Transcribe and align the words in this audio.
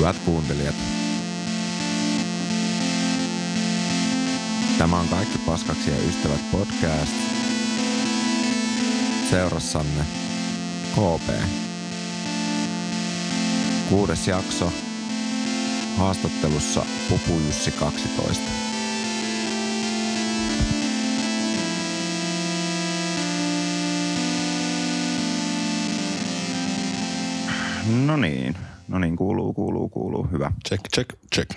Hyvät 0.00 0.18
kuuntelijat. 0.24 0.74
Tämä 4.78 5.00
on 5.00 5.08
Kaikki 5.08 5.38
paskaksi 5.38 5.90
ja 5.90 5.96
ystävät 6.08 6.50
podcast. 6.52 7.12
Seurassanne 9.30 10.04
KP. 10.92 11.28
Kuudes 13.88 14.28
jakso. 14.28 14.72
Haastattelussa 15.96 16.86
Pupu 17.08 17.40
Jussi 17.46 17.70
12. 17.70 18.44
No 28.06 28.16
niin, 28.16 28.56
no 28.90 28.98
niin, 28.98 29.16
kuuluu, 29.16 29.52
kuuluu, 29.52 29.88
kuuluu, 29.88 30.28
hyvä. 30.32 30.52
Check, 30.68 30.84
check, 30.94 31.10
check. 31.34 31.50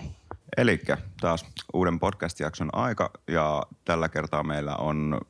Eli 0.58 0.82
taas 1.22 1.46
uuden 1.74 2.00
podcast-jakson 2.00 2.70
aika 2.74 3.12
ja 3.28 3.64
tällä 3.86 4.10
kertaa 4.10 4.44
meillä 4.44 4.76
on 4.76 5.22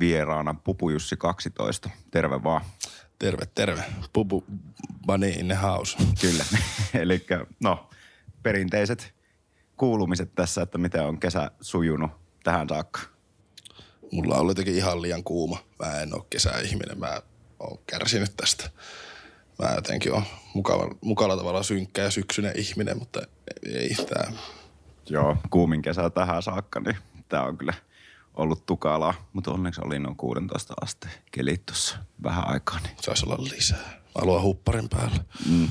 vieraana 0.00 0.54
Pupu 0.64 0.90
Jussi 0.90 1.16
12. 1.16 1.90
Terve 2.10 2.42
vaan. 2.42 2.64
Terve, 3.18 3.46
terve. 3.54 3.84
Pupu 4.12 4.44
Bunny 5.06 5.28
in 5.28 5.46
the 5.46 5.54
house. 5.54 5.98
Kyllä. 6.20 6.44
Eli 7.02 7.26
no, 7.60 7.90
perinteiset 8.42 9.14
kuulumiset 9.76 10.34
tässä, 10.34 10.62
että 10.62 10.78
miten 10.78 11.02
on 11.02 11.20
kesä 11.20 11.50
sujunut 11.60 12.10
tähän 12.44 12.68
saakka. 12.68 13.00
Mulla 14.12 14.36
on 14.36 14.48
jotenkin 14.48 14.74
ihan 14.74 15.02
liian 15.02 15.24
kuuma. 15.24 15.58
Mä 15.78 16.00
en 16.00 16.14
ole 16.14 16.24
kesäihminen. 16.30 16.98
Mä 16.98 17.22
oon 17.58 17.78
kärsinyt 17.86 18.36
tästä. 18.36 18.70
Mä 19.62 19.74
jotenkin 19.74 20.12
on 20.12 20.22
mukava, 20.54 20.94
mukavalla 21.00 21.36
tavalla 21.36 21.62
synkkä 21.62 22.02
ja 22.02 22.10
syksyinen 22.10 22.58
ihminen, 22.58 22.98
mutta 22.98 23.20
ei 23.66 23.96
tää. 24.08 24.32
Joo, 25.08 25.36
kuumin 25.50 25.82
kesä 25.82 26.10
tähän 26.10 26.42
saakka, 26.42 26.80
niin 26.80 26.96
tämä 27.28 27.42
on 27.42 27.58
kyllä 27.58 27.74
ollut 28.34 28.66
tukalaa. 28.66 29.14
Mutta 29.32 29.50
onneksi 29.50 29.80
oli 29.84 29.98
noin 29.98 30.16
16 30.16 30.74
asteen 30.82 31.12
kelit 31.30 31.66
tuossa 31.66 31.98
vähän 32.22 32.48
aikaa. 32.48 32.78
Niin 32.80 32.96
Saisi 33.00 33.26
olla 33.26 33.44
lisää. 33.56 33.78
Mä 33.78 34.20
haluan 34.20 34.42
hupparin 34.42 34.88
päälle. 34.88 35.20
mm, 35.48 35.68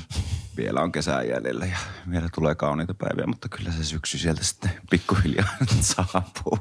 vielä 0.56 0.80
on 0.80 0.92
kesää 0.92 1.22
jäljellä 1.22 1.66
ja 1.66 1.78
vielä 2.10 2.28
tulee 2.34 2.54
kauniita 2.54 2.94
päiviä, 2.94 3.26
mutta 3.26 3.48
kyllä 3.48 3.72
se 3.72 3.84
syksy 3.84 4.18
sieltä 4.18 4.44
sitten 4.44 4.70
pikkuhiljaa 4.90 5.48
saapuu. 5.80 6.58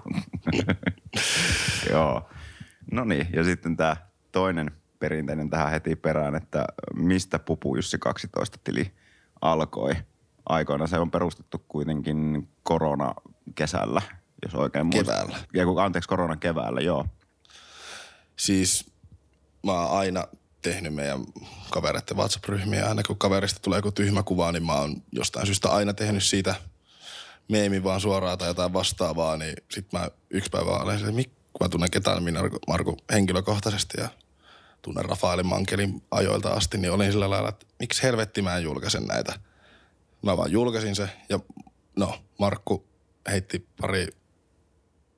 Joo. 1.91 2.29
No 2.91 3.03
niin, 3.03 3.27
ja 3.33 3.43
sitten 3.43 3.77
tämä 3.77 3.97
toinen 4.31 4.71
perinteinen 4.99 5.49
tähän 5.49 5.71
heti 5.71 5.95
perään, 5.95 6.35
että 6.35 6.65
mistä 6.95 7.39
Pupu 7.39 7.75
Jussi 7.75 7.97
12 7.97 8.57
tili 8.63 8.91
alkoi. 9.41 9.93
Aikoina 10.45 10.87
se 10.87 10.99
on 10.99 11.11
perustettu 11.11 11.65
kuitenkin 11.67 12.49
korona 12.63 13.13
kesällä, 13.55 14.01
jos 14.45 14.55
oikein 14.55 14.85
muistan. 14.85 15.05
Keväällä. 15.05 15.37
Ja 15.53 15.65
kun, 15.65 15.83
anteeksi, 15.83 16.09
korona 16.09 16.35
keväällä, 16.35 16.81
joo. 16.81 17.05
Siis 18.35 18.91
mä 19.65 19.71
oon 19.71 19.99
aina 19.99 20.23
tehnyt 20.61 20.93
meidän 20.93 21.19
kavereiden 21.71 22.17
WhatsApp-ryhmiä. 22.17 22.87
Aina 22.87 23.03
kun 23.03 23.17
kaverista 23.17 23.59
tulee 23.59 23.77
joku 23.77 23.91
tyhmä 23.91 24.23
kuva, 24.23 24.51
niin 24.51 24.65
mä 24.65 24.73
oon 24.73 24.95
jostain 25.11 25.45
syystä 25.45 25.69
aina 25.69 25.93
tehnyt 25.93 26.23
siitä 26.23 26.55
meemin 27.49 27.83
vaan 27.83 28.01
suoraan 28.01 28.37
tai 28.37 28.47
jotain 28.47 28.73
vastaavaa. 28.73 29.37
Niin 29.37 29.55
sit 29.71 29.93
mä 29.93 30.09
yksi 30.29 30.49
päivä 30.49 30.71
olen 30.71 30.99
sille, 30.99 31.21
"Mik- 31.21 31.31
kun 31.53 31.65
mä 31.65 31.69
tunnen 31.69 31.91
ketään 31.91 32.23
Marko, 32.33 32.57
Marko 32.67 32.97
henkilökohtaisesti 33.11 34.01
ja 34.01 34.09
tunnen 34.81 35.05
Rafaelin 35.05 35.45
Mankelin 35.45 36.03
ajoilta 36.11 36.49
asti, 36.49 36.77
niin 36.77 36.91
olin 36.91 37.11
sillä 37.11 37.29
lailla, 37.29 37.49
että 37.49 37.65
miksi 37.79 38.03
helvetti 38.03 38.41
mä 38.41 38.57
en 38.57 38.63
julkaisen 38.63 39.05
näitä. 39.05 39.39
Mä 40.21 40.37
vaan 40.37 40.51
julkaisin 40.51 40.95
se 40.95 41.09
ja 41.29 41.39
no, 41.95 42.19
Markku 42.39 42.85
heitti 43.31 43.67
pari 43.81 44.07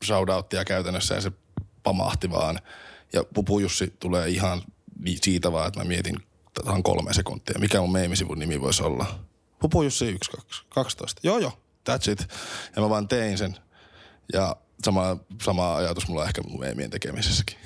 shoutouttia 0.06 0.66
käytännössä 0.66 1.16
ja 1.16 1.22
se 1.22 1.32
pamahti 1.84 2.32
vaan. 2.32 2.60
Ja 3.14 3.24
Pupu 3.34 3.60
Jussi 3.60 3.94
tulee 4.00 4.30
ihan 4.30 4.62
vi- 5.04 5.18
siitä 5.22 5.52
vaan, 5.52 5.68
että 5.68 5.80
mä 5.80 5.86
mietin 5.86 6.16
tähän 6.66 6.84
kolme 6.84 7.14
sekuntia. 7.14 7.60
Mikä 7.60 7.82
mun 7.82 7.92
meemisivun 7.92 8.40
nimi 8.40 8.62
voisi 8.62 8.84
olla? 8.84 9.20
Pupu 9.60 9.84
Jussi 9.84 10.10
1, 10.10 10.32
2, 10.32 10.64
12. 10.70 11.22
Joo, 11.24 11.40
joo, 11.40 11.52
that's 11.90 12.12
it. 12.12 12.28
Ja 12.76 12.82
mä 12.82 12.90
vaan 12.90 13.08
tein 13.08 13.38
sen. 13.38 13.56
Ja 14.34 14.56
sama, 14.86 15.18
sama 15.42 15.76
ajatus 15.76 16.08
mulla 16.08 16.22
on 16.22 16.28
ehkä 16.28 16.42
mun 16.42 16.60
meemien 16.60 16.90
tekemisessäkin. 16.90 17.58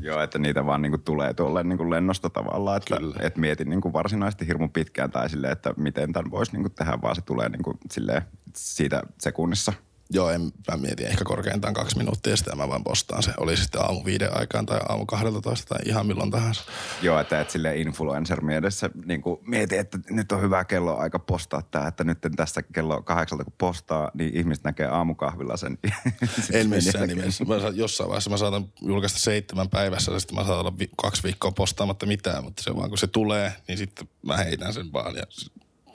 Joo, 0.08 0.22
että 0.22 0.38
niitä 0.38 0.66
vaan 0.66 0.82
niinku 0.82 0.98
tulee 0.98 1.34
tuolle 1.34 1.64
niinku 1.64 1.90
lennosta 1.90 2.30
tavallaan, 2.30 2.76
että 2.76 2.96
Kyllä. 2.96 3.16
et 3.20 3.36
mietin 3.36 3.70
niinku 3.70 3.92
varsinaisesti 3.92 4.46
hirmu 4.46 4.68
pitkään 4.68 5.10
tai 5.10 5.30
silleen, 5.30 5.52
että 5.52 5.74
miten 5.76 6.12
tämän 6.12 6.30
voisi 6.30 6.52
niinku 6.52 6.68
tehdä, 6.68 6.98
vaan 7.02 7.16
se 7.16 7.22
tulee 7.22 7.48
niinku 7.48 7.74
silleen 7.90 8.22
siitä 8.54 9.02
sekunnissa. 9.18 9.72
Joo, 10.10 10.30
en, 10.30 10.40
mä 10.42 10.76
mietin 10.76 11.06
ehkä 11.06 11.24
korkeintaan 11.24 11.74
kaksi 11.74 11.98
minuuttia 11.98 12.36
sitten 12.36 12.56
mä 12.56 12.68
vaan 12.68 12.84
postaan 12.84 13.22
se. 13.22 13.32
Oli 13.36 13.56
sitten 13.56 13.80
aamu 13.80 14.04
viiden 14.04 14.36
aikaan 14.38 14.66
tai 14.66 14.80
aamu 14.88 15.06
12 15.06 15.74
tai 15.74 15.78
ihan 15.86 16.06
milloin 16.06 16.30
tahansa. 16.30 16.64
Joo, 17.02 17.20
että 17.20 17.40
et 17.40 17.50
silleen 17.50 17.78
influencer 17.78 18.40
mielessä 18.40 18.90
niinku 19.04 19.40
mieti, 19.46 19.76
että 19.76 19.98
nyt 20.10 20.32
on 20.32 20.40
hyvä 20.40 20.64
kello 20.64 20.96
aika 20.96 21.18
postaa 21.18 21.62
tämä, 21.62 21.88
että 21.88 22.04
nyt 22.04 22.18
tässä 22.36 22.62
kello 22.62 23.02
kahdeksalta 23.02 23.44
kun 23.44 23.52
postaa, 23.58 24.10
niin 24.14 24.36
ihmiset 24.36 24.64
näkee 24.64 24.86
aamukahvilla 24.86 25.56
sen. 25.56 25.78
En 26.52 26.68
missään 26.68 27.08
nimessä. 27.08 27.44
Mä 27.44 27.60
sa- 27.60 27.68
jossain 27.68 28.08
vaiheessa 28.08 28.30
mä 28.30 28.36
saatan 28.36 28.64
julkaista 28.80 29.18
seitsemän 29.18 29.68
päivässä 29.68 30.12
ja 30.12 30.20
sitten 30.20 30.38
mä 30.38 30.44
saatan 30.44 30.60
olla 30.60 30.78
vi- 30.78 30.90
kaksi 31.02 31.22
viikkoa 31.22 31.50
postaamatta 31.50 32.06
mitään, 32.06 32.44
mutta 32.44 32.62
se 32.62 32.76
vaan 32.76 32.88
kun 32.88 32.98
se 32.98 33.06
tulee, 33.06 33.52
niin 33.68 33.78
sitten 33.78 34.08
mä 34.22 34.36
heitän 34.36 34.72
sen 34.72 34.92
vaan 34.92 35.16
ja 35.16 35.22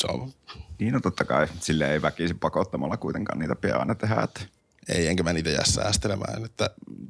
s- 0.04 0.08
se 0.08 0.14
on, 0.14 0.32
niin 0.80 0.94
no 0.94 1.00
totta 1.00 1.26
kai, 1.26 1.48
sille 1.60 1.94
ei 1.94 2.02
väkisin 2.02 2.40
pakottamalla 2.40 2.98
kuitenkaan 2.98 3.40
niitä 3.40 3.56
pian 3.56 3.80
aina 3.80 3.96
tehdä, 3.96 4.22
että 4.22 4.42
ei 4.90 5.08
enkä 5.08 5.24
mä 5.24 5.34
niitä 5.34 5.50
jää 5.50 5.66
säästelemään, 5.66 6.46
että 6.46 6.70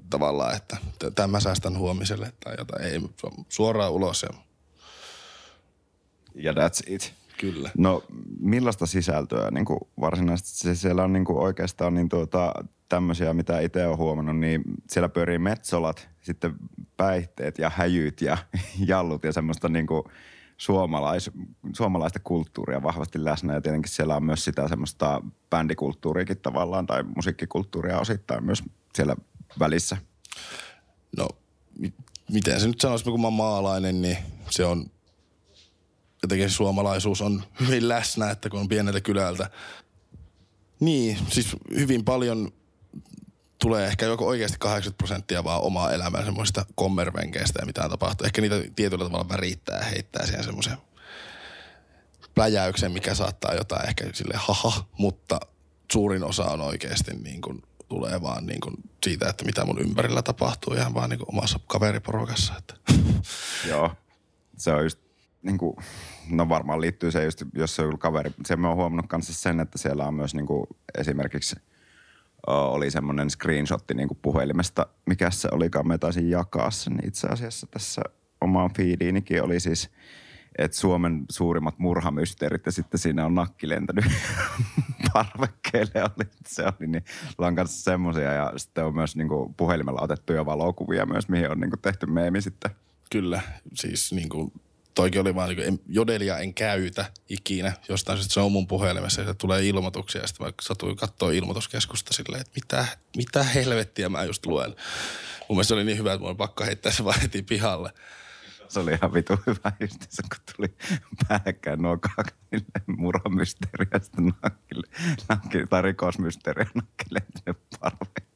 tavallaan, 0.10 0.56
että 0.56 0.78
tämän 1.16 1.30
mä 1.30 1.40
säästän 1.40 1.78
huomiselle 1.78 2.34
tai 2.44 2.56
jotain. 2.58 2.84
Ei, 2.86 3.02
suoraan 3.50 3.92
ulos 3.92 4.24
ja 4.24 4.30
ja 6.36 6.52
that's 6.52 6.84
it. 6.94 7.14
kyllä. 7.38 7.70
No 7.78 8.04
millaista 8.40 8.86
sisältöä 8.86 9.52
niin 9.52 9.66
kuin 9.66 9.80
varsinaisesti 10.00 10.58
se 10.60 10.76
siellä 10.76 11.04
on 11.04 11.14
niin 11.14 11.26
kuin 11.26 11.38
oikeastaan 11.38 11.94
niin 11.94 12.10
tuota, 12.10 12.54
tämmöisiä, 12.90 13.34
mitä 13.34 13.60
itse 13.60 13.86
olen 13.86 13.98
huomannut, 13.98 14.38
niin 14.38 14.64
siellä 14.90 15.10
pyörii 15.10 15.38
metsolat, 15.40 16.08
sitten 16.22 16.56
päihteet 16.98 17.58
ja 17.58 17.72
häjyt 17.76 18.22
ja 18.22 18.38
jallut 18.88 19.24
ja 19.24 19.32
semmoista 19.34 19.70
niin 19.70 19.88
kuin 19.88 20.04
suomalais, 20.64 21.32
suomalaista 21.76 22.20
kulttuuria 22.24 22.84
vahvasti 22.84 23.24
läsnä 23.24 23.54
ja 23.54 23.62
tietenkin 23.62 23.92
siellä 23.92 24.16
on 24.16 24.24
myös 24.24 24.46
sitä 24.46 24.68
semmoista 24.68 25.22
bändikulttuuriakin 25.50 26.38
tavallaan 26.38 26.86
tai 26.86 27.04
musiikkikulttuuria 27.16 28.00
osittain 28.00 28.46
myös 28.46 28.64
siellä 28.96 29.16
välissä. 29.60 29.98
No, 31.18 31.28
mi- 31.80 31.94
miten 32.32 32.60
se 32.60 32.68
nyt 32.68 32.82
sanoisi, 32.82 33.06
kun 33.06 33.22
mä 33.22 33.28
oon 33.28 33.34
maalainen, 33.34 34.02
niin 34.02 34.18
se 34.50 34.66
on, 34.66 34.86
jotenkin 36.22 36.50
suomalaisuus 36.50 37.22
on 37.22 37.44
hyvin 37.60 37.90
läsnä, 37.90 38.32
että 38.32 38.50
kun 38.50 38.60
on 38.60 38.68
pieneltä 38.68 39.02
kylältä. 39.02 39.50
Niin, 40.80 41.18
siis 41.30 41.56
hyvin 41.76 42.06
paljon 42.06 42.52
tulee 43.64 43.88
ehkä 43.88 44.06
joko 44.06 44.28
oikeasti 44.28 44.58
80 44.60 44.98
prosenttia 44.98 45.44
vaan 45.44 45.62
omaa 45.62 45.92
elämää 45.92 46.26
semmoista 46.26 46.66
kommervenkeistä 46.76 47.60
ja 47.62 47.66
mitä 47.66 47.90
tapahtuu. 47.90 48.26
Ehkä 48.26 48.42
niitä 48.42 48.56
tietyllä 48.76 49.06
tavalla 49.06 49.30
värittää 49.30 49.78
ja 49.78 49.86
heittää 49.86 50.26
siihen 50.26 50.44
semmoisen 50.44 50.78
pläjäyksen, 52.36 52.92
mikä 52.92 53.16
saattaa 53.16 53.54
jotain 53.54 53.88
ehkä 53.88 54.06
sille 54.14 54.34
haha, 54.38 54.86
mutta 54.98 55.40
suurin 55.92 56.24
osa 56.24 56.46
on 56.46 56.62
oikeasti 56.62 57.12
niin 57.16 57.42
kuin, 57.42 57.62
tulee 57.88 58.22
vaan 58.22 58.46
niin 58.46 58.60
kuin 58.62 58.76
siitä, 59.04 59.30
että 59.30 59.46
mitä 59.46 59.66
mun 59.66 59.82
ympärillä 59.82 60.22
tapahtuu 60.22 60.74
ihan 60.74 60.94
vaan 60.94 61.10
niin 61.10 61.20
kuin 61.20 61.30
omassa 61.30 61.60
kaveriporukassa. 61.68 62.54
Että. 62.58 62.76
Joo, 63.70 63.92
se 64.58 64.74
on 64.74 64.84
just 64.84 65.00
niin 65.42 65.58
kuin, 65.58 65.76
no 66.30 66.50
varmaan 66.50 66.82
liittyy 66.82 67.12
se 67.12 67.24
just, 67.24 67.44
jos 67.54 67.76
se 67.76 67.82
on 67.82 68.00
kaveri. 68.00 68.32
Se 68.46 68.56
mä 68.56 68.68
oon 68.68 68.78
huomannut 68.78 69.08
kanssa 69.08 69.34
sen, 69.34 69.60
että 69.60 69.78
siellä 69.78 70.08
on 70.08 70.14
myös 70.14 70.36
niin 70.36 70.48
kuin, 70.48 70.68
esimerkiksi 70.98 71.56
oli 72.48 72.92
semmoinen 72.92 73.30
screenshotti 73.30 73.94
niin 73.94 74.08
kuin 74.08 74.20
puhelimesta, 74.22 74.88
mikä 75.06 75.32
se 75.32 75.48
olikaan, 75.52 75.88
mä 75.88 75.98
taisin 75.98 76.30
jakaa 76.30 76.72
sen 76.72 77.00
itse 77.08 77.28
asiassa 77.28 77.68
tässä 77.68 78.02
omaan 78.42 78.74
feediinikin 78.74 79.44
oli 79.44 79.60
siis, 79.60 79.90
että 80.58 80.78
Suomen 80.78 81.26
suurimmat 81.30 81.80
murhamysteerit 81.80 82.66
ja 82.66 82.72
sitten 82.72 83.00
siinä 83.00 83.26
on 83.26 83.36
nakki 83.36 83.70
lentänyt 83.70 84.06
parvekkeelle. 85.14 86.04
Oli, 86.04 86.30
se 86.48 86.64
oli 86.64 86.88
niin, 86.88 87.04
on 87.38 87.56
kanssa 87.56 87.84
semmoisia 87.84 88.34
ja 88.34 88.54
sitten 88.58 88.86
on 88.86 88.96
myös 88.96 89.16
niin 89.16 89.28
kuin 89.28 89.54
puhelimella 89.54 90.02
otettuja 90.02 90.46
valokuvia 90.46 91.06
myös, 91.06 91.30
mihin 91.30 91.52
on 91.52 91.60
niin 91.60 91.70
kuin 91.70 91.82
tehty 91.82 92.06
meemi 92.06 92.42
sitten. 92.42 92.72
Kyllä, 93.12 93.42
siis 93.74 94.14
niin 94.14 94.30
kuin, 94.30 94.52
toikin 94.96 95.22
oli 95.22 95.36
vaan, 95.36 95.50
niin 95.50 95.82
jodelia 95.88 96.38
en 96.38 96.54
käytä 96.54 97.06
ikinä. 97.30 97.74
Jostain 97.90 98.20
se 98.24 98.40
on 98.40 98.52
mun 98.52 98.68
puhelimessa 98.68 99.22
ja 99.22 99.28
se 99.28 99.34
tulee 99.34 99.68
ilmoituksia. 99.68 100.22
Ja 100.22 100.28
sitten 100.28 100.48
mä 100.48 100.54
satuin 100.62 100.96
katsoa 100.96 101.32
ilmoituskeskusta 101.32 102.14
silleen, 102.14 102.42
että 102.42 102.54
mitä, 102.56 102.86
mitä 103.18 103.44
helvettiä 103.44 104.10
mä 104.10 104.24
just 104.24 104.46
luen. 104.46 104.76
Mun 105.50 105.58
mielestä 105.58 105.68
se 105.68 105.74
oli 105.74 105.84
niin 105.84 105.98
hyvä, 105.98 106.14
että 106.14 106.28
mun 106.28 106.38
pakko 106.38 106.64
heittää 106.66 106.92
se 106.92 107.04
vaan 107.04 107.22
heti 107.22 107.42
pihalle. 107.44 107.94
se 108.68 108.80
oli 108.80 108.92
ihan 108.92 109.14
vitu 109.14 109.34
hyvä 109.48 109.72
justiinsa, 109.80 110.24
kun 110.30 110.56
tuli 110.56 110.76
päällekkäin 111.28 111.82
nuo 111.82 111.98
kaksi 111.98 112.36
murhamysteeriä 112.88 113.88
ja 113.94 114.00
sitten 114.00 114.34
nakkille, 114.44 114.88
nakkille, 115.30 115.68
tai 115.68 115.82
rikosmysteeriä 115.82 116.68
nakkille 116.76 117.20
parveen. 117.80 118.28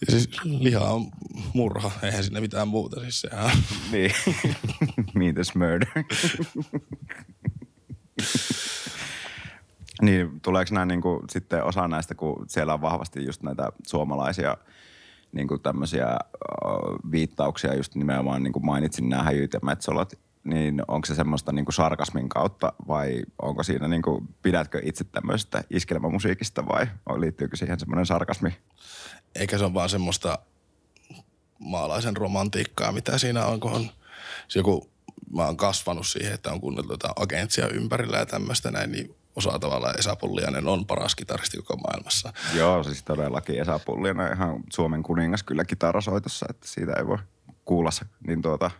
Ja 0.00 0.06
siis 0.10 0.28
liha 0.44 0.80
on 0.80 1.06
murha, 1.54 1.90
eihän 2.02 2.24
siinä 2.24 2.40
mitään 2.40 2.68
muuta. 2.68 3.00
Siis 3.00 3.20
sehän. 3.20 3.50
Niin. 3.92 4.12
Meet 5.14 5.36
murder. 5.54 5.88
niin, 10.02 10.40
tuleeko 10.40 10.74
nämä 10.74 10.86
niin 10.86 11.00
kuin, 11.00 11.20
sitten 11.30 11.64
osa 11.64 11.88
näistä, 11.88 12.14
kun 12.14 12.44
siellä 12.48 12.74
on 12.74 12.82
vahvasti 12.82 13.24
just 13.24 13.42
näitä 13.42 13.68
suomalaisia 13.86 14.56
niin 15.32 15.48
kuin 15.48 15.60
tämmöisiä 15.62 16.06
uh, 16.06 17.10
viittauksia, 17.10 17.74
just 17.74 17.94
nimenomaan 17.94 18.42
niin 18.42 18.52
kuin 18.52 18.66
mainitsin 18.66 19.08
nämä 19.08 19.22
häjyt 19.22 19.52
ja 19.52 19.60
metsolat, 19.62 20.18
niin 20.44 20.82
onko 20.88 21.06
se 21.06 21.14
semmoista 21.14 21.52
niin 21.52 21.64
kuin 21.64 21.74
sarkasmin 21.74 22.28
kautta 22.28 22.72
vai 22.88 23.22
onko 23.42 23.62
siinä, 23.62 23.88
niin 23.88 24.02
kuin, 24.02 24.28
pidätkö 24.42 24.80
itse 24.84 25.04
tämmöisestä 25.04 25.64
iskelmämusiikista 25.70 26.66
vai 26.66 26.86
liittyykö 27.18 27.56
siihen 27.56 27.80
semmoinen 27.80 28.06
sarkasmi? 28.06 28.56
Eikä 29.34 29.58
se 29.58 29.64
ole 29.64 29.74
vaan 29.74 29.88
semmoista 29.88 30.38
maalaisen 31.58 32.16
romantiikkaa, 32.16 32.92
mitä 32.92 33.18
siinä 33.18 33.46
on, 33.46 33.60
kun 33.60 33.72
on 33.72 33.90
se 34.48 34.58
joku, 34.58 34.90
mä 35.32 35.44
oon 35.44 35.56
kasvanut 35.56 36.06
siihen, 36.06 36.32
että 36.32 36.52
on 36.52 36.60
kuunnellut 36.60 36.92
jotain 36.92 37.14
agentsia 37.16 37.68
ympärillä 37.68 38.18
ja 38.18 38.26
tämmöistä 38.26 38.70
näin, 38.70 38.92
niin 38.92 39.14
osaa 39.36 39.58
tavallaan 39.58 39.98
Esa 39.98 40.16
Pulliainen 40.16 40.68
on 40.68 40.86
paras 40.86 41.14
kitaristi 41.14 41.56
koko 41.56 41.76
maailmassa. 41.76 42.32
Joo, 42.54 42.82
siis 42.82 43.02
todellakin 43.02 43.60
Esa 43.60 43.78
Pulliainen 43.78 44.32
ihan 44.32 44.60
Suomen 44.72 45.02
kuningas 45.02 45.42
kyllä 45.42 45.64
kitarasoitossa, 45.64 46.46
että 46.50 46.68
siitä 46.68 46.92
ei 46.92 47.06
voi 47.06 47.18
kuulla 47.64 47.90
niin 48.26 48.42
tuota 48.42 48.70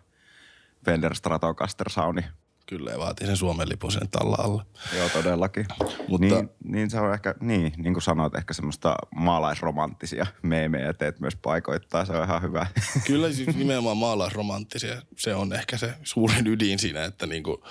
Fender 0.85 1.15
Stratocaster 1.15 1.91
Souni. 1.91 2.25
Kyllä, 2.67 2.91
ja 2.91 2.99
vaatii 2.99 3.27
sen 3.27 3.37
Suomen 3.37 3.69
lipun 3.69 3.93
sen 3.93 4.09
talla 4.11 4.37
alla. 4.39 4.67
Joo, 4.97 5.09
todellakin. 5.09 5.67
Mutta... 6.09 6.27
Niin, 6.27 6.51
niin, 6.65 6.91
se 6.91 7.01
on 7.01 7.15
ehkä, 7.15 7.35
niin, 7.41 7.73
niin 7.77 7.95
kuin 7.95 8.03
sanoit, 8.03 8.35
ehkä 8.35 8.55
semmoista 8.55 8.97
maalaisromanttisia 9.15 10.27
meemejä 10.43 10.93
teet 10.93 11.21
myös 11.21 11.37
paikoittaa, 11.37 12.05
se 12.05 12.13
on 12.13 12.25
ihan 12.25 12.43
hyvä. 12.43 12.67
Kyllä, 13.07 13.33
siis 13.33 13.57
nimenomaan 13.57 13.97
maalaisromanttisia, 13.97 15.03
se 15.17 15.35
on 15.35 15.53
ehkä 15.53 15.77
se 15.77 15.95
suurin 16.03 16.47
ydin 16.47 16.79
siinä, 16.79 17.05
että 17.05 17.27
niinku, 17.27 17.65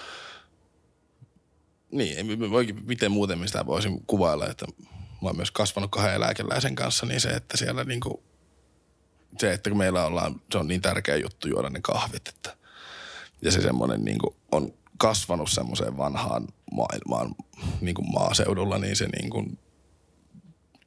niin, 1.91 2.27
miten 2.85 3.11
muuten 3.11 3.47
sitä 3.47 3.65
voisin 3.65 4.05
kuvailla, 4.07 4.47
että 4.47 4.65
mä 5.21 5.29
oon 5.29 5.35
myös 5.35 5.51
kasvanut 5.51 5.91
kahden 5.91 6.13
eläkeläisen 6.13 6.75
kanssa, 6.75 7.05
niin 7.05 7.21
se, 7.21 7.29
että 7.29 7.57
siellä 7.57 7.83
niinku, 7.83 8.23
se, 9.39 9.53
että 9.53 9.69
kun 9.69 9.77
meillä 9.77 10.05
ollaan, 10.05 10.41
se 10.51 10.57
on 10.57 10.67
niin 10.67 10.81
tärkeä 10.81 11.15
juttu 11.15 11.47
juoda 11.47 11.69
ne 11.69 11.79
kahvit, 11.81 12.27
että 12.27 12.63
ja 13.43 13.51
se 13.51 13.61
semmoinen 13.61 14.05
niinku 14.05 14.35
on 14.51 14.73
kasvanut 14.97 15.49
semmoiseen 15.49 15.97
vanhaan 15.97 16.47
maailmaan 16.71 17.35
niin 17.81 17.95
kuin 17.95 18.11
maaseudulla, 18.13 18.77
niin 18.77 18.95
se 18.95 19.07
niin 19.07 19.29
kuin 19.29 19.59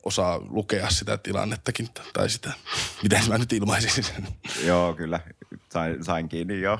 osaa 0.04 0.40
lukea 0.48 0.90
sitä 0.90 1.18
tilannettakin 1.18 1.88
tai 2.12 2.30
sitä, 2.30 2.52
miten 3.02 3.28
mä 3.28 3.38
nyt 3.38 3.52
ilmaisin 3.52 4.04
sen. 4.04 4.26
Joo, 4.64 4.94
kyllä. 4.94 5.20
Sain, 5.72 6.04
sain 6.04 6.28
kiinni 6.28 6.60
jo. 6.60 6.78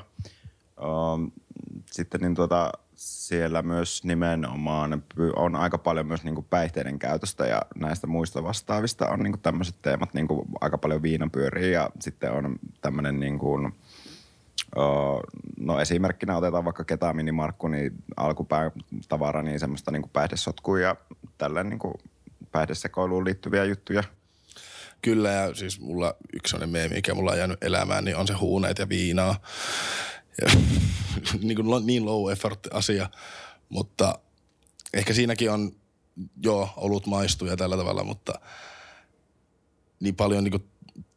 Um, 1.15 1.33
sitten 1.93 2.21
niin 2.21 2.35
tuota, 2.35 2.73
siellä 2.95 3.63
myös 3.63 4.05
nimenomaan 4.05 5.03
on 5.37 5.57
aika 5.57 5.79
paljon 5.79 6.07
myös 6.07 6.25
niin 6.25 6.35
kuin 6.35 6.47
päihteiden 6.51 6.99
käytöstä 6.99 7.47
ja 7.47 7.63
näistä 7.77 8.07
muista 8.07 8.43
vastaavista 8.43 9.09
on 9.09 9.19
niin 9.19 9.33
kuin 9.33 9.43
tämmöiset 9.43 9.83
teemat, 9.83 10.15
niin 10.15 10.29
kuin 10.29 10.49
aika 10.61 10.79
paljon 10.79 11.03
viinapyöriä 11.03 11.81
ja 11.81 11.91
sitten 12.01 12.33
on 12.33 12.59
tämmöinen 12.81 13.21
niin 13.21 13.39
kuin– 13.39 13.73
No 15.59 15.81
esimerkkinä 15.81 16.37
otetaan 16.37 16.65
vaikka 16.65 16.85
ketaminimarkku, 16.85 17.69
niin 17.69 17.93
alkupäätavara, 18.17 19.43
niin 19.43 19.61
semmoista 19.61 19.91
niin 19.91 20.11
päihdesotkua 20.13 20.81
ja 20.81 20.97
tällä 21.39 21.65
niin 21.65 21.81
päihdesekoiluun 22.53 23.25
liittyviä 23.25 23.65
juttuja. 23.65 24.03
Kyllä 25.03 25.31
ja 25.31 25.55
siis 25.55 25.81
mulla 25.81 26.15
yksi 26.33 26.51
sellainen 26.51 26.73
meemi, 26.73 26.95
mikä 26.95 27.15
mulla 27.15 27.31
on 27.31 27.39
jäänyt 27.39 27.65
elämään, 27.65 28.05
niin 28.05 28.17
on 28.17 28.27
se 28.27 28.35
huuneet 28.35 28.79
ja 28.79 28.89
viinaa. 28.89 29.41
Ja, 30.43 30.49
niin, 31.43 31.57
kuin 31.57 31.87
niin 31.87 32.07
low 32.07 32.33
effort 32.33 32.61
asia, 32.73 33.11
mutta 33.69 34.19
ehkä 34.95 35.13
siinäkin 35.13 35.51
on, 35.51 35.73
joo, 36.43 36.69
olut 36.77 37.07
maistuu 37.07 37.49
ja 37.49 37.57
tällä 37.57 37.77
tavalla, 37.77 38.05
mutta 38.05 38.41
niin 40.01 40.17
paljon 40.17 40.45
niin 40.45 40.51
kuin 40.51 40.71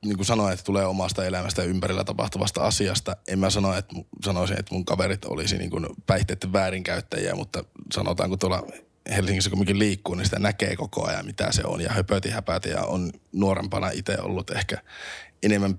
niin 0.05 0.15
kuin 0.15 0.25
sanoin, 0.25 0.53
että 0.53 0.65
tulee 0.65 0.85
omasta 0.85 1.25
elämästä 1.25 1.61
ja 1.61 1.67
ympärillä 1.67 2.03
tapahtuvasta 2.03 2.61
asiasta. 2.61 3.17
En 3.27 3.39
mä 3.39 3.49
sano, 3.49 3.77
että, 3.77 3.95
sanoisin, 4.25 4.59
että 4.59 4.73
mun 4.75 4.85
kaverit 4.85 5.25
olisi 5.25 5.57
niin 5.57 5.69
kuin 5.69 5.87
päihteiden 6.07 6.53
väärinkäyttäjiä, 6.53 7.35
mutta 7.35 7.63
sanotaan, 7.93 8.29
kun 8.29 8.39
tuolla 8.39 8.67
Helsingissä 9.09 9.49
kumminkin 9.49 9.79
liikkuu, 9.79 10.15
niin 10.15 10.25
sitä 10.25 10.39
näkee 10.39 10.75
koko 10.75 11.07
ajan, 11.07 11.25
mitä 11.25 11.51
se 11.51 11.61
on. 11.65 11.81
Ja 11.81 11.93
höpöti 11.93 12.29
häpäti 12.29 12.69
ja 12.69 12.83
on 12.83 13.11
nuorempana 13.31 13.89
itse 13.89 14.17
ollut 14.21 14.49
ehkä 14.49 14.77
enemmän 15.43 15.77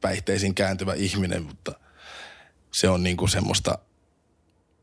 päihteisiin 0.00 0.54
kääntyvä 0.54 0.94
ihminen, 0.94 1.42
mutta 1.42 1.72
se 2.72 2.88
on 2.88 3.02
niin 3.02 3.16
kuin 3.16 3.28
semmoista, 3.28 3.78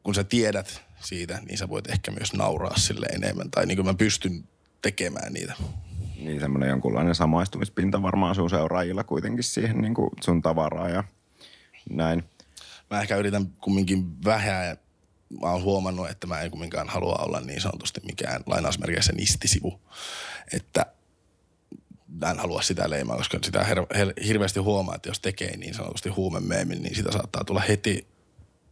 kun 0.04 0.16
sä 0.16 0.24
tiedät 0.24 0.82
siitä, 1.00 1.40
niin 1.48 1.58
sä 1.58 1.70
voit 1.70 1.90
ehkä 1.90 2.12
myös 2.12 2.34
nauraa 2.34 2.78
sille 2.78 3.06
enemmän. 3.06 3.52
Tai 3.52 3.66
niin 3.66 3.78
kuin 3.78 3.86
mä 3.86 3.94
pystyn 3.94 4.48
tekemään 4.82 5.34
niitä 5.34 5.54
niin 6.26 6.40
semmoinen 6.40 6.70
jonkunlainen 6.70 7.16
samaistumispinta 7.16 8.02
varmaan 8.02 8.36
sun 8.36 8.50
seuraajilla 8.50 9.04
kuitenkin 9.04 9.44
siihen 9.44 9.82
niin 9.82 9.94
kuin 9.94 10.10
sun 10.24 10.42
tavaraa 10.42 10.90
ja 10.90 11.04
näin. 11.90 12.24
Mä 12.90 13.02
ehkä 13.02 13.18
yritän 13.18 13.48
kumminkin 13.48 14.24
vähän, 14.24 14.78
mä 15.42 15.52
oon 15.52 15.64
huomannut, 15.64 16.10
että 16.10 16.28
mä 16.28 16.42
en 16.42 16.52
kumminkaan 16.52 16.90
halua 16.90 17.16
olla 17.16 17.42
niin 17.42 17.62
sanotusti 17.62 18.02
mikään 18.06 18.42
lainausmerkeissä 18.46 19.14
nistisivu. 19.14 19.82
Että 20.54 20.86
mä 22.08 22.32
en 22.32 22.40
halua 22.40 22.62
sitä 22.62 22.90
leimaa, 22.90 23.18
koska 23.18 23.40
sitä 23.44 23.60
her- 23.60 23.98
her- 23.98 24.24
hirveästi 24.28 24.60
huomaa, 24.60 24.96
että 24.96 25.10
jos 25.10 25.20
tekee 25.20 25.58
niin 25.58 25.74
sanotusti 25.74 26.10
huumemeemin, 26.10 26.84
niin 26.84 26.96
sitä 26.96 27.12
saattaa 27.12 27.44
tulla 27.44 27.62
heti 27.62 28.08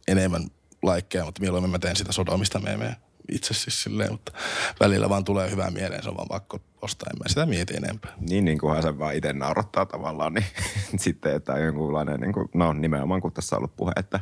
enemmän 0.08 0.50
laikkeja, 0.82 1.24
mutta 1.24 1.40
mieluummin 1.40 1.70
mä 1.70 1.78
teen 1.78 1.96
sitä 1.96 2.12
sodomista 2.12 2.58
meemejä 2.58 2.96
itse 3.32 3.54
siis 3.54 3.82
silleen, 3.82 4.12
mutta 4.12 4.32
välillä 4.80 5.08
vaan 5.08 5.24
tulee 5.24 5.50
hyvää 5.50 5.70
mieleen, 5.70 6.02
se 6.02 6.08
on 6.08 6.16
vaan 6.16 6.28
pakko 6.28 6.60
ostaa, 6.82 7.10
en 7.12 7.18
mä 7.18 7.28
sitä 7.28 7.46
mieti 7.46 7.76
enempää. 7.76 8.12
Niin, 8.20 8.44
niin 8.44 8.58
kunhan 8.58 8.82
se 8.82 8.98
vaan 8.98 9.14
itse 9.14 9.32
naurattaa 9.32 9.86
tavallaan, 9.86 10.34
niin 10.34 10.46
sitten, 11.04 11.34
että 11.34 11.52
on 11.52 11.62
jonkunlainen, 11.62 12.20
niin 12.20 12.32
kuin, 12.32 12.48
no 12.54 12.72
nimenomaan 12.72 13.20
kun 13.20 13.32
tässä 13.32 13.56
on 13.56 13.60
ollut 13.60 13.76
puhe, 13.76 13.92
että 13.96 14.20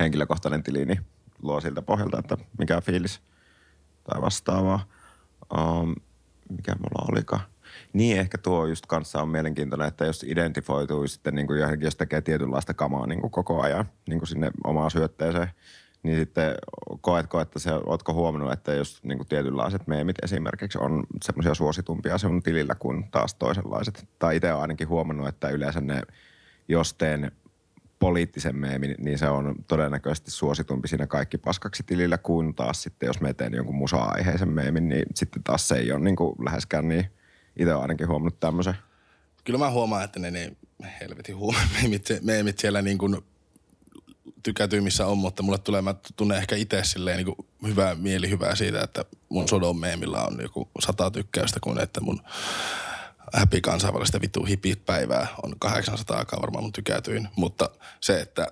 henkilökohtainen 0.00 0.62
tili, 0.62 0.84
niin 0.84 1.00
luo 1.42 1.60
siltä 1.60 1.82
pohjalta, 1.82 2.18
että 2.18 2.36
mikä 2.58 2.80
fiilis 2.80 3.20
tai 4.04 4.22
vastaavaa. 4.22 4.86
Um, 5.58 5.94
mikä 6.50 6.74
mulla 6.74 7.06
olikaan. 7.12 7.42
Niin 7.92 8.18
ehkä 8.18 8.38
tuo 8.38 8.66
just 8.66 8.86
kanssa 8.86 9.22
on 9.22 9.28
mielenkiintoinen, 9.28 9.88
että 9.88 10.04
jos 10.04 10.22
identifoituu 10.22 11.06
sitten 11.08 11.34
niin 11.34 11.46
kuin 11.46 11.60
johonkin, 11.60 11.84
jos 11.84 11.96
tekee 11.96 12.20
tietynlaista 12.20 12.74
kamaa 12.74 13.06
niin 13.06 13.20
kuin 13.20 13.30
koko 13.30 13.62
ajan 13.62 13.84
niin 14.08 14.18
kuin 14.18 14.28
sinne 14.28 14.50
omaan 14.64 14.90
syötteeseen– 14.90 15.50
niin 16.06 16.18
sitten 16.18 16.54
koetko, 17.00 17.40
että 17.40 17.58
se, 17.58 17.70
ootko 17.86 18.14
huomannut, 18.14 18.52
että 18.52 18.74
jos 18.74 19.04
niin 19.04 19.18
kuin 19.18 19.28
tietynlaiset 19.28 19.86
meemit 19.86 20.16
esimerkiksi 20.22 20.78
on 20.78 21.04
semmoisia 21.22 21.54
suositumpia 21.54 22.18
sinun 22.18 22.42
tilillä 22.42 22.74
kuin 22.74 23.10
taas 23.10 23.34
toisenlaiset. 23.34 24.08
Tai 24.18 24.36
itse 24.36 24.52
olen 24.52 24.62
ainakin 24.62 24.88
huomannut, 24.88 25.28
että 25.28 25.48
yleensä 25.48 25.80
ne, 25.80 26.02
jos 26.68 26.94
teen 26.94 27.32
poliittisen 27.98 28.56
meemin, 28.56 28.94
niin 28.98 29.18
se 29.18 29.28
on 29.28 29.54
todennäköisesti 29.66 30.30
suositumpi 30.30 30.88
siinä 30.88 31.06
kaikki 31.06 31.38
paskaksi 31.38 31.82
tilillä 31.82 32.18
kuin 32.18 32.54
taas 32.54 32.82
sitten, 32.82 33.06
jos 33.06 33.20
me 33.20 33.34
teen 33.34 33.54
jonkun 33.54 33.74
musa-aiheisen 33.74 34.48
meemin, 34.48 34.88
niin 34.88 35.06
sitten 35.14 35.42
taas 35.42 35.68
se 35.68 35.74
ei 35.74 35.92
ole 35.92 36.00
niin 36.00 36.16
kuin 36.16 36.36
läheskään 36.44 36.88
niin. 36.88 37.06
Itse 37.56 37.72
olen 37.72 37.82
ainakin 37.82 38.08
huomannut 38.08 38.40
tämmöisen. 38.40 38.74
Kyllä 39.44 39.58
mä 39.58 39.70
huomaan, 39.70 40.04
että 40.04 40.20
ne, 40.20 40.30
ne 40.30 40.52
helvetin 41.00 41.36
huumemeemit 41.36 42.08
meemit 42.22 42.58
siellä 42.58 42.82
niin 42.82 42.98
kuin– 42.98 43.16
tykätymmissä 44.46 45.06
on, 45.06 45.18
mutta 45.18 45.42
mulle 45.42 45.58
tulee, 45.58 45.82
mä 45.82 45.94
tunnen 46.16 46.38
ehkä 46.38 46.56
itse 46.56 46.84
silleen 46.84 47.16
niin 47.16 47.36
hyvää 47.66 47.94
mieli 47.94 48.30
hyvää 48.30 48.54
siitä, 48.54 48.80
että 48.80 49.04
mun 49.28 49.48
Sodom 49.48 49.80
meemillä 49.80 50.22
on 50.22 50.38
joku 50.42 50.68
sata 50.80 51.10
tykkäystä, 51.10 51.60
kun 51.60 51.80
että 51.80 52.00
mun 52.00 52.20
Happy 53.32 53.60
kansainvälistä 53.60 54.20
vittu 54.20 54.44
hipit 54.44 54.86
päivää 54.86 55.26
on 55.42 55.54
800 55.58 56.18
aikaa 56.18 56.40
varmaan 56.42 56.64
mun 56.64 56.72
tykätyin. 56.72 57.28
Mutta 57.36 57.70
se, 58.00 58.20
että 58.20 58.46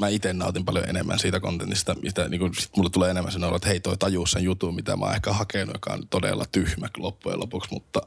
mä 0.00 0.08
itse 0.08 0.32
nautin 0.32 0.64
paljon 0.64 0.88
enemmän 0.88 1.18
siitä 1.18 1.40
kontentista, 1.40 1.94
mitä 2.02 2.28
niin 2.28 2.40
kun, 2.40 2.54
sit 2.54 2.76
mulle 2.76 2.90
tulee 2.90 3.10
enemmän 3.10 3.32
sen 3.32 3.44
että 3.56 3.68
hei 3.68 3.80
toi 3.80 3.96
tajuu 3.96 4.26
sen 4.26 4.44
jutun, 4.44 4.74
mitä 4.74 4.96
mä 4.96 5.04
oon 5.04 5.14
ehkä 5.14 5.32
hakenut, 5.32 5.74
joka 5.74 5.92
on 5.92 6.08
todella 6.08 6.44
tyhmä 6.52 6.88
loppujen 6.96 7.40
lopuksi, 7.40 7.70
mutta 7.72 8.00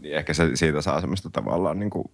niin 0.00 0.16
ehkä 0.16 0.34
se, 0.34 0.50
siitä 0.54 0.82
saa 0.82 1.00
semmoista 1.00 1.30
tavallaan, 1.30 1.78
niin 1.78 1.90
kuin, 1.90 2.04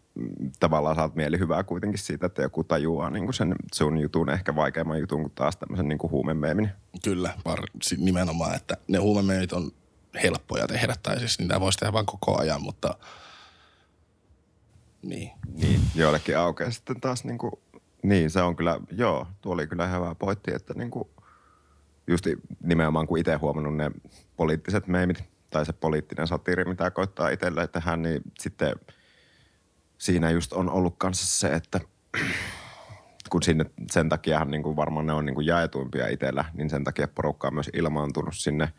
tavallaan 0.61 0.97
saat 0.97 1.13
hyvää 1.39 1.65
kuitenkin 1.65 1.99
siitä, 1.99 2.27
että 2.27 2.43
joku 2.43 2.65
tajuaa 2.65 3.11
niin 3.11 3.25
kuin 3.25 3.35
sen 3.35 3.55
sun 3.75 3.99
jutun, 3.99 4.31
ehkä 4.31 4.55
vaikeamman 4.55 5.01
jutun 5.01 5.21
kuin 5.21 5.33
taas 5.35 5.57
tämmöisen 5.57 5.89
niin 5.89 5.99
huumemeemin. 6.11 6.71
Kyllä, 7.05 7.35
var, 7.45 7.59
nimenomaan, 7.97 8.57
että 8.57 8.77
ne 8.89 8.99
huumemeemit 8.99 9.53
on 9.53 9.71
helppoja 10.23 10.67
tehdä, 10.67 10.95
tai 11.03 11.19
siis 11.19 11.39
niitä 11.39 11.61
voisi 11.61 11.79
tehdä 11.79 11.93
vaan 11.93 12.07
koko 12.07 12.39
ajan, 12.41 12.63
mutta 12.63 12.95
Niin. 15.03 15.31
Niin, 15.55 15.81
joillekin 15.95 16.39
aukeaa 16.39 16.71
sitten 16.71 17.01
taas 17.01 17.25
niin 17.25 17.39
kuin, 17.39 17.53
niin 18.03 18.31
se 18.31 18.43
on 18.43 18.57
kyllä, 18.57 18.81
joo, 18.91 19.27
tuo 19.41 19.53
oli 19.53 19.67
kyllä 19.67 19.87
hyvä 19.87 20.15
pointti, 20.15 20.55
että 20.55 20.75
niin 20.75 20.91
kuin, 20.91 21.09
just 22.07 22.27
nimenomaan 22.63 23.07
kun 23.07 23.19
itse 23.19 23.35
huomannut 23.35 23.77
ne 23.77 23.91
poliittiset 24.37 24.87
meemit 24.87 25.25
tai 25.53 25.67
se 25.67 25.73
poliittinen 25.73 26.27
satiiri, 26.27 26.65
mitä 26.65 26.91
koittaa 26.91 27.29
itselle 27.29 27.67
tehdä, 27.67 27.97
niin 27.97 28.23
sitten 28.41 28.75
siinä 29.99 30.31
just 30.31 30.53
on 30.53 30.71
ollut 30.71 30.95
kanssa 30.99 31.39
se, 31.41 31.55
että 31.55 31.81
kun 33.31 33.43
sinne 33.43 33.65
sen 33.91 34.09
takia 34.09 34.45
niin 34.45 34.63
kuin 34.63 34.77
varmaan 34.77 35.07
ne 35.07 35.13
on 35.13 35.27
niin 35.27 35.35
kuin 35.35 35.47
jaetuimpia 35.47 36.09
itsellä, 36.09 36.45
niin 36.55 36.71
sen 36.71 36.85
takia 36.85 37.09
porukka 37.09 37.49
on 37.49 37.55
myös 37.55 37.71
ilmaantunut 37.73 38.35
sinne. 38.37 38.73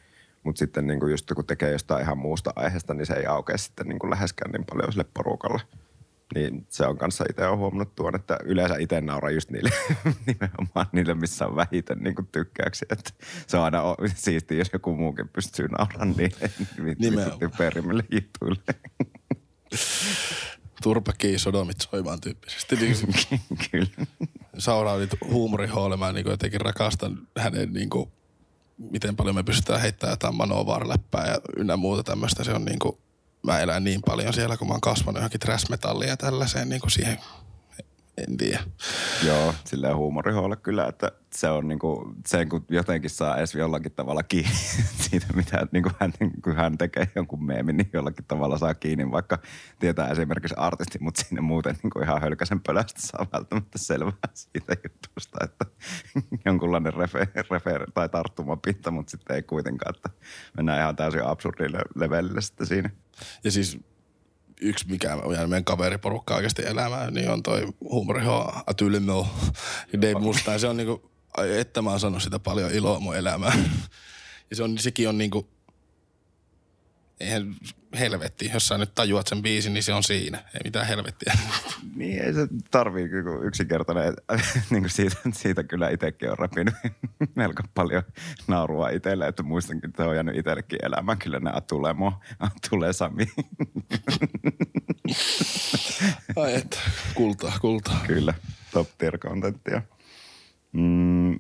Mutta 0.44 0.60
sitten 0.60 0.88
niin 0.88 1.00
kuin 1.00 1.12
just 1.12 1.32
kun 1.36 1.46
tekee 1.46 1.72
jostain 1.72 2.02
ihan 2.02 2.18
muusta 2.18 2.54
aiheesta, 2.56 2.94
niin 2.94 3.06
se 3.06 3.14
ei 3.14 3.26
aukea 3.26 3.58
sitten 3.58 3.88
niin 3.88 4.00
kuin 4.00 4.12
läheskään 4.12 4.52
niin 4.52 4.66
paljon 4.66 4.92
sille 4.92 5.06
porukalle. 5.14 5.62
Niin 6.36 6.66
se 6.70 6.88
on 6.88 6.98
kanssa 6.98 7.26
itse 7.30 7.48
on 7.48 7.58
huomannut 7.58 7.96
tuon, 7.96 8.16
että 8.16 8.38
yleensä 8.44 8.76
itse 8.80 9.02
nauraa 9.02 9.32
just 9.32 9.50
niille 9.52 9.70
nimenomaan 10.28 10.86
niille, 10.92 11.14
missä 11.14 11.48
on 11.48 11.56
vähiten 11.56 11.98
niin 12.00 12.16
kuin 12.16 12.28
tykkäyksiä. 12.32 12.88
Että 12.92 13.12
se 13.48 13.58
on 13.58 13.64
aina 13.64 13.82
siistiä, 14.16 14.58
jos 14.58 14.70
joku 14.74 14.96
muukin 14.96 15.30
pystyy 15.30 15.68
nauramaan 15.68 16.14
niille 16.18 16.52
Nimenomaan. 17.00 17.52
perimmille 17.58 18.04
jutuille. 18.12 18.64
Turpakii 20.84 21.40
sodomit 21.40 21.82
soimaan 21.82 22.22
tyyppisesti. 22.22 22.76
Niin 22.76 22.96
Kyllä. 23.72 24.06
Sauraudit 24.58 25.10
huumorihoole, 25.30 25.98
mä 25.98 26.12
niin 26.12 26.30
jotenkin 26.30 26.62
rakastan 26.62 27.28
hänen 27.38 27.74
niin 27.74 27.90
kuin, 27.90 28.12
miten 28.78 29.16
paljon 29.16 29.36
me 29.36 29.44
pystytään 29.44 29.82
heittämään 29.82 30.14
jotain 30.14 30.36
manovarläppää 30.36 31.28
ja 31.28 31.38
ynnä 31.58 31.78
muuta 31.78 32.04
tämmöistä. 32.04 32.44
Se 32.44 32.54
on 32.54 32.66
niin 32.66 32.80
kuin, 32.80 32.98
mä 33.44 33.60
elän 33.60 33.84
niin 33.84 34.02
paljon 34.06 34.34
siellä, 34.34 34.58
kun 34.58 34.68
mä 34.68 34.74
oon 34.74 34.82
kasvanut 34.82 35.20
johonkin 35.20 35.40
trash 35.40 35.72
ja 36.08 36.18
tällaiseen 36.18 36.70
niin 36.70 36.82
kuin 36.82 36.92
siihen, 36.92 37.20
en 38.18 38.38
tiedä. 38.38 38.60
Joo, 39.26 39.54
silleen 39.66 39.96
huumoriholle 39.96 40.56
kyllä, 40.56 40.88
että 40.88 41.12
se 41.32 41.50
on 41.50 41.68
niinku, 41.68 42.14
sen 42.28 42.50
kun 42.50 42.66
jotenkin 42.70 43.10
saa 43.10 43.38
edes 43.38 43.56
jollakin 43.56 43.92
tavalla 43.92 44.24
kiinni 44.24 44.56
siitä, 45.10 45.26
mitä 45.36 45.68
niinku 45.72 45.92
hän, 46.00 46.14
kun 46.44 46.56
hän 46.56 46.78
tekee 46.78 47.12
jonkun 47.16 47.46
meemin, 47.46 47.78
niin 47.78 47.90
jollakin 47.94 48.26
tavalla 48.26 48.58
saa 48.58 48.74
kiinni, 48.74 49.12
vaikka 49.12 49.40
tietää 49.80 50.10
esimerkiksi 50.10 50.56
artisti, 50.58 51.00
mutta 51.02 51.24
sinne 51.24 51.42
muuten 51.42 51.76
niinku 51.84 52.00
ihan 52.00 52.22
hölkäsen 52.22 52.62
pölästä 52.62 53.02
saa 53.02 53.28
välttämättä 53.34 53.78
selvää 53.78 54.30
siitä 54.34 54.76
jutusta, 54.84 55.38
että 55.44 55.66
jonkunlainen 56.46 56.94
refe, 56.94 57.28
refe 57.52 57.80
tai 57.94 58.10
tarttumapinta, 58.10 58.92
mutta 58.92 59.12
sitten 59.12 59.36
ei 59.36 59.44
kuitenkaan, 59.44 59.96
että 59.96 60.10
mennään 60.58 60.80
ihan 60.80 60.96
täysin 60.96 61.26
absurdille 61.26 61.80
levelille 61.96 62.42
sitten 62.42 62.68
siinä. 62.68 62.90
Ja 63.44 63.52
siis 63.52 63.80
yksi, 64.64 64.86
mikä 64.90 65.16
on 65.16 65.34
jäänyt 65.34 65.50
meidän 65.50 65.66
kaveriporukka 65.66 66.36
oikeasti 66.36 66.66
elämään, 66.66 67.14
niin 67.14 67.30
on 67.30 67.44
toi 67.44 67.68
huumoriho 67.82 68.54
Atylimo. 68.68 69.28
Dave 70.02 70.20
Mustaine. 70.20 70.60
Se 70.60 70.68
on 70.68 70.78
niinku, 70.78 71.12
että 71.38 71.82
mä 71.82 71.90
oon 71.90 72.00
saanut 72.00 72.24
sitä 72.24 72.40
paljon 72.40 72.72
iloa 72.72 73.00
mun 73.00 73.16
elämään. 73.16 73.72
Ja 74.50 74.56
se 74.56 74.64
on, 74.64 74.78
sekin 74.78 75.10
on 75.10 75.18
niinku, 75.18 75.48
eihän 77.24 77.56
helvetti, 78.00 78.52
jos 78.54 78.68
sä 78.68 78.78
nyt 78.78 78.96
tajuat 78.96 79.28
sen 79.28 79.42
biisin, 79.42 79.74
niin 79.74 79.84
se 79.84 79.94
on 79.94 80.04
siinä. 80.04 80.38
Ei 80.38 80.62
mitään 80.64 80.88
helvettiä. 80.88 81.34
Niin 81.96 82.22
ei 82.22 82.34
se 82.34 82.48
tarvii 82.72 83.10
yksinkertainen, 83.44 84.14
niin 84.70 84.84
kuin 84.84 84.90
siitä, 84.90 85.16
siitä 85.34 85.64
kyllä 85.64 85.90
itsekin 85.90 86.32
on 86.32 86.40
repinyt 86.40 86.74
melko 87.36 87.64
paljon 87.74 88.04
naurua 88.48 88.90
itselle, 88.90 89.28
että 89.28 89.44
muistankin, 89.44 89.90
että 89.90 90.06
on 90.06 90.16
jäänyt 90.16 90.38
itsellekin 90.38 90.80
elämään 90.86 91.18
kyllä 91.18 91.40
nämä 91.40 91.62
tulee 91.62 91.94
mo, 91.94 92.14
tulee 92.70 92.94
Sami. 92.94 93.28
Ai 96.36 96.56
että, 96.56 96.78
kultaa, 97.14 97.58
kultaa. 97.62 98.04
kyllä, 98.08 98.34
top 98.72 98.88
tier 98.98 99.18
contenttia. 99.18 99.82
Mm, 100.72 101.40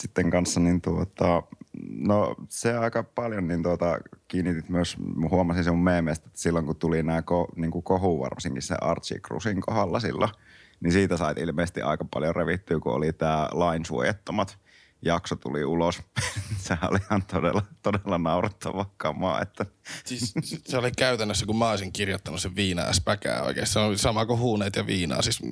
sitten 0.00 0.30
kanssa 0.30 0.60
niin 0.60 0.80
tuota, 0.80 1.42
no 1.90 2.34
se 2.48 2.76
aika 2.76 3.02
paljon 3.02 3.48
niin 3.48 3.62
tuota, 3.62 3.98
kiinnitit 4.28 4.68
myös, 4.68 4.96
huomasin 5.30 5.64
sen 5.64 5.76
mun 5.76 5.88
että 6.12 6.30
silloin 6.34 6.66
kun 6.66 6.76
tuli 6.76 7.02
nämä 7.02 7.22
ko, 7.22 7.48
niin 7.56 7.70
kuin 7.70 7.82
kohu 7.82 8.20
varsinkin 8.20 8.62
se 8.62 8.74
Archie 8.80 9.18
Cruisin 9.18 9.60
kohdalla 9.60 10.00
silloin, 10.00 10.30
niin 10.80 10.92
siitä 10.92 11.16
sait 11.16 11.38
ilmeisesti 11.38 11.82
aika 11.82 12.04
paljon 12.14 12.36
revittyä, 12.36 12.80
kun 12.80 12.92
oli 12.92 13.12
tämä 13.12 13.48
lainsuojattomat 13.52 14.58
jakso 15.02 15.36
tuli 15.36 15.64
ulos. 15.64 16.02
Sehän 16.66 16.90
oli 16.90 16.98
ihan 17.10 17.22
todella, 17.22 17.62
todella 17.82 18.18
naurettava 18.18 18.90
kamaa. 18.96 19.42
Että. 19.42 19.66
Siis, 20.04 20.34
se 20.42 20.78
oli 20.78 20.92
käytännössä, 20.92 21.46
kun 21.46 21.58
mä 21.58 21.70
olisin 21.70 21.92
kirjoittanut 21.92 22.40
sen 22.40 22.56
viinaa 22.56 22.92
späkää 22.92 23.42
oikein. 23.42 23.66
Se 23.66 23.78
on 23.78 23.98
sama 23.98 24.26
kuin 24.26 24.38
huuneet 24.38 24.76
ja 24.76 24.86
viinaa. 24.86 25.22
Siis... 25.22 25.42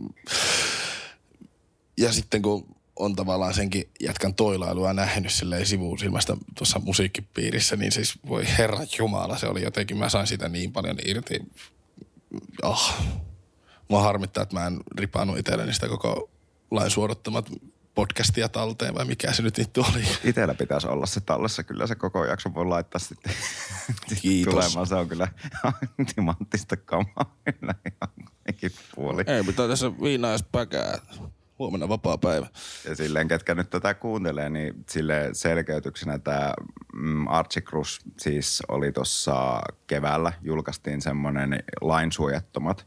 Ja 1.98 2.12
sitten 2.12 2.42
kun 2.42 2.75
on 2.96 3.16
tavallaan 3.16 3.54
senkin 3.54 3.90
jätkän 4.00 4.34
toilailua 4.34 4.92
nähnyt 4.92 5.32
silleen 5.32 5.66
sivusilmästä 5.66 6.36
tuossa 6.58 6.78
musiikkipiirissä, 6.78 7.76
niin 7.76 7.92
siis 7.92 8.18
voi 8.28 8.44
herra 8.58 8.80
jumala, 8.98 9.38
se 9.38 9.46
oli 9.46 9.62
jotenkin, 9.62 9.96
mä 9.96 10.08
sain 10.08 10.26
sitä 10.26 10.48
niin 10.48 10.72
paljon 10.72 10.96
irti. 11.04 11.40
Oh. 12.62 12.94
Mua 13.88 14.02
harmittaa, 14.02 14.42
että 14.42 14.56
mä 14.56 14.66
en 14.66 14.80
ripannut 14.98 15.38
itselleni 15.38 15.74
sitä 15.74 15.88
koko 15.88 16.30
lain 16.70 16.90
suodattamat 16.90 17.50
podcastia 17.96 18.48
talteen 18.48 18.94
vai 18.94 19.04
mikä 19.04 19.32
se 19.32 19.42
nyt 19.42 19.58
vittu 19.58 19.80
oli. 19.92 20.04
Itellä 20.24 20.54
pitäisi 20.54 20.86
olla 20.86 21.06
se 21.06 21.20
tallessa. 21.20 21.62
Kyllä 21.62 21.86
se 21.86 21.94
koko 21.94 22.24
jakso 22.24 22.54
voi 22.54 22.66
laittaa 22.66 22.98
sitten 22.98 23.32
Kiitos. 24.20 24.54
tulemaan. 24.54 24.86
Se 24.86 24.94
on 24.94 25.08
kyllä 25.08 25.28
timanttista 26.14 26.76
kamaa 26.76 27.36
kyllä 27.60 27.74
ihan 27.92 28.72
puoli. 28.94 29.22
Ei, 29.26 29.44
pitää 29.44 29.68
tässä 29.68 29.92
viinaa 30.02 30.30
edes 30.30 30.44
päkää. 30.52 30.98
Huomenna 31.58 31.88
vapaa 31.88 32.18
päivä. 32.18 32.46
Ja 32.88 32.96
silleen, 32.96 33.28
ketkä 33.28 33.54
nyt 33.54 33.70
tätä 33.70 33.94
kuuntelee, 33.94 34.50
niin 34.50 34.74
sille 34.88 35.30
selkeytyksenä 35.32 36.18
tämä 36.18 36.54
mm, 36.94 37.28
Archie 37.28 37.62
Cruz 37.62 37.98
siis 38.18 38.62
oli 38.68 38.92
tuossa 38.92 39.60
keväällä, 39.86 40.32
julkaistiin 40.42 41.02
semmoinen 41.02 41.62
lainsuojattomat 41.80 42.86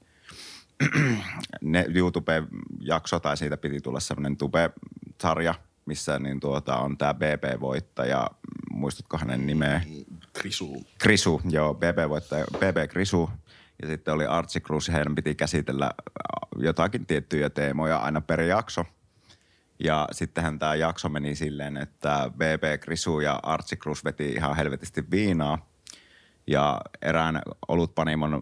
ne 1.62 1.86
YouTube-jakso, 1.96 3.20
tai 3.20 3.38
siitä 3.38 3.58
piti 3.58 3.82
tulla 3.82 4.00
semmoinen 4.00 4.38
Tube-sarja, 4.38 5.56
missä 5.86 6.20
niin 6.20 6.40
tuota, 6.40 6.78
on 6.78 6.98
tämä 6.98 7.14
BB-voittaja, 7.14 8.28
muistatko 8.72 9.18
hänen 9.18 9.48
nimeä? 9.48 9.82
Krisu. 10.34 10.84
Krisu, 10.98 11.42
joo, 11.50 11.74
BB-voittaja, 11.74 12.46
BB 12.58 12.90
Krisu. 12.90 13.30
Ja 13.82 13.88
sitten 13.88 14.14
oli 14.14 14.26
Archie 14.26 14.62
Cruz, 14.62 14.90
heidän 14.90 15.16
piti 15.16 15.36
käsitellä 15.36 15.92
jotakin 16.56 17.06
tiettyjä 17.06 17.50
teemoja 17.50 17.98
aina 17.98 18.22
per 18.22 18.42
jakso. 18.42 18.86
Ja 19.84 20.08
sittenhän 20.12 20.60
tämä 20.60 20.76
jakso 20.76 21.10
meni 21.10 21.36
silleen, 21.36 21.78
että 21.78 22.32
BB 22.36 22.82
Krisu 22.82 23.20
ja 23.20 23.40
Archie 23.44 23.78
Cruz 23.78 24.04
veti 24.04 24.32
ihan 24.32 24.56
helvetisti 24.56 25.04
viinaa. 25.12 25.70
Ja 26.48 26.82
erään 27.02 27.42
olutpanimon 27.68 28.42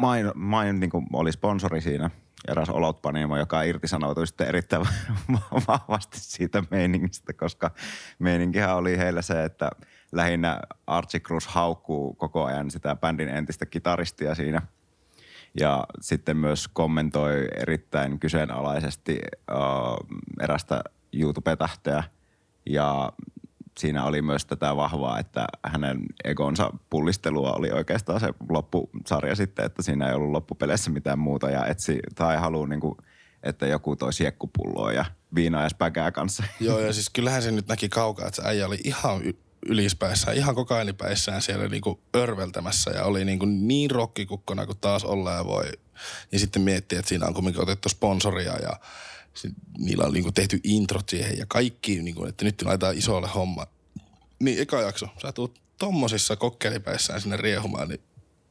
main, 0.00 0.30
main 0.34 0.80
niin 0.80 0.90
kuin 0.90 1.06
oli 1.12 1.32
sponsori 1.32 1.80
siinä, 1.80 2.10
eräs 2.48 2.70
olotpanimo, 2.70 3.36
joka 3.36 3.62
irtisanoutui 3.62 4.26
sitten 4.26 4.48
erittäin 4.48 4.86
vahvasti 5.68 6.20
siitä 6.20 6.62
meiningistä, 6.70 7.32
koska 7.32 7.70
meininkihän 8.18 8.76
oli 8.76 8.98
heillä 8.98 9.22
se, 9.22 9.44
että 9.44 9.70
lähinnä 10.12 10.60
Archie 10.86 11.20
Cruz 11.20 11.46
haukkuu 11.46 12.14
koko 12.14 12.44
ajan 12.44 12.70
sitä 12.70 12.96
bändin 12.96 13.28
entistä 13.28 13.66
kitaristia 13.66 14.34
siinä. 14.34 14.62
Ja 15.60 15.84
sitten 16.00 16.36
myös 16.36 16.68
kommentoi 16.68 17.48
erittäin 17.56 18.20
kyseenalaisesti 18.20 19.18
uh, 19.52 20.20
erästä 20.42 20.80
YouTube-tähteä 21.12 22.04
ja 22.66 23.12
siinä 23.78 24.04
oli 24.04 24.22
myös 24.22 24.46
tätä 24.46 24.76
vahvaa, 24.76 25.18
että 25.18 25.46
hänen 25.64 26.00
egonsa 26.24 26.70
pullistelua 26.90 27.52
oli 27.52 27.70
oikeastaan 27.70 28.20
se 28.20 28.34
loppusarja 28.48 29.34
sitten, 29.34 29.64
että 29.64 29.82
siinä 29.82 30.08
ei 30.08 30.14
ollut 30.14 30.30
loppupeleissä 30.30 30.90
mitään 30.90 31.18
muuta 31.18 31.50
ja 31.50 31.66
etsi 31.66 31.98
tai 32.14 32.36
haluaa 32.36 32.66
niin 32.66 32.80
kuin, 32.80 32.96
että 33.42 33.66
joku 33.66 33.96
toi 33.96 34.12
siekkupulloa 34.12 34.92
ja 34.92 35.04
viinaa 35.34 35.68
ja 35.96 36.12
kanssa. 36.12 36.44
Joo, 36.60 36.78
ja 36.78 36.92
siis 36.92 37.10
kyllähän 37.10 37.42
se 37.42 37.50
nyt 37.50 37.68
näki 37.68 37.88
kaukaa, 37.88 38.26
että 38.26 38.42
se 38.42 38.48
äijä 38.48 38.66
oli 38.66 38.78
ihan 38.84 39.20
ylispäissään, 39.66 40.36
ihan 40.36 40.54
kokainipäissään 40.54 41.42
siellä 41.42 41.68
niinku 41.68 42.00
örveltämässä 42.16 42.90
ja 42.90 43.04
oli 43.04 43.24
niinku 43.24 43.46
niin 43.46 43.90
rokkikukkona 43.90 44.66
kuin 44.66 44.78
taas 44.80 45.04
olla 45.04 45.32
ja 45.32 45.44
voi. 45.44 45.72
Ja 46.32 46.38
sitten 46.38 46.62
miettii, 46.62 46.98
että 46.98 47.08
siinä 47.08 47.26
on 47.26 47.34
kuitenkin 47.34 47.62
otettu 47.62 47.88
sponsoria 47.88 48.56
ja 48.56 48.80
niillä 49.78 50.04
on 50.04 50.12
niinku 50.12 50.32
tehty 50.32 50.60
introt 50.64 51.08
siihen 51.08 51.38
ja 51.38 51.46
kaikki, 51.48 52.02
niinku, 52.02 52.24
että 52.24 52.44
nyt 52.44 52.62
laitetaan 52.62 52.98
isolle 52.98 53.28
homma. 53.34 53.66
Niin 54.40 54.58
eka 54.58 54.80
jakso, 54.80 55.06
sä 55.22 55.32
tuut 55.32 55.60
tommosissa 55.78 56.36
kokkelipäissään 56.36 57.20
sinne 57.20 57.36
riehumaan, 57.36 57.88
niin 57.88 58.00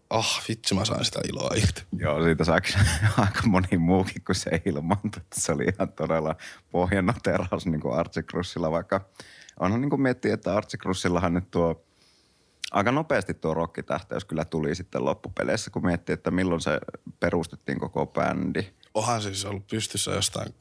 ah, 0.09 0.41
vitsi 0.47 0.75
mä 0.75 0.85
sain 0.85 1.05
sitä 1.05 1.19
iloa 1.29 1.55
irti. 1.55 1.83
Joo, 1.97 2.23
siitä 2.23 2.43
saa 2.43 2.61
kyllä 2.61 2.79
aika 3.17 3.41
moni 3.47 3.77
muukin 3.77 4.23
kuin 4.25 4.35
se 4.35 4.61
ilmaantui. 4.65 5.21
Se 5.33 5.51
oli 5.51 5.63
ihan 5.63 5.93
todella 5.93 6.35
pohjannoteraus 6.71 7.65
niin 7.65 7.81
kuin 7.81 7.95
Archie 7.95 8.23
Cruzilla, 8.23 8.71
vaikka 8.71 9.09
onhan 9.59 9.81
niin 9.81 9.89
kuin 9.89 10.01
miettiä, 10.01 10.33
että 10.33 10.55
Archie 10.55 10.77
Cruzillahan 10.77 11.33
nyt 11.33 11.51
tuo 11.51 11.85
aika 12.71 12.91
nopeasti 12.91 13.33
tuo 13.33 13.53
rokkitähteys 13.53 14.25
kyllä 14.25 14.45
tuli 14.45 14.75
sitten 14.75 15.05
loppupeleissä, 15.05 15.71
kun 15.71 15.85
miettii, 15.85 16.13
että 16.13 16.31
milloin 16.31 16.61
se 16.61 16.79
perustettiin 17.19 17.79
koko 17.79 18.05
bändi. 18.05 18.63
Onhan 18.93 19.21
se 19.21 19.27
siis 19.27 19.45
ollut 19.45 19.67
pystyssä 19.67 20.11
jostain 20.11 20.53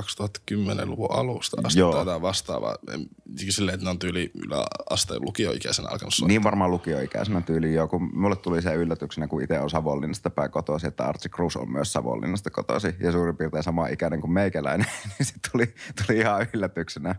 2010-luvun 0.00 1.12
alusta 1.12 1.56
asti 1.64 1.80
Joo. 1.80 1.92
tai 1.92 2.00
jotain 2.00 2.22
vastaavaa. 2.22 2.76
En- 2.94 3.08
Silleen, 3.50 3.74
että 3.74 3.84
ne 3.84 3.90
on 3.90 3.98
tyyli 3.98 4.30
yläasteen 4.34 5.22
lukioikäisenä 5.22 5.88
alkanut 5.88 6.14
soittaa. 6.14 6.28
Niin 6.28 6.42
varmaan 6.42 6.70
lukioikäisenä 6.70 7.40
tyyliin 7.40 7.74
jo, 7.74 7.88
kun 7.88 8.10
mulle 8.18 8.36
tuli 8.36 8.62
se 8.62 8.74
yllätyksenä, 8.74 9.26
kun 9.26 9.42
itse 9.42 9.60
on 9.60 9.70
Savonlinnasta 9.70 10.30
päin 10.30 10.50
kotoisin, 10.50 10.88
että 10.88 11.04
Archie 11.04 11.30
Cruz 11.30 11.56
on 11.56 11.70
myös 11.70 11.92
Savonlinnasta 11.92 12.50
kotoisin 12.50 12.94
ja 13.00 13.12
suurin 13.12 13.36
piirtein 13.36 13.62
sama 13.62 13.88
ikäinen 13.88 14.20
kuin 14.20 14.32
meikäläinen, 14.32 14.86
niin 15.18 15.26
se 15.26 15.34
tuli, 15.52 15.74
tuli 16.06 16.18
ihan 16.18 16.46
yllätyksenä, 16.52 17.14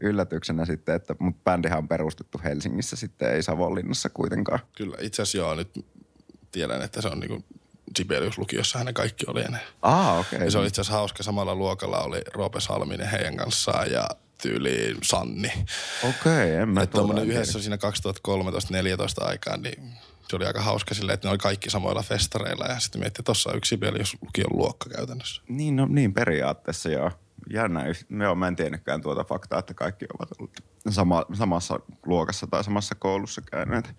yllätyksenä 0.00 0.64
sitten, 0.64 0.94
että 0.94 1.14
mut 1.18 1.44
bändihän 1.44 1.78
on 1.78 1.88
perustettu 1.88 2.40
Helsingissä 2.44 2.96
sitten, 2.96 3.32
ei 3.32 3.42
Savonlinnassa 3.42 4.08
kuitenkaan. 4.08 4.58
Kyllä, 4.76 4.96
itse 5.00 5.22
asiassa 5.22 5.38
joo, 5.38 5.54
nyt 5.54 5.86
tiedän, 6.52 6.82
että 6.82 7.02
se 7.02 7.08
on 7.08 7.20
niinku 7.20 7.44
Sibelius-lukiossa 7.98 8.84
ne 8.84 8.92
kaikki 8.92 9.24
oli 9.28 9.40
ennen. 9.40 9.60
Ah, 9.82 10.18
okei. 10.18 10.40
Ja 10.40 10.50
se 10.50 10.58
oli 10.58 10.66
itse 10.66 10.80
asiassa 10.80 10.98
hauska. 10.98 11.22
Samalla 11.22 11.54
luokalla 11.54 11.98
oli 11.98 12.20
Roope 12.34 12.60
Salminen 12.60 13.08
heidän 13.08 13.36
kanssaan 13.36 13.90
ja 13.90 14.08
tyyli 14.42 14.96
Sanni. 15.02 15.52
Okei, 16.02 16.54
en 16.54 16.68
mä 16.68 16.82
Että 16.82 16.98
tuota 16.98 17.22
yhdessä 17.22 17.58
siinä 17.60 17.76
2013-2014 19.22 19.24
aikaan, 19.24 19.62
niin 19.62 19.92
se 20.28 20.36
oli 20.36 20.46
aika 20.46 20.60
hauska 20.60 20.94
silleen, 20.94 21.14
että 21.14 21.28
ne 21.28 21.30
oli 21.30 21.38
kaikki 21.38 21.70
samoilla 21.70 22.02
festareilla 22.02 22.66
ja 22.66 22.80
sitten 22.80 23.00
miettii, 23.00 23.20
että 23.20 23.22
tossa 23.22 23.50
on 23.50 23.56
yksi 23.56 23.68
Sibelius 23.68 24.16
lukion 24.22 24.56
luokka 24.58 24.90
käytännössä. 24.90 25.42
Niin, 25.48 25.76
no 25.76 25.86
niin 25.86 26.14
periaatteessa 26.14 26.88
joo. 26.88 27.10
Jännä. 27.50 27.84
Joo, 28.22 28.34
mä 28.34 28.48
en 28.48 28.56
tiennytkään 28.56 29.02
tuota 29.02 29.24
faktaa, 29.24 29.58
että 29.58 29.74
kaikki 29.74 30.06
ovat 30.18 30.28
olleet 30.40 30.64
sama, 30.90 31.24
samassa 31.32 31.80
luokassa 32.06 32.46
tai 32.46 32.64
samassa 32.64 32.94
koulussa 32.94 33.42
käyneet. 33.50 33.94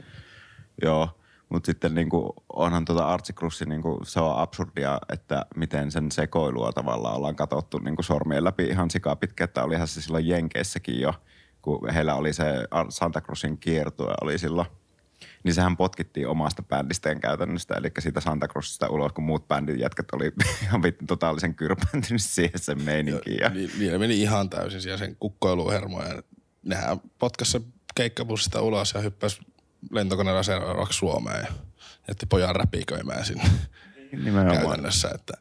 Joo, 0.81 1.09
mutta 1.49 1.65
sitten 1.65 1.95
niinku, 1.95 2.33
onhan 2.53 2.85
tuota 2.85 3.07
Artsikrussi, 3.07 3.65
niinku, 3.65 3.99
se 4.03 4.19
on 4.19 4.37
absurdia, 4.37 4.99
että 5.13 5.45
miten 5.55 5.91
sen 5.91 6.11
sekoilua 6.11 6.71
tavallaan 6.71 7.15
ollaan 7.15 7.35
katsottu 7.35 7.79
niinku 7.79 8.03
sormien 8.03 8.43
läpi 8.43 8.63
ihan 8.63 8.91
sikaa 8.91 9.15
pitkä, 9.15 9.43
että 9.43 9.63
olihan 9.63 9.87
se 9.87 10.01
silloin 10.01 10.27
Jenkeissäkin 10.27 11.01
jo, 11.01 11.13
kun 11.61 11.89
heillä 11.93 12.15
oli 12.15 12.33
se 12.33 12.45
Santa 12.89 13.21
Cruzin 13.21 13.57
kiertue 13.57 14.13
oli 14.21 14.37
silloin 14.37 14.67
niin 15.43 15.53
sehän 15.53 15.77
potkittiin 15.77 16.27
omasta 16.27 16.63
bändistään 16.63 17.19
käytännöstä, 17.19 17.75
eli 17.75 17.91
siitä 17.99 18.21
Santa 18.21 18.47
Cruzista 18.47 18.89
ulos, 18.89 19.11
kun 19.11 19.23
muut 19.23 19.47
bändin 19.47 19.79
jätkät 19.79 20.05
oli 20.13 20.31
ihan 20.63 20.81
totaalisen 21.07 21.55
kyrpääntynyt 21.55 22.21
siihen 22.21 22.59
sen 22.59 22.81
meininkiin. 22.81 23.39
Ja, 23.41 23.49
Niin, 23.49 23.71
niin 23.79 23.91
ne 23.91 23.97
meni 23.97 24.21
ihan 24.21 24.49
täysin 24.49 24.81
siihen 24.81 24.99
sen 24.99 25.15
kukkoiluhermoja. 25.15 26.23
Nehän 26.63 27.01
potkas 27.19 27.51
se 27.51 27.61
keikkabussista 27.95 28.61
ulos 28.61 28.93
ja 28.93 29.01
hyppäsi 29.01 29.41
lentokoneella 29.91 30.43
seuraavaksi 30.43 30.97
Suomeen 30.97 31.41
ja 31.41 31.53
jätti 32.07 32.25
pojan 32.25 32.55
räpiköimään 32.55 33.25
sinne 33.25 33.43
nimenomaan. 34.11 34.57
käytännössä. 34.57 35.09
Että, 35.15 35.33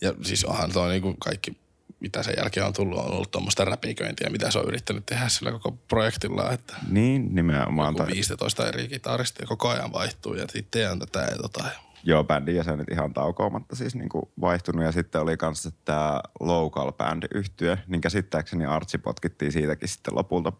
ja 0.00 0.14
siis 0.22 0.44
onhan 0.44 0.72
tuo 0.72 0.88
niinku 0.88 1.14
kaikki, 1.18 1.56
mitä 2.04 2.22
sen 2.22 2.34
jälkeen 2.38 2.66
on 2.66 2.72
tullut, 2.72 2.98
on 2.98 3.12
ollut 3.12 3.30
tuommoista 3.30 3.64
räpiköintiä, 3.64 4.30
mitä 4.30 4.50
se 4.50 4.58
on 4.58 4.68
yrittänyt 4.68 5.06
tehdä 5.06 5.28
sillä 5.28 5.52
koko 5.52 5.72
projektilla, 5.88 6.52
että 6.52 6.76
Niin, 6.90 7.34
nimenomaan. 7.34 7.94
joku 7.94 8.04
Tai, 8.04 8.12
15 8.12 8.68
eri 8.68 8.88
kitaristia 8.88 9.46
koko 9.46 9.68
ajan 9.68 9.92
vaihtuu 9.92 10.34
ja 10.34 10.42
sitten 10.42 10.64
tehdään 10.70 10.98
tätä 10.98 11.20
ja 11.20 11.36
tota. 11.36 11.64
joo, 12.04 12.24
bändin 12.24 12.56
jäsenet 12.56 12.88
ihan 12.90 13.14
taukoamatta 13.14 13.76
siis 13.76 13.94
niinku 13.94 14.32
vaihtunut. 14.40 14.84
Ja 14.84 14.92
sitten 14.92 15.20
oli 15.20 15.36
kanssa 15.36 15.70
tämä 15.84 16.20
local 16.40 16.92
band 16.92 17.22
yhtye, 17.34 17.78
niin 17.86 18.00
käsittääkseni 18.00 18.66
Artsi 18.66 18.98
potkittiin 18.98 19.52
siitäkin 19.52 19.88
sitten 19.88 20.14
lopulta 20.14 20.52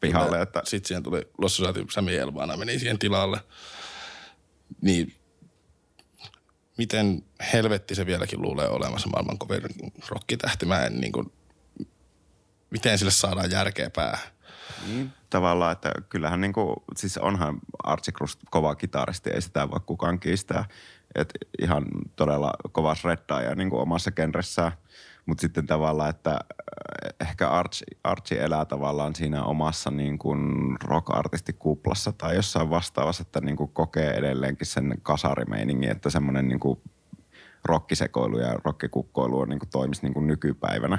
pihalle, 0.00 0.42
että 0.42 0.62
Sitten 0.64 0.88
siihen 0.88 1.02
tuli 1.02 1.28
Los 1.38 1.56
Society 1.56 1.84
Sami 1.90 2.16
Elvana 2.16 2.56
meni 2.56 2.78
siihen 2.78 2.98
tilalle. 2.98 3.40
Niin 4.80 5.14
miten 6.80 7.22
helvetti 7.52 7.94
se 7.94 8.06
vieläkin 8.06 8.42
luulee 8.42 8.68
olemassa 8.68 9.08
maailman 9.08 9.38
kovin 9.38 9.62
rokkitähti. 10.08 10.66
Mä 10.66 10.86
en 10.86 11.00
niin 11.00 11.12
kuin, 11.12 11.32
miten 12.70 12.98
sille 12.98 13.10
saadaan 13.10 13.50
järkeä 13.50 13.90
päähän. 13.90 14.28
Niin, 14.86 15.12
tavallaan, 15.30 15.72
että 15.72 15.92
kyllähän 16.08 16.40
niinku, 16.40 16.82
siis 16.96 17.18
onhan 17.18 17.58
Archie 17.82 18.12
Cruz 18.12 18.36
kova 18.50 18.74
kitaristi, 18.74 19.30
ei 19.30 19.42
sitä 19.42 19.70
voi 19.70 19.80
kukaan 19.86 20.20
kiistää. 20.20 20.64
Et 21.14 21.34
ihan 21.62 21.84
todella 22.16 22.52
kova 22.72 22.94
shreddaaja 22.94 23.54
niinku 23.54 23.78
omassa 23.78 24.10
genressään. 24.10 24.72
Mutta 25.26 25.40
sitten 25.40 25.66
tavallaan, 25.66 26.10
että 26.10 26.30
äh, 26.30 27.28
ehkä 27.28 27.48
Archie, 27.48 27.86
Archie 28.04 28.44
elää 28.44 28.64
tavallaan 28.64 29.14
siinä 29.14 29.44
omassa 29.44 29.90
niin 29.90 30.18
kuin 30.18 30.40
rock-artistikuplassa 30.84 32.12
tai 32.12 32.36
jossain 32.36 32.70
vastaavassa, 32.70 33.22
että 33.22 33.40
niin 33.40 33.56
kuin 33.56 33.70
kokee 33.72 34.10
edelleenkin 34.10 34.66
sen 34.66 34.94
kasarimeiningin, 35.02 35.90
että 35.90 36.10
semmoinen 36.10 36.48
niin 36.48 36.60
kuin 36.60 36.78
rokkisekoilu 37.64 38.38
ja 38.38 38.54
rokkikukkoilu 38.64 39.40
on, 39.40 39.48
niin 39.48 39.58
kuin 39.58 39.70
toimisi 39.70 40.02
niin 40.02 40.14
kuin 40.14 40.26
nykypäivänä. 40.26 40.98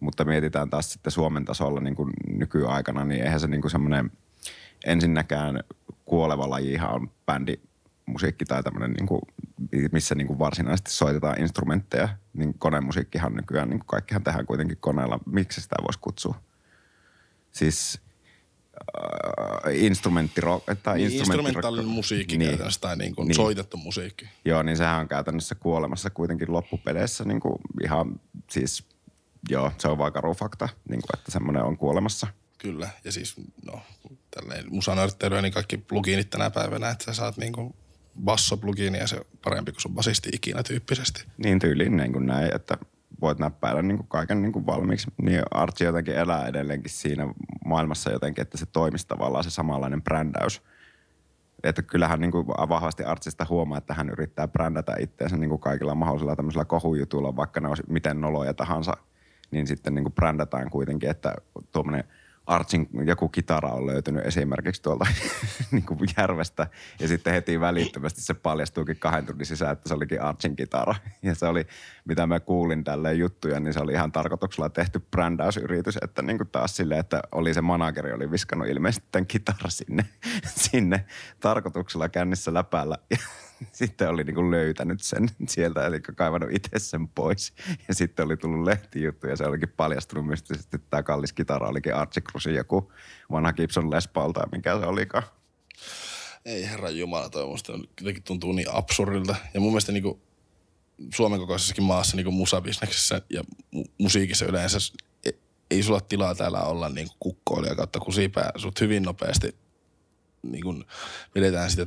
Mutta 0.00 0.24
mietitään 0.24 0.70
taas 0.70 0.92
sitten 0.92 1.10
Suomen 1.10 1.44
tasolla 1.44 1.80
niin 1.80 1.96
kuin 1.96 2.10
nykyaikana, 2.28 3.04
niin 3.04 3.22
eihän 3.22 3.40
se 3.40 3.46
niin 3.46 3.60
kuin 3.60 3.70
semmoinen 3.70 4.10
ensinnäkään 4.86 5.60
kuoleva 6.04 6.50
lajihan 6.50 6.94
on 6.94 7.10
bändimusiikki 7.26 8.44
tai 8.44 8.62
tämmöinen, 8.62 8.92
niin 8.92 9.06
kuin, 9.06 9.20
missä 9.92 10.14
niin 10.14 10.26
kuin 10.26 10.38
varsinaisesti 10.38 10.90
soitetaan 10.90 11.40
instrumentteja. 11.40 12.08
Niin 12.32 12.58
konemusiikkihan 12.58 13.34
nykyään, 13.34 13.70
niin 13.70 13.78
kuin 13.78 13.86
kaikkihan 13.86 14.24
tehdään 14.24 14.46
kuitenkin 14.46 14.76
koneella. 14.80 15.18
Miksi 15.26 15.60
sitä 15.60 15.76
voisi 15.82 15.98
kutsua? 15.98 16.40
Siis 17.50 18.00
äh, 18.74 19.74
instrumenttiro, 19.74 20.62
tai 20.82 20.96
Niin, 20.98 21.12
instrumentaalinen 21.12 21.86
musiikki 21.86 22.38
niin. 22.38 22.58
tai 22.80 22.96
niin 22.96 23.14
kuin 23.14 23.28
Niin. 23.28 23.36
soitettu 23.36 23.76
musiikki. 23.76 24.28
Joo, 24.44 24.62
niin 24.62 24.76
sehän 24.76 25.00
on 25.00 25.08
käytännössä 25.08 25.54
kuolemassa 25.54 26.10
kuitenkin 26.10 26.52
loppupeleissä 26.52 27.24
niin 27.24 27.40
kuin 27.40 27.58
ihan 27.84 28.20
siis, 28.50 28.84
joo, 29.50 29.72
se 29.78 29.88
on 29.88 29.98
vaan 29.98 30.12
karu 30.12 30.34
fakta, 30.34 30.68
niin 30.88 31.00
kuin, 31.02 31.18
että 31.18 31.30
semmoinen 31.32 31.62
on 31.62 31.76
kuolemassa. 31.76 32.26
Kyllä, 32.58 32.88
ja 33.04 33.12
siis 33.12 33.34
no, 33.66 33.80
tälleen 34.30 34.64
musanörttelyä, 34.70 35.42
niin 35.42 35.52
kaikki 35.52 35.76
pluginit 35.76 36.30
tänä 36.30 36.50
päivänä, 36.50 36.90
että 36.90 37.04
sä 37.04 37.14
saat 37.14 37.36
niin 37.36 37.52
kuin 37.52 37.74
basso-plugini 38.24 38.98
ja 38.98 39.06
se 39.06 39.20
parempi 39.44 39.72
kuin 39.72 39.80
sun 39.80 39.94
basisti 39.94 40.28
ikinä 40.32 40.62
tyyppisesti. 40.62 41.24
Niin 41.44 41.58
tyyliin 41.58 41.96
niin 41.96 42.12
kuin 42.12 42.26
näin, 42.26 42.54
että 42.54 42.78
voit 43.20 43.38
näppäillä 43.38 43.82
niin 43.82 43.96
kuin 43.96 44.08
kaiken 44.08 44.42
niin 44.42 44.52
kuin 44.52 44.66
valmiiksi. 44.66 45.10
Niin 45.22 45.42
Archie 45.50 45.86
jotenkin 45.86 46.14
elää 46.14 46.46
edelleenkin 46.46 46.90
siinä 46.90 47.34
maailmassa 47.64 48.10
jotenkin, 48.10 48.42
että 48.42 48.58
se 48.58 48.66
toimisi 48.66 49.06
tavallaan 49.08 49.44
se 49.44 49.50
samanlainen 49.50 50.02
brändäys. 50.02 50.62
Että 51.62 51.82
kyllähän 51.82 52.20
niin 52.20 52.30
kuin 52.30 52.46
vahvasti 52.46 53.04
Artsista 53.04 53.46
huomaa, 53.48 53.78
että 53.78 53.94
hän 53.94 54.10
yrittää 54.10 54.48
brändätä 54.48 54.94
itseänsä 55.00 55.36
niin 55.36 55.50
kuin 55.50 55.60
kaikilla 55.60 55.94
mahdollisilla 55.94 56.36
tämmöisillä 56.36 56.64
kohujutuilla, 56.64 57.36
vaikka 57.36 57.60
ne 57.60 57.68
olisi 57.68 57.82
miten 57.88 58.20
noloja 58.20 58.54
tahansa, 58.54 58.96
niin 59.50 59.66
sitten 59.66 59.94
niin 59.94 60.04
kuin 60.04 60.12
brändätään 60.12 60.70
kuitenkin, 60.70 61.10
että 61.10 61.34
tuommoinen 61.72 62.04
Artsin 62.48 62.88
joku 63.04 63.28
kitara 63.28 63.68
on 63.68 63.86
löytynyt 63.86 64.26
esimerkiksi 64.26 64.82
tuolta 64.82 65.06
niin 65.72 65.84
kuin 65.84 66.00
järvestä 66.16 66.66
ja 67.00 67.08
sitten 67.08 67.32
heti 67.32 67.60
välittömästi 67.60 68.20
se 68.20 68.34
paljastuikin 68.34 68.98
kahden 68.98 69.26
tunnin 69.26 69.46
sisään, 69.46 69.72
että 69.72 69.88
se 69.88 69.94
olikin 69.94 70.22
Artsin 70.22 70.56
kitara. 70.56 70.94
Ja 71.22 71.34
se 71.34 71.46
oli, 71.46 71.66
mitä 72.04 72.26
mä 72.26 72.40
kuulin 72.40 72.84
tälleen 72.84 73.18
juttuja, 73.18 73.60
niin 73.60 73.74
se 73.74 73.80
oli 73.80 73.92
ihan 73.92 74.12
tarkoituksella 74.12 74.68
tehty 74.68 75.00
brändäysyritys, 75.10 75.98
että 76.02 76.22
niin 76.22 76.38
kuin 76.38 76.48
taas 76.48 76.76
silleen, 76.76 77.00
että 77.00 77.22
oli 77.32 77.54
se 77.54 77.60
manageri 77.60 78.12
oli 78.12 78.30
viskannut 78.30 78.68
ilmeisesti 78.68 79.08
tämän 79.12 79.26
kitara 79.26 79.68
sinne, 79.68 80.04
sinne 80.70 81.04
tarkoituksella 81.40 82.08
kännissä 82.08 82.54
läpällä. 82.54 82.98
Ja 83.10 83.16
sitten 83.72 84.08
oli 84.08 84.24
niin 84.24 84.34
kuin 84.34 84.50
löytänyt 84.50 85.00
sen 85.00 85.28
sieltä, 85.48 85.86
eli 85.86 86.00
kaivannut 86.00 86.50
itse 86.52 86.78
sen 86.78 87.08
pois. 87.08 87.52
Ja 87.88 87.94
sitten 87.94 88.26
oli 88.26 88.36
tullut 88.36 88.64
lehtijuttu 88.64 89.26
ja 89.26 89.36
se 89.36 89.46
olikin 89.46 89.68
paljastunut 89.68 90.26
mystisesti, 90.26 90.76
että 90.76 90.86
tämä 90.90 91.02
kallis 91.02 91.32
kitara 91.32 91.68
olikin 91.68 91.94
Archie 91.94 92.22
Cruzin 92.22 92.54
joku 92.54 92.92
vanha 93.30 93.52
Gibson 93.52 93.90
Les 93.90 94.08
Paul 94.08 94.32
tai 94.32 94.46
mikä 94.52 94.80
se 94.80 94.86
olikaan. 94.86 95.24
Ei 96.44 96.70
herran 96.70 96.98
jumala, 96.98 97.30
toi 97.30 97.46
musta 97.46 97.72
jotenkin 98.00 98.22
tuntuu 98.22 98.52
niin 98.52 98.70
absurdilta. 98.72 99.36
Ja 99.54 99.60
mun 99.60 99.70
mielestä 99.70 99.92
niinku 99.92 100.20
Suomen 101.14 101.40
kokoisessakin 101.40 101.84
maassa 101.84 102.16
niinku 102.16 102.30
musabisneksessä 102.30 103.22
ja 103.30 103.42
mu- 103.76 103.90
musiikissa 103.98 104.46
yleensä 104.46 104.78
e- 105.24 105.30
ei 105.70 105.82
sulla 105.82 106.00
tilaa 106.00 106.34
täällä 106.34 106.60
olla 106.60 106.88
niinku 106.88 107.16
kukkoilija 107.20 107.74
kautta 107.74 108.00
kusipää. 108.00 108.52
Sut 108.56 108.80
hyvin 108.80 109.02
nopeasti 109.02 109.56
niinku 110.42 110.84
vedetään 111.34 111.70
sitä 111.70 111.86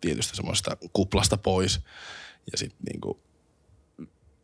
tietystä 0.00 0.36
semmoista 0.36 0.76
kuplasta 0.92 1.36
pois. 1.36 1.80
Ja 2.52 2.58
sit 2.58 2.74
niinku 2.88 3.20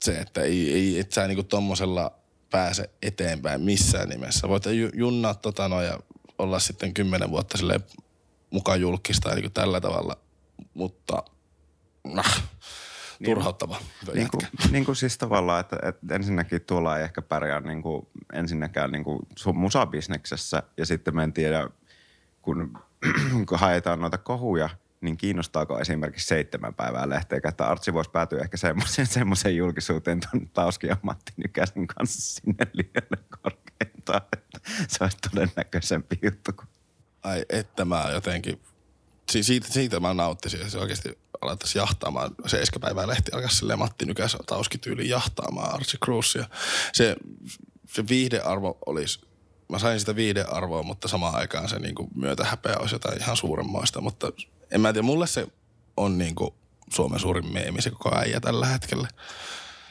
se, 0.05 0.19
että 0.19 0.41
ei, 0.43 0.73
ei 0.75 0.99
et 0.99 1.13
sä 1.13 1.27
niinku 1.29 1.43
tommosella 1.43 2.13
pääse 2.51 2.91
eteenpäin 3.03 3.61
missään 3.61 4.09
nimessä. 4.09 4.49
Voit 4.49 4.67
ju- 4.67 4.91
junnaa 4.95 5.35
tota 5.35 5.69
no 5.69 5.83
ja 5.83 6.01
olla 6.39 6.59
sitten 6.59 6.95
kymmenen 6.95 7.31
vuotta 7.31 7.59
silleen 7.59 7.81
mukaan 8.51 8.81
julkista 8.81 9.35
niin 9.35 9.53
tällä 9.53 9.81
tavalla, 9.81 10.17
mutta 10.75 11.23
nah, 12.05 12.43
turhauttava 13.25 13.77
Niin 14.15 14.31
kuin, 14.31 14.43
jätkä. 14.43 14.69
niin 14.71 14.85
kuin 14.85 14.97
siis 14.97 15.19
tavallaan, 15.19 15.61
että, 15.61 15.77
että 15.83 16.15
ensinnäkin 16.15 16.61
tuolla 16.61 16.99
ei 16.99 17.05
ehkä 17.05 17.23
pärjää 17.23 17.61
niin 17.61 17.83
kuin 17.83 18.07
ensinnäkään 18.33 18.93
niin 18.93 19.05
kuin 19.05 19.19
su- 19.41 19.53
musabisneksessä 19.53 20.63
ja 20.77 20.87
sitten 20.87 21.15
mä 21.15 21.23
en 21.23 21.33
tiedä, 21.33 21.69
kun, 22.43 22.79
kun 23.49 23.59
haetaan 23.59 24.01
noita 24.01 24.19
kohuja, 24.19 24.71
niin 25.05 25.17
kiinnostaako 25.17 25.81
esimerkiksi 25.81 26.27
seitsemän 26.27 26.75
päivää 26.75 27.09
lehteä, 27.09 27.41
että 27.49 27.67
Artsi 27.67 27.93
voisi 27.95 28.11
päätyä 28.11 28.41
ehkä 28.43 28.57
semmoiseen, 28.57 29.07
semmoiseen 29.07 29.57
julkisuuteen 29.57 30.21
tuon 30.21 30.49
Tauski 30.49 30.87
ja 30.87 30.97
Matti 31.03 31.33
Nykäsen 31.37 31.87
kanssa 31.87 32.41
sinne 32.41 32.67
liian 32.73 33.25
korkeintaan, 33.43 34.23
että 34.33 34.61
se 34.89 35.05
olisi 35.05 35.17
todennäköisempi 35.31 36.19
juttu. 36.23 36.53
Ai, 37.23 37.45
että 37.49 37.85
mä 37.85 38.05
jotenkin, 38.13 38.61
siitä, 39.31 39.69
siitä 39.69 40.01
mä 40.01 40.15
nauttisin, 40.15 40.71
se 40.71 40.79
oikeasti 40.79 41.19
alettaisiin 41.41 41.81
jahtaamaan, 41.81 42.31
seiskapäivää 42.47 43.07
lehti 43.07 43.33
alkaisi 43.33 43.57
silleen 43.57 43.79
Matti 43.79 44.07
Nykäs 44.07 44.37
Tauski 44.47 44.79
tyyliin 44.79 45.09
jahtaamaan 45.09 45.75
Archie 45.75 45.99
Cruzia. 46.05 46.45
Se, 46.93 47.17
se 47.87 48.09
viihdearvo 48.09 48.79
olisi 48.87 49.21
mä 49.69 49.79
sain 49.79 50.01
sitä 50.01 50.17
viihdearvoa, 50.17 50.83
mutta 50.83 51.09
samaan 51.09 51.35
aikaan 51.35 51.69
se 51.69 51.79
niin 51.79 51.95
myötä 52.15 52.45
häpeä 52.45 52.77
olisi 52.79 52.95
jotain 52.95 53.21
ihan 53.21 53.37
suuremmoista. 53.37 54.01
Mutta 54.01 54.33
en 54.71 54.81
mä 54.81 54.93
tiedä, 54.93 55.07
mulle 55.07 55.27
se 55.27 55.47
on 55.97 56.19
niin 56.19 56.35
kuin 56.35 56.51
Suomen 56.91 57.19
suurin 57.19 57.53
meemi, 57.53 57.83
se 57.83 57.91
koko 57.91 58.17
äijä 58.17 58.41
tällä 58.41 58.67
hetkellä. 58.67 59.09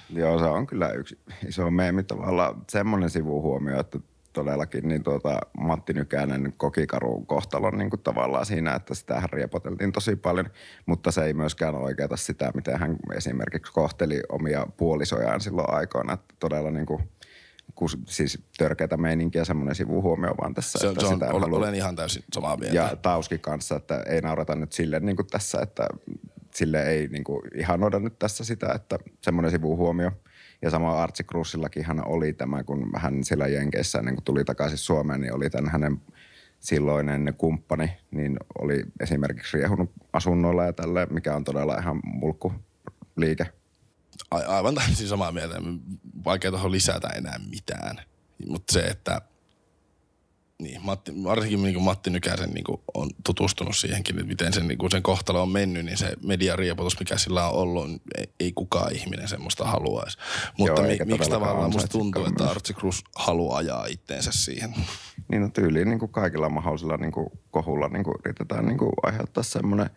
Joo, 0.09 0.39
se 0.39 0.45
on 0.45 0.67
kyllä 0.67 0.91
yksi 0.91 1.19
iso 1.47 1.71
meemi 1.71 2.03
tavallaan. 2.03 2.61
Semmoinen 2.69 3.09
sivuhuomio, 3.09 3.79
että 3.79 3.99
todellakin 4.33 4.87
niin 4.87 5.03
tuota, 5.03 5.39
Matti 5.57 5.93
Nykänen 5.93 6.53
koki 6.57 6.87
karun 6.87 7.25
kohtalon 7.25 7.77
niin 7.77 7.89
kuin 7.89 8.01
tavallaan 8.01 8.45
siinä, 8.45 8.75
että 8.75 8.95
sitä 8.95 9.23
riepoteltiin 9.31 9.91
tosi 9.91 10.15
paljon, 10.15 10.49
mutta 10.85 11.11
se 11.11 11.23
ei 11.23 11.33
myöskään 11.33 11.75
oikeata 11.75 12.17
sitä, 12.17 12.51
miten 12.55 12.79
hän 12.79 12.97
esimerkiksi 13.15 13.73
kohteli 13.73 14.21
omia 14.29 14.67
puolisojaan 14.77 15.41
silloin 15.41 15.73
aikoina. 15.73 16.13
Että 16.13 16.35
todella 16.39 16.71
niin 16.71 16.85
kuin– 16.85 17.03
kus, 17.75 17.97
siis 18.05 18.43
törkeätä 18.57 18.97
meininkiä 18.97 19.45
semmoinen 19.45 19.75
sivuhuomio 19.75 20.35
vaan 20.41 20.53
tässä. 20.53 20.79
Se, 20.79 20.87
että 20.87 20.99
se 20.99 21.07
on, 21.07 21.13
sitä 21.13 21.29
olen, 21.29 21.53
olen 21.53 21.75
ihan 21.75 21.95
täysin 21.95 22.23
samaa 22.33 22.57
mieltä. 22.57 22.75
Ja 22.75 22.95
Tauski 22.95 23.37
kanssa, 23.37 23.75
että 23.75 24.03
ei 24.07 24.21
naurata 24.21 24.55
nyt 24.55 24.71
sille 24.71 24.99
niin 24.99 25.15
kuin 25.15 25.27
tässä, 25.27 25.61
että 25.61 25.87
sille 26.55 26.83
ei 26.89 27.07
niin 27.07 27.23
kuin 27.23 27.41
ihanoida 27.55 27.99
nyt 27.99 28.19
tässä 28.19 28.43
sitä, 28.43 28.73
että 28.73 28.99
semmoinen 29.21 29.51
sivuhuomio. 29.51 30.11
Ja 30.61 30.69
sama 30.69 31.03
Artsi 31.03 31.23
Kruusillakin 31.23 31.85
hän 31.85 32.07
oli 32.07 32.33
tämä, 32.33 32.63
kun 32.63 32.89
hän 32.95 33.23
sillä 33.23 33.47
Jenkeissä 33.47 33.99
ennen 33.99 34.15
kuin 34.15 34.23
tuli 34.23 34.45
takaisin 34.45 34.77
Suomeen, 34.77 35.21
niin 35.21 35.35
oli 35.35 35.49
tämän 35.49 35.71
hänen 35.71 36.01
silloinen 36.59 37.33
kumppani, 37.37 37.97
niin 38.11 38.37
oli 38.61 38.83
esimerkiksi 38.99 39.57
riehunut 39.57 39.91
asunnoilla 40.13 40.63
ja 40.63 40.73
tälle, 40.73 41.07
mikä 41.09 41.35
on 41.35 41.43
todella 41.43 41.77
ihan 41.77 41.99
mulkku 42.03 42.53
liike 43.15 43.47
a- 44.31 44.55
aivan 44.55 44.75
täysin 44.75 45.07
samaa 45.07 45.31
mieltä. 45.31 45.55
Vaikea 46.25 46.51
tuohon 46.51 46.71
lisätä 46.71 47.07
enää 47.07 47.39
mitään. 47.49 47.97
Mutta 48.47 48.73
se, 48.73 48.79
että 48.79 49.21
niin, 50.63 50.81
Matti, 50.83 51.11
varsinkin 51.23 51.63
niin 51.63 51.73
kuin 51.73 51.83
Matti 51.83 52.09
Nykäsen 52.09 52.49
niin 52.49 52.63
kuin 52.63 52.81
on 52.93 53.09
tutustunut 53.25 53.75
siihenkin, 53.75 54.15
että 54.15 54.27
miten 54.27 54.53
sen, 54.53 54.67
niin 54.67 54.77
kuin 54.77 54.91
sen 54.91 55.03
kohtalo 55.03 55.41
on 55.41 55.49
mennyt, 55.49 55.85
niin 55.85 55.97
se 55.97 56.13
mediariepotus, 56.23 56.99
mikä 56.99 57.17
sillä 57.17 57.49
on 57.49 57.55
ollut, 57.55 57.87
niin 57.87 58.01
ei, 58.17 58.25
ei 58.39 58.51
kukaan 58.51 58.95
ihminen 58.95 59.27
semmoista 59.27 59.65
haluaisi. 59.65 60.17
Mutta 60.57 60.81
Joo, 60.81 60.89
mi, 60.89 61.05
miksi 61.05 61.29
tavallaan 61.29 61.71
musta 61.71 61.87
tuntuu, 61.87 62.25
että 62.25 62.49
Artsi 62.49 62.73
Cruz 62.73 63.01
haluaa 63.15 63.57
ajaa 63.57 63.85
itteensä 63.85 64.31
siihen? 64.33 64.75
Niin 65.27 65.41
no 65.41 65.49
tyyliin 65.49 65.89
niin 65.89 65.99
kuin 65.99 66.11
kaikilla 66.11 66.49
mahdollisilla 66.49 66.97
niin 66.97 67.11
kuin 67.11 67.27
kohulla 67.51 67.87
niin 67.87 68.03
kuin 68.03 68.15
yritetään 68.25 68.65
niin 68.65 68.77
kuin 68.77 68.91
aiheuttaa 69.03 69.43
semmoinen 69.43 69.89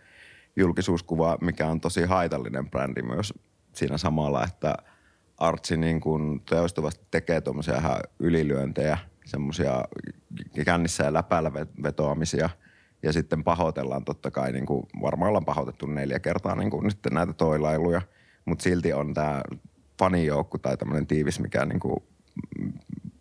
julkisuuskuva, 0.56 1.38
mikä 1.40 1.66
on 1.66 1.80
tosi 1.80 2.02
haitallinen 2.02 2.70
brändi 2.70 3.02
myös 3.02 3.32
siinä 3.76 3.98
samalla, 3.98 4.44
että 4.44 4.74
Artsi 5.38 5.76
niin 5.76 6.00
kuin 6.00 6.40
toistuvasti 6.40 7.04
tekee 7.10 7.40
tuommoisia 7.40 7.76
ihan 7.76 8.00
ylilyöntejä, 8.18 8.98
semmoisia 9.24 9.84
kännissä 10.64 11.04
ja 11.04 11.12
läpällä 11.12 11.52
vetoamisia. 11.82 12.50
Ja 13.02 13.12
sitten 13.12 13.44
pahoitellaan 13.44 14.04
totta 14.04 14.30
kai, 14.30 14.52
niin 14.52 14.66
kuin 14.66 14.86
varmaan 15.02 15.28
ollaan 15.28 15.44
pahoitettu 15.44 15.86
neljä 15.86 16.18
kertaa 16.18 16.54
niin 16.54 16.70
kuin 16.70 16.84
nyt 16.84 16.98
näitä 17.10 17.32
toilailuja, 17.32 18.02
mutta 18.44 18.62
silti 18.62 18.92
on 18.92 19.14
tämä 19.14 19.42
fanijoukku 19.98 20.58
tai 20.58 20.76
tämmöinen 20.76 21.06
tiivis, 21.06 21.40
mikä 21.40 21.64
niin 21.64 21.80
kuin, 21.80 22.02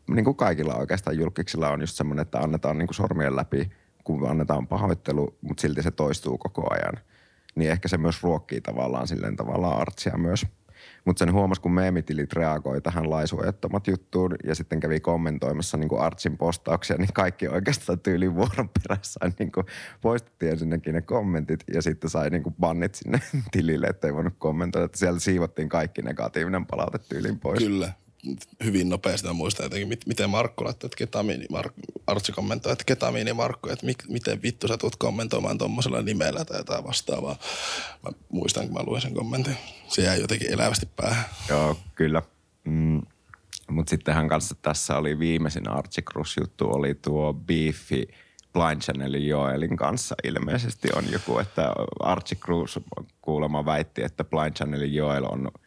niin 0.08 0.26
kuin 0.26 0.38
kaikilla 0.38 0.76
oikeastaan 0.76 1.18
julkiksilla 1.18 1.70
on 1.70 1.82
just 1.82 1.96
semmoinen, 1.96 2.22
että 2.22 2.39
annetaan 2.39 2.78
niin 2.78 2.88
kuin 2.88 2.96
sormien 2.96 3.36
läpi, 3.36 3.72
kun 4.04 4.30
annetaan 4.30 4.68
pahoittelu, 4.68 5.38
mutta 5.41 5.62
silti 5.62 5.84
se 5.84 5.91
toistuu 5.91 6.38
koko 6.38 6.74
ajan– 6.74 6.94
niin 7.56 7.72
ehkä 7.72 7.88
se 7.88 7.98
myös 7.98 8.24
ruokkii 8.24 8.62
tavallaan 8.62 9.08
silleen 9.08 9.36
tavallaan 9.36 9.78
artsia 9.78 10.18
myös. 10.18 10.46
Mutta 11.06 11.20
sen 11.20 11.34
huomasi, 11.34 11.62
kun 11.62 11.72
meemitilit 11.72 12.34
reagoi 12.34 12.82
tähän 12.82 13.10
laisuojattomat 13.10 13.88
juttuun 13.88 14.36
ja 14.44 14.56
sitten 14.56 14.80
kävi 14.80 15.00
kommentoimassa 15.00 15.78
niin 15.78 16.00
Artsin 16.00 16.38
postauksia, 16.38 16.98
niin 16.98 17.13
kaikki 17.13 17.48
oikeastaan 17.48 18.00
tyyliin 18.00 18.36
vuoron 18.36 18.70
perässä 18.70 19.20
niin 19.39 19.52
poistettiin 20.02 20.52
ensinnäkin 20.52 20.94
ne 20.94 21.02
kommentit 21.02 21.63
ja 21.74 21.82
sitten 21.82 22.10
sai 22.10 22.30
niin 22.30 22.44
bannit 22.60 22.96
sinne 22.96 23.22
tilille, 23.52 23.88
ettei 23.88 24.13
voinut 24.13 24.34
kommentoida. 24.38 24.86
Että 24.86 24.98
siellä 24.98 25.20
siivottiin 25.20 25.70
kaikki 25.70 26.02
negatiivinen 26.02 26.65
palaute 26.65 27.00
tyyliin 27.10 27.39
pois. 27.39 27.60
Kyllä, 27.60 27.94
hyvin 28.64 28.90
nopeasti 28.90 29.34
muista 29.34 29.64
jotenkin, 29.64 30.00
miten 30.06 30.30
Markku 30.30 30.64
laittoi, 30.64 30.88
että 30.88 30.98
ketamiini, 30.98 31.46
Mark, 31.50 31.74
Artsi 32.08 32.32
kommentoi, 32.32 32.72
että 32.72 32.86
ketamiini 32.86 33.34
Markku, 33.34 33.70
että 33.70 33.86
mik, 33.86 34.04
miten 34.10 34.42
vittu 34.42 34.68
sä 34.68 34.78
tulet 34.78 34.96
kommentoimaan 34.96 35.58
tuommoisella 35.58 36.02
nimellä 36.02 36.46
tai 36.46 36.58
jotain 36.58 36.84
vastaavaa. 36.84 37.36
Mä 38.04 38.12
muistan, 38.30 38.66
kun 38.66 38.74
mä 38.74 38.84
luin 38.86 39.02
sen 39.02 39.14
kommentin. 39.14 39.58
Se 39.88 40.02
jäi 40.02 40.22
jotenkin 40.22 40.54
elävästi 40.54 40.90
päähän. 40.96 41.26
Joo, 41.50 41.78
kyllä. 41.96 42.22
Mm. 42.64 43.02
Mutta 43.70 43.90
sittenhän 43.90 44.28
kanssa 44.28 44.56
tässä 44.62 44.98
oli 44.98 45.20
viimeisin 45.20 45.70
Archie 45.70 46.04
Cruz-juttu, 46.04 46.72
oli 46.72 46.96
tuo 46.96 47.34
Beefi 47.34 48.08
Blind 48.54 48.82
Channelin 48.82 49.28
Joelin 49.28 49.78
kanssa 49.78 50.16
ilmeisesti 50.24 50.88
on 50.96 51.12
joku, 51.12 51.40
että 51.40 51.74
Archie 52.00 52.38
Cruz 52.38 52.78
kuulemma 53.22 53.66
väitti, 53.66 54.04
että 54.04 54.24
Blind 54.24 54.54
Channelin 54.54 54.94
Joel 54.94 55.24
on– 55.24 55.52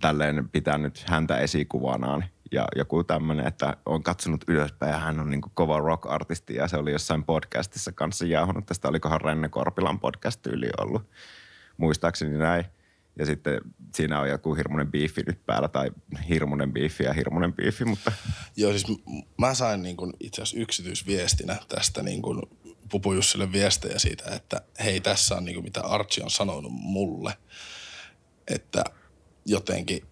tälleen 0.00 0.48
pitänyt 0.48 1.04
häntä 1.08 1.38
esikuvanaan 1.38 2.24
ja 2.54 2.68
joku 2.76 3.04
tämmöinen, 3.04 3.46
että 3.46 3.76
on 3.86 4.02
katsonut 4.02 4.44
ylöspäin 4.48 4.92
ja 4.92 4.98
hän 4.98 5.20
on 5.20 5.30
niin 5.30 5.40
kova 5.54 5.78
rock-artisti 5.78 6.54
ja 6.54 6.68
se 6.68 6.76
oli 6.76 6.92
jossain 6.92 7.24
podcastissa 7.24 7.92
kanssa 7.92 8.26
jauhunut. 8.26 8.66
Tästä 8.66 8.88
olikohan 8.88 9.20
Renne 9.20 9.48
Korpilan 9.48 10.00
podcast 10.00 10.46
yli 10.46 10.68
ollut, 10.78 11.10
muistaakseni 11.76 12.38
näin. 12.38 12.64
Ja 13.18 13.26
sitten 13.26 13.60
siinä 13.94 14.20
on 14.20 14.28
joku 14.28 14.54
hirmuinen 14.54 14.90
biifi 14.90 15.22
nyt 15.26 15.46
päällä 15.46 15.68
tai 15.68 15.90
hirmuinen 16.28 16.72
biifi 16.72 17.04
ja 17.04 17.12
hirmuinen 17.12 17.52
biifi, 17.52 17.84
mutta... 17.84 18.12
Joo, 18.56 18.70
siis 18.70 18.86
mä 19.38 19.54
sain 19.54 19.82
niin 19.82 19.96
kuin 19.96 20.12
itse 20.20 20.42
asiassa 20.42 20.60
yksityisviestinä 20.60 21.56
tästä 21.68 22.02
niin 22.02 22.22
kuin 22.22 22.42
Pupu 22.90 23.12
Jussille 23.12 23.52
viestejä 23.52 23.98
siitä, 23.98 24.24
että 24.34 24.60
hei 24.84 25.00
tässä 25.00 25.36
on 25.36 25.44
niin 25.44 25.54
kuin 25.54 25.64
mitä 25.64 25.80
Archie 25.80 26.24
on 26.24 26.30
sanonut 26.30 26.72
mulle, 26.72 27.32
että– 28.48 28.84
jotenkin 29.46 30.02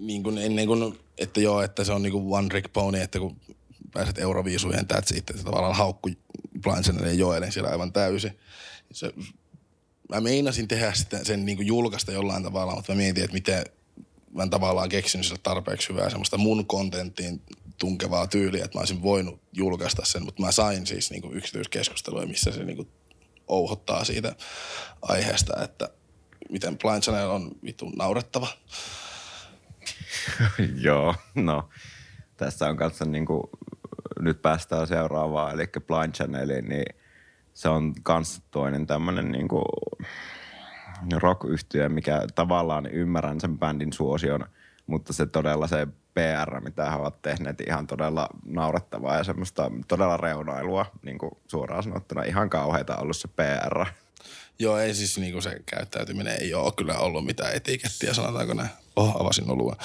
niin 0.00 0.22
kuin 0.22 0.38
ennen 0.38 0.66
kuin, 0.66 0.98
että 1.18 1.40
joo, 1.40 1.62
että 1.62 1.84
se 1.84 1.92
on 1.92 2.02
niin 2.02 2.12
kuin 2.12 2.24
one 2.30 2.48
trick 2.48 2.72
pony, 2.72 3.00
että 3.00 3.18
kun 3.18 3.36
pääset 3.92 4.18
Euroviisujen 4.18 4.86
that's 4.92 5.18
että 5.18 5.34
tavallaan 5.44 5.76
haukku 5.76 6.10
Blindsenin 6.62 7.04
ja 7.04 7.12
Joelin 7.12 7.52
siellä 7.52 7.70
aivan 7.70 7.92
täysin. 7.92 8.38
Se, 8.92 9.12
mä 10.08 10.20
meinasin 10.20 10.68
tehdä 10.68 10.92
sitä, 10.92 11.24
sen 11.24 11.44
niin 11.44 11.56
kuin 11.56 11.66
julkaista 11.66 12.12
jollain 12.12 12.42
tavalla, 12.42 12.74
mutta 12.74 12.92
mä 12.92 12.96
mietin, 12.96 13.24
että 13.24 13.34
miten 13.34 13.64
mä 14.30 14.42
en 14.42 14.50
tavallaan 14.50 14.88
keksinyt 14.88 15.26
sille 15.26 15.40
tarpeeksi 15.42 15.88
hyvää 15.88 16.10
semmoista 16.10 16.38
mun 16.38 16.66
kontenttiin 16.66 17.42
tunkevaa 17.78 18.26
tyyliä, 18.26 18.64
että 18.64 18.78
mä 18.78 18.80
olisin 18.80 19.02
voinut 19.02 19.40
julkaista 19.52 20.02
sen, 20.04 20.24
mutta 20.24 20.42
mä 20.42 20.52
sain 20.52 20.86
siis 20.86 21.10
niin 21.10 21.22
kuin 21.22 21.36
yksityiskeskustelua, 21.36 22.26
missä 22.26 22.52
se 22.52 22.64
niin 22.64 22.76
kuin 22.76 22.88
ouhottaa 23.48 24.04
siitä 24.04 24.36
aiheesta, 25.02 25.62
että– 25.64 25.88
miten 26.50 26.78
Blind 26.78 27.02
Channel 27.02 27.30
on 27.30 27.50
vitun 27.64 27.92
naurettava. 27.92 28.48
Joo, 30.86 31.14
no 31.34 31.68
tässä 32.36 32.68
on 32.68 32.76
kanssa 32.76 33.04
niin 33.04 33.26
kuin, 33.26 33.42
nyt 34.20 34.42
päästään 34.42 34.86
seuraavaan, 34.86 35.54
eli 35.54 35.66
Blind 35.86 36.12
Channeliin, 36.12 36.68
niin 36.68 36.94
se 37.54 37.68
on 37.68 37.94
kans 38.02 38.42
toinen 38.50 38.86
tämmöinen 38.86 39.32
niin 39.32 39.48
kuin 39.48 39.64
rock 41.12 41.40
mikä 41.88 42.22
tavallaan 42.34 42.86
ymmärrän 42.86 43.40
sen 43.40 43.58
bändin 43.58 43.92
suosion, 43.92 44.46
mutta 44.86 45.12
se 45.12 45.26
todella 45.26 45.66
se 45.66 45.86
PR, 46.14 46.60
mitä 46.60 46.90
he 46.90 46.96
ovat 46.96 47.22
tehneet, 47.22 47.60
ihan 47.60 47.86
todella 47.86 48.28
naurettavaa 48.44 49.16
ja 49.16 49.24
semmoista 49.24 49.70
todella 49.88 50.16
reunailua, 50.16 50.86
niin 51.02 51.18
kuin 51.18 51.30
suoraan 51.46 51.82
sanottuna. 51.82 52.22
Ihan 52.22 52.50
kauheita 52.50 52.96
ollut 52.96 53.16
se 53.16 53.28
PR. 53.28 53.86
Joo, 54.58 54.78
ei 54.78 54.94
siis 54.94 55.18
niinku 55.18 55.40
se 55.40 55.62
käyttäytyminen 55.66 56.36
ei 56.40 56.54
ole 56.54 56.72
kyllä 56.76 56.98
ollut 56.98 57.26
mitään 57.26 57.54
etikettiä, 57.54 58.14
sanotaanko 58.14 58.54
näin. 58.54 58.70
Oh, 58.96 59.20
avasin 59.20 59.50
olua. 59.50 59.76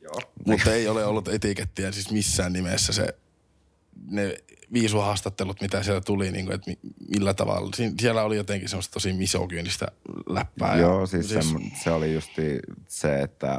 Joo. 0.00 0.20
Mutta 0.46 0.72
ei 0.72 0.88
ole 0.88 1.04
ollut 1.04 1.28
etikettiä 1.28 1.92
siis 1.92 2.10
missään 2.10 2.52
nimessä 2.52 2.92
se, 2.92 3.06
ne 4.10 4.36
viisuhaastattelut, 4.72 5.60
mitä 5.60 5.82
siellä 5.82 6.00
tuli, 6.00 6.30
niin 6.30 6.46
kuin, 6.46 6.54
että 6.54 6.72
millä 7.08 7.34
tavalla. 7.34 7.70
Siellä 8.00 8.22
oli 8.22 8.36
jotenkin 8.36 8.68
semmoista 8.68 8.92
tosi 8.92 9.12
misogyynistä 9.12 9.86
läppää. 10.26 10.76
Joo, 10.76 11.00
ja, 11.00 11.06
siis, 11.06 11.28
siis... 11.28 11.50
Se, 11.50 11.82
se 11.84 11.90
oli 11.90 12.14
justi 12.14 12.58
se, 12.88 13.20
että 13.20 13.58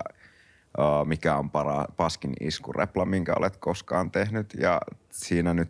mikä 1.06 1.36
on 1.36 1.50
para, 1.50 1.86
paskin 1.98 2.34
iskurepla, 2.40 3.06
minkä 3.06 3.34
olet 3.38 3.58
koskaan 3.58 4.12
tehnyt. 4.12 4.54
Ja 4.60 4.82
siinä 5.12 5.54
nyt 5.54 5.70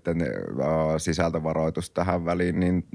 sisältövaroitus 0.98 1.90
tähän 1.90 2.26
väliin, 2.26 2.60
niin 2.60 2.88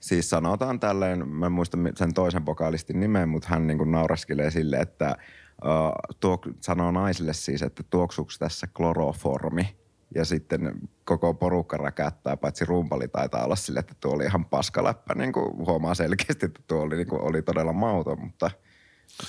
siis 0.00 0.30
sanotaan 0.30 0.80
tälleen, 0.80 1.28
mä 1.28 1.46
en 1.46 1.52
muista 1.52 1.78
sen 1.94 2.14
toisen 2.14 2.46
vokalistin 2.46 3.00
nimen, 3.00 3.28
mutta 3.28 3.48
hän 3.48 3.66
niin 3.66 3.92
nauraskelee 3.92 4.50
sille, 4.50 4.76
että 4.76 5.16
uh, 5.64 6.16
tuo, 6.20 6.38
sanoo 6.60 6.90
naisille 6.90 7.32
siis, 7.32 7.62
että 7.62 7.82
tuoksuuko 7.90 8.32
tässä 8.38 8.66
kloroformi– 8.66 9.68
ja 10.14 10.24
sitten 10.24 10.72
koko 11.04 11.34
porukka 11.34 11.76
räkättää, 11.76 12.36
paitsi 12.36 12.64
rumpali 12.64 13.08
taitaa 13.08 13.44
olla 13.44 13.56
sille, 13.56 13.80
että 13.80 13.94
tuo 14.00 14.14
oli 14.14 14.24
ihan 14.24 14.44
paskaläppä. 14.44 15.14
Niin 15.14 15.32
kuin 15.32 15.56
huomaa 15.56 15.94
selkeästi, 15.94 16.46
että 16.46 16.60
tuo 16.66 16.80
oli, 16.80 16.96
niin 16.96 17.06
kuin, 17.06 17.22
oli 17.22 17.42
todella 17.42 17.72
mauton, 17.72 18.20
mutta 18.20 18.50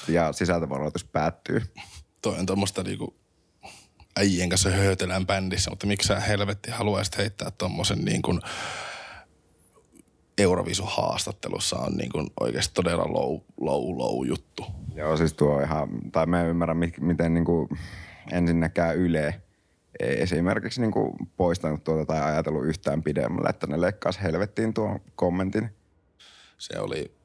ja 0.07 0.33
sisältövaroitus 0.33 1.03
päättyy. 1.03 1.61
Toi 2.21 2.39
on 2.39 2.45
tuommoista 2.45 2.83
niin 2.83 2.97
kuin 2.97 3.15
äijien 4.17 4.49
kanssa 4.49 4.69
höötelään 4.69 5.27
bändissä, 5.27 5.69
mutta 5.69 5.87
miksi 5.87 6.07
sä 6.07 6.19
helvetti 6.19 6.71
haluaisit 6.71 7.17
heittää 7.17 7.51
tuommoisen 7.51 8.05
niin 8.05 8.21
kuin 8.21 8.41
Eurovisu-haastattelussa 10.37 11.79
on 11.79 11.93
niin 11.93 12.11
kuin 12.11 12.29
oikeasti 12.39 12.73
todella 12.73 13.03
low, 13.03 13.41
low, 13.59 13.97
low 13.97 14.27
juttu. 14.27 14.65
Joo, 14.95 15.17
siis 15.17 15.33
tuo 15.33 15.61
ihan, 15.61 15.89
tai 16.11 16.25
me 16.25 16.47
ymmärrä, 16.47 16.75
miten 16.99 17.33
niin 17.33 17.45
kuin 17.45 17.69
ensinnäkään 18.31 18.95
Yle– 18.95 19.41
ei 19.99 20.21
esimerkiksi 20.21 20.81
niin 20.81 20.91
kuin 20.91 21.13
poistanut 21.37 21.83
tuota 21.83 22.05
tai 22.05 22.21
ajatellut 22.21 22.65
yhtään 22.65 23.03
pidemmälle, 23.03 23.49
että 23.49 23.67
ne 23.67 23.81
leikkaisi 23.81 24.21
helvettiin 24.21 24.73
tuon 24.73 24.99
kommentin. 25.15 25.69
Se 26.57 26.79
oli, 26.79 27.15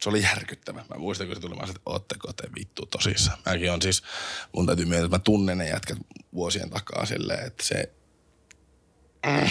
se 0.00 0.08
oli 0.08 0.22
järkyttävä. 0.22 0.84
Mä 0.90 0.98
muistan, 0.98 1.26
kun 1.26 1.36
se 1.36 1.40
tuli, 1.40 1.54
mä 1.54 1.62
että 1.62 1.80
ootteko 1.86 2.32
te 2.32 2.48
vittu 2.58 2.86
tosissaan. 2.86 3.38
Mäkin 3.46 3.72
on 3.72 3.82
siis, 3.82 4.02
mun 4.54 4.66
täytyy 4.66 4.84
myöntää, 4.84 5.04
että 5.04 5.16
mä 5.16 5.22
tunnen 5.24 5.58
ne 5.58 5.68
jätkät 5.68 5.98
vuosien 6.34 6.70
takaa 6.70 7.06
silleen, 7.06 7.46
että 7.46 7.64
se... 7.64 7.92
Mm. 9.26 9.48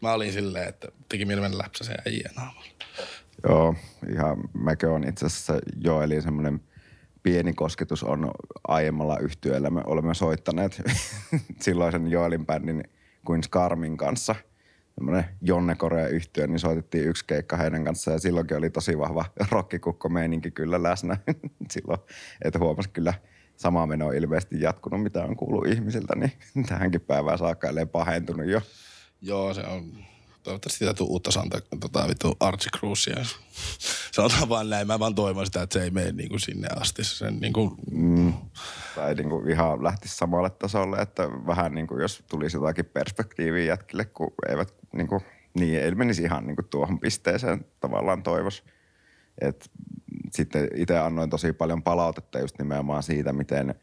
Mä 0.00 0.12
olin 0.12 0.32
silleen, 0.32 0.68
että 0.68 0.88
teki 1.08 1.24
mieli 1.24 1.40
mennä 1.40 1.58
läpsäsen 1.58 1.96
äijän 2.06 2.52
Joo, 3.48 3.74
ihan 4.12 4.36
mäkin 4.52 4.88
on 4.88 5.08
itse 5.08 5.26
asiassa 5.26 5.54
eli 6.04 6.22
semmoinen– 6.22 6.60
pieni 7.22 7.52
kosketus 7.52 8.02
on 8.02 8.30
aiemmalla 8.68 9.18
yhtyöllä. 9.18 9.70
Me 9.70 9.82
olemme 9.86 10.14
soittaneet 10.14 10.82
silloisen 11.64 12.08
Joelin 12.08 12.46
bändin 12.46 12.84
kuin 13.24 13.42
Skarmin 13.42 13.96
kanssa. 13.96 14.34
Semmoinen 14.94 15.24
Jonne 15.42 15.74
Korea 15.74 16.08
yhtyö, 16.08 16.46
niin 16.46 16.58
soitettiin 16.58 17.08
yksi 17.08 17.24
keikka 17.26 17.56
heidän 17.56 17.84
kanssaan 17.84 18.14
ja 18.14 18.18
silloinkin 18.18 18.56
oli 18.56 18.70
tosi 18.70 18.98
vahva 18.98 19.24
rockikukko-meininki 19.50 20.50
kyllä 20.50 20.82
läsnä 20.82 21.16
silloin. 21.72 22.00
Että 22.44 22.58
huomasi 22.58 22.88
kyllä 22.88 23.14
sama 23.56 23.86
meno 23.86 24.06
on 24.06 24.14
ilmeisesti 24.14 24.60
jatkunut, 24.60 25.02
mitä 25.02 25.24
on 25.24 25.36
kuullut 25.36 25.66
ihmisiltä, 25.66 26.16
niin 26.16 26.32
tähänkin 26.68 27.00
päivään 27.00 27.38
saakka 27.38 27.68
pahentunut 27.92 28.46
jo. 28.46 28.60
Joo, 29.22 29.54
se 29.54 29.60
on 29.60 30.09
Toivottavasti 30.42 30.78
siitä 30.78 30.94
tuu 30.94 31.12
uutta 31.12 31.30
Santa, 31.30 31.60
tota, 31.80 32.08
vittu 32.08 32.36
Archie 32.40 32.70
Cruisea. 32.78 33.24
Sanotaan 34.12 34.48
vaan 34.48 34.70
näin. 34.70 34.86
Mä 34.86 34.98
vaan 34.98 35.14
toivon 35.14 35.46
sitä, 35.46 35.62
että 35.62 35.78
se 35.78 35.84
ei 35.84 35.90
mene 35.90 36.12
niinku 36.12 36.38
sinne 36.38 36.68
asti. 36.80 37.04
Sen 37.04 37.40
niinku... 37.40 37.76
Mm. 37.90 38.32
Tai 38.94 39.14
niinku 39.14 39.42
ihan 39.48 39.84
lähtisi 39.84 40.16
samalle 40.16 40.50
tasolle, 40.50 40.96
että 40.96 41.28
vähän 41.46 41.74
niinku 41.74 41.98
jos 41.98 42.22
tulisi 42.30 42.56
jotakin 42.56 42.84
perspektiiviä 42.84 43.64
jätkille, 43.64 44.04
kun 44.04 44.32
eivät 44.48 44.74
niinku, 44.92 45.22
niin 45.54 45.80
ei 45.80 45.94
menisi 45.94 46.22
ihan 46.22 46.46
niinku 46.46 46.62
tuohon 46.62 47.00
pisteeseen 47.00 47.64
tavallaan 47.80 48.22
toivos. 48.22 48.64
Et 49.40 49.70
sitten 50.32 50.68
itse 50.74 50.98
annoin 50.98 51.30
tosi 51.30 51.52
paljon 51.52 51.82
palautetta 51.82 52.38
just 52.38 52.58
nimenomaan 52.58 53.02
siitä, 53.02 53.32
miten 53.32 53.74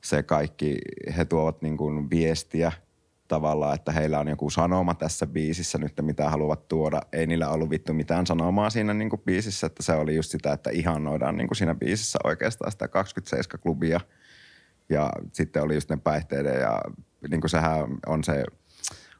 se 0.00 0.22
kaikki, 0.22 0.78
he 1.16 1.24
tuovat 1.24 1.62
niinku 1.62 1.92
viestiä– 2.10 2.72
tavallaan, 3.30 3.74
että 3.74 3.92
heillä 3.92 4.18
on 4.18 4.28
joku 4.28 4.50
sanoma 4.50 4.94
tässä 4.94 5.26
biisissä 5.26 5.78
nyt, 5.78 5.92
mitä 6.00 6.30
haluavat 6.30 6.68
tuoda. 6.68 7.00
Ei 7.12 7.26
niillä 7.26 7.48
ollut 7.48 7.70
vittu 7.70 7.94
mitään 7.94 8.26
sanomaa 8.26 8.70
siinä 8.70 8.94
niin 8.94 9.10
kuin 9.10 9.22
biisissä, 9.26 9.66
että 9.66 9.82
se 9.82 9.92
oli 9.92 10.16
just 10.16 10.30
sitä, 10.30 10.52
että 10.52 10.70
ihannoidaan 10.70 11.36
niin 11.36 11.48
kuin 11.48 11.56
siinä 11.56 11.74
biisissä 11.74 12.18
oikeastaan 12.24 12.72
sitä 12.72 12.86
27-klubia. 12.86 14.00
Ja 14.88 15.10
sitten 15.32 15.62
oli 15.62 15.74
just 15.74 15.90
ne 15.90 15.96
päihteiden 15.96 16.60
ja 16.60 16.80
niin 17.30 17.40
kuin 17.40 17.50
sehän 17.50 17.98
on 18.06 18.24
se– 18.24 18.44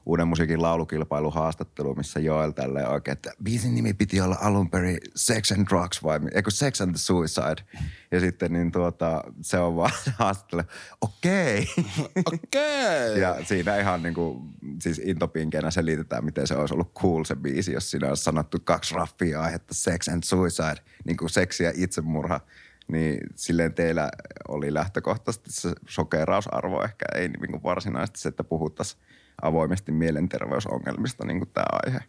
uuden 0.06 0.28
musiikin 0.28 0.62
laulukilpailu 0.62 1.30
haastattelu, 1.30 1.94
missä 1.94 2.20
Joel 2.20 2.50
tälleen 2.50 2.88
oikein, 2.88 3.12
että 3.12 3.32
biisin 3.42 3.74
nimi 3.74 3.94
piti 3.94 4.20
olla 4.20 4.36
alun 4.40 4.70
perin 4.70 4.98
Sex 5.14 5.52
and 5.52 5.66
Drugs 5.70 6.02
vai 6.02 6.20
eikö 6.34 6.50
Sex 6.50 6.80
and 6.80 6.90
the 6.90 6.98
Suicide. 6.98 7.62
Ja 8.10 8.20
sitten 8.20 8.52
niin 8.52 8.72
tuota, 8.72 9.24
se 9.42 9.58
on 9.58 9.76
vaan 9.76 9.92
haastattelu, 10.18 10.62
okei. 11.00 11.66
Okay. 11.78 11.84
okei. 12.34 13.08
Okay. 13.08 13.18
ja 13.18 13.44
siinä 13.44 13.78
ihan 13.78 14.02
niin 14.02 14.14
kuin, 14.14 14.40
siis 14.82 15.00
intopinkeena 15.04 15.70
selitetään, 15.70 16.24
miten 16.24 16.46
se 16.46 16.54
olisi 16.54 16.74
ollut 16.74 16.94
cool 16.94 17.24
se 17.24 17.36
biisi, 17.36 17.72
jos 17.72 17.90
siinä 17.90 18.08
olisi 18.08 18.22
sanottu 18.22 18.58
kaksi 18.64 18.94
raffia 18.94 19.42
aihetta, 19.42 19.74
Sex 19.74 20.08
and 20.08 20.22
Suicide, 20.24 20.80
niin 21.04 21.16
kuin 21.16 21.30
seksi 21.30 21.64
ja 21.64 21.72
itsemurha 21.74 22.40
niin 22.88 23.20
silleen 23.34 23.74
teillä 23.74 24.10
oli 24.48 24.74
lähtökohtaisesti 24.74 25.52
se 25.52 25.72
sokerausarvo 25.88 26.82
ehkä, 26.82 27.04
ei 27.14 27.28
niin 27.28 27.50
kuin 27.50 27.62
varsinaisesti 27.62 28.20
se, 28.20 28.28
että 28.28 28.44
puhuttaisiin 28.44 29.00
avoimesti 29.42 29.92
mielenterveysongelmista 29.92 31.26
niin 31.26 31.38
kuin 31.38 31.50
tämä 31.54 31.66
aihe. 31.86 32.00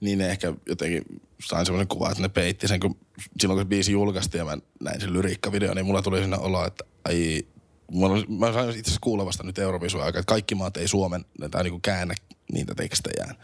Niin 0.00 0.18
ne 0.18 0.30
ehkä 0.30 0.52
jotenkin 0.66 1.02
sain 1.44 1.66
semmoinen 1.66 1.88
kuva, 1.88 2.10
että 2.10 2.22
ne 2.22 2.28
peitti 2.28 2.68
sen, 2.68 2.80
kun 2.80 2.96
silloin 3.40 3.56
kun 3.58 3.64
se 3.64 3.68
biisi 3.68 3.92
julkaistiin 3.92 4.38
ja 4.38 4.44
mä 4.44 4.58
näin 4.80 5.00
sen 5.00 5.12
lyriikkavideo, 5.12 5.74
niin 5.74 5.86
mulla 5.86 6.02
tuli 6.02 6.20
sinne 6.20 6.36
olo, 6.36 6.66
että 6.66 6.84
ai, 7.08 7.42
mulla, 7.90 8.24
mä 8.28 8.52
sain 8.52 8.68
itse 8.68 8.80
asiassa 8.80 8.98
kuulla 9.00 9.26
vasta 9.26 9.44
nyt 9.44 9.58
Eurovisun 9.58 10.02
aikaa, 10.02 10.20
että 10.20 10.30
kaikki 10.32 10.54
maat 10.54 10.76
ei 10.76 10.88
Suomen 10.88 11.24
tai 11.50 11.62
niin 11.62 11.72
kuin 11.72 11.82
käännä 11.82 12.14
niitä 12.52 12.74
tekstejään. 12.74 13.36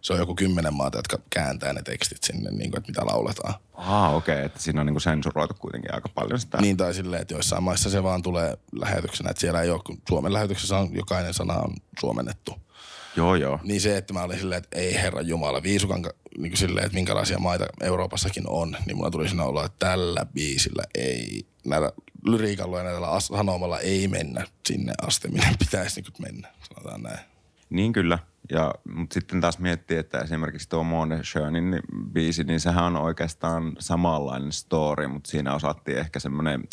Se 0.00 0.12
on 0.12 0.18
joku 0.18 0.34
kymmenen 0.34 0.74
maata, 0.74 0.98
jotka 0.98 1.18
kääntää 1.30 1.72
ne 1.72 1.82
tekstit 1.82 2.22
sinne, 2.22 2.50
niin 2.50 2.70
kuin, 2.70 2.78
että 2.78 2.90
mitä 2.90 3.06
lauletaan. 3.06 3.54
Ah, 3.74 4.14
okei, 4.14 4.34
okay. 4.34 4.44
että 4.44 4.62
siinä 4.62 4.80
on 4.80 4.86
niin 4.86 4.94
kuin 4.94 5.02
sensuroitu 5.02 5.54
kuitenkin 5.58 5.94
aika 5.94 6.08
paljon 6.14 6.40
sitä. 6.40 6.58
Niin, 6.60 6.76
tai 6.76 6.94
silleen, 6.94 7.22
että 7.22 7.34
joissain 7.34 7.62
maissa 7.62 7.90
se 7.90 8.02
vaan 8.02 8.22
tulee 8.22 8.58
lähetyksenä, 8.72 9.30
että 9.30 9.40
siellä 9.40 9.62
ei 9.62 9.70
ole, 9.70 9.80
kun 9.86 9.98
Suomen 10.08 10.32
lähetyksessä 10.32 10.78
on 10.78 10.94
jokainen 10.94 11.34
sana 11.34 11.54
on 11.54 11.74
suomennettu. 12.00 12.54
Joo, 13.16 13.34
joo. 13.34 13.60
Niin 13.62 13.80
se, 13.80 13.96
että 13.96 14.12
mä 14.12 14.22
olin 14.22 14.38
silleen, 14.38 14.62
että 14.62 14.78
ei 14.78 14.94
herra 14.94 15.20
Jumala, 15.20 15.62
viisukan 15.62 16.02
niin 16.38 16.50
kuin 16.50 16.58
silleen, 16.58 16.86
että 16.86 16.96
minkälaisia 16.96 17.38
maita 17.38 17.66
Euroopassakin 17.80 18.44
on, 18.46 18.76
niin 18.86 18.96
mulla 18.96 19.10
tuli 19.10 19.28
sinne 19.28 19.42
olla, 19.42 19.64
että 19.64 19.86
tällä 19.86 20.26
biisillä 20.34 20.82
ei, 20.94 21.46
näillä 21.66 21.92
lyriikalla 22.26 22.78
ja 22.78 22.84
näillä 22.84 23.20
sanomalla 23.20 23.80
ei 23.80 24.08
mennä 24.08 24.46
sinne 24.66 24.92
asti, 25.02 25.28
minne 25.28 25.54
pitäisi 25.58 26.00
niin 26.00 26.12
mennä, 26.32 26.48
sanotaan 26.68 27.02
näin. 27.02 27.18
Niin 27.70 27.92
kyllä. 27.92 28.18
Ja, 28.50 28.74
mutta 28.94 29.14
sitten 29.14 29.40
taas 29.40 29.58
miettii, 29.58 29.96
että 29.96 30.18
esimerkiksi 30.18 30.68
tuo 30.68 30.84
Mone 30.84 31.24
Schönin 31.24 31.80
biisi, 32.12 32.44
niin 32.44 32.60
sehän 32.60 32.84
on 32.84 32.96
oikeastaan 32.96 33.76
samanlainen 33.78 34.52
story, 34.52 35.06
mutta 35.06 35.30
siinä 35.30 35.54
osattiin 35.54 35.98
ehkä 35.98 36.20
semmoinen– 36.20 36.64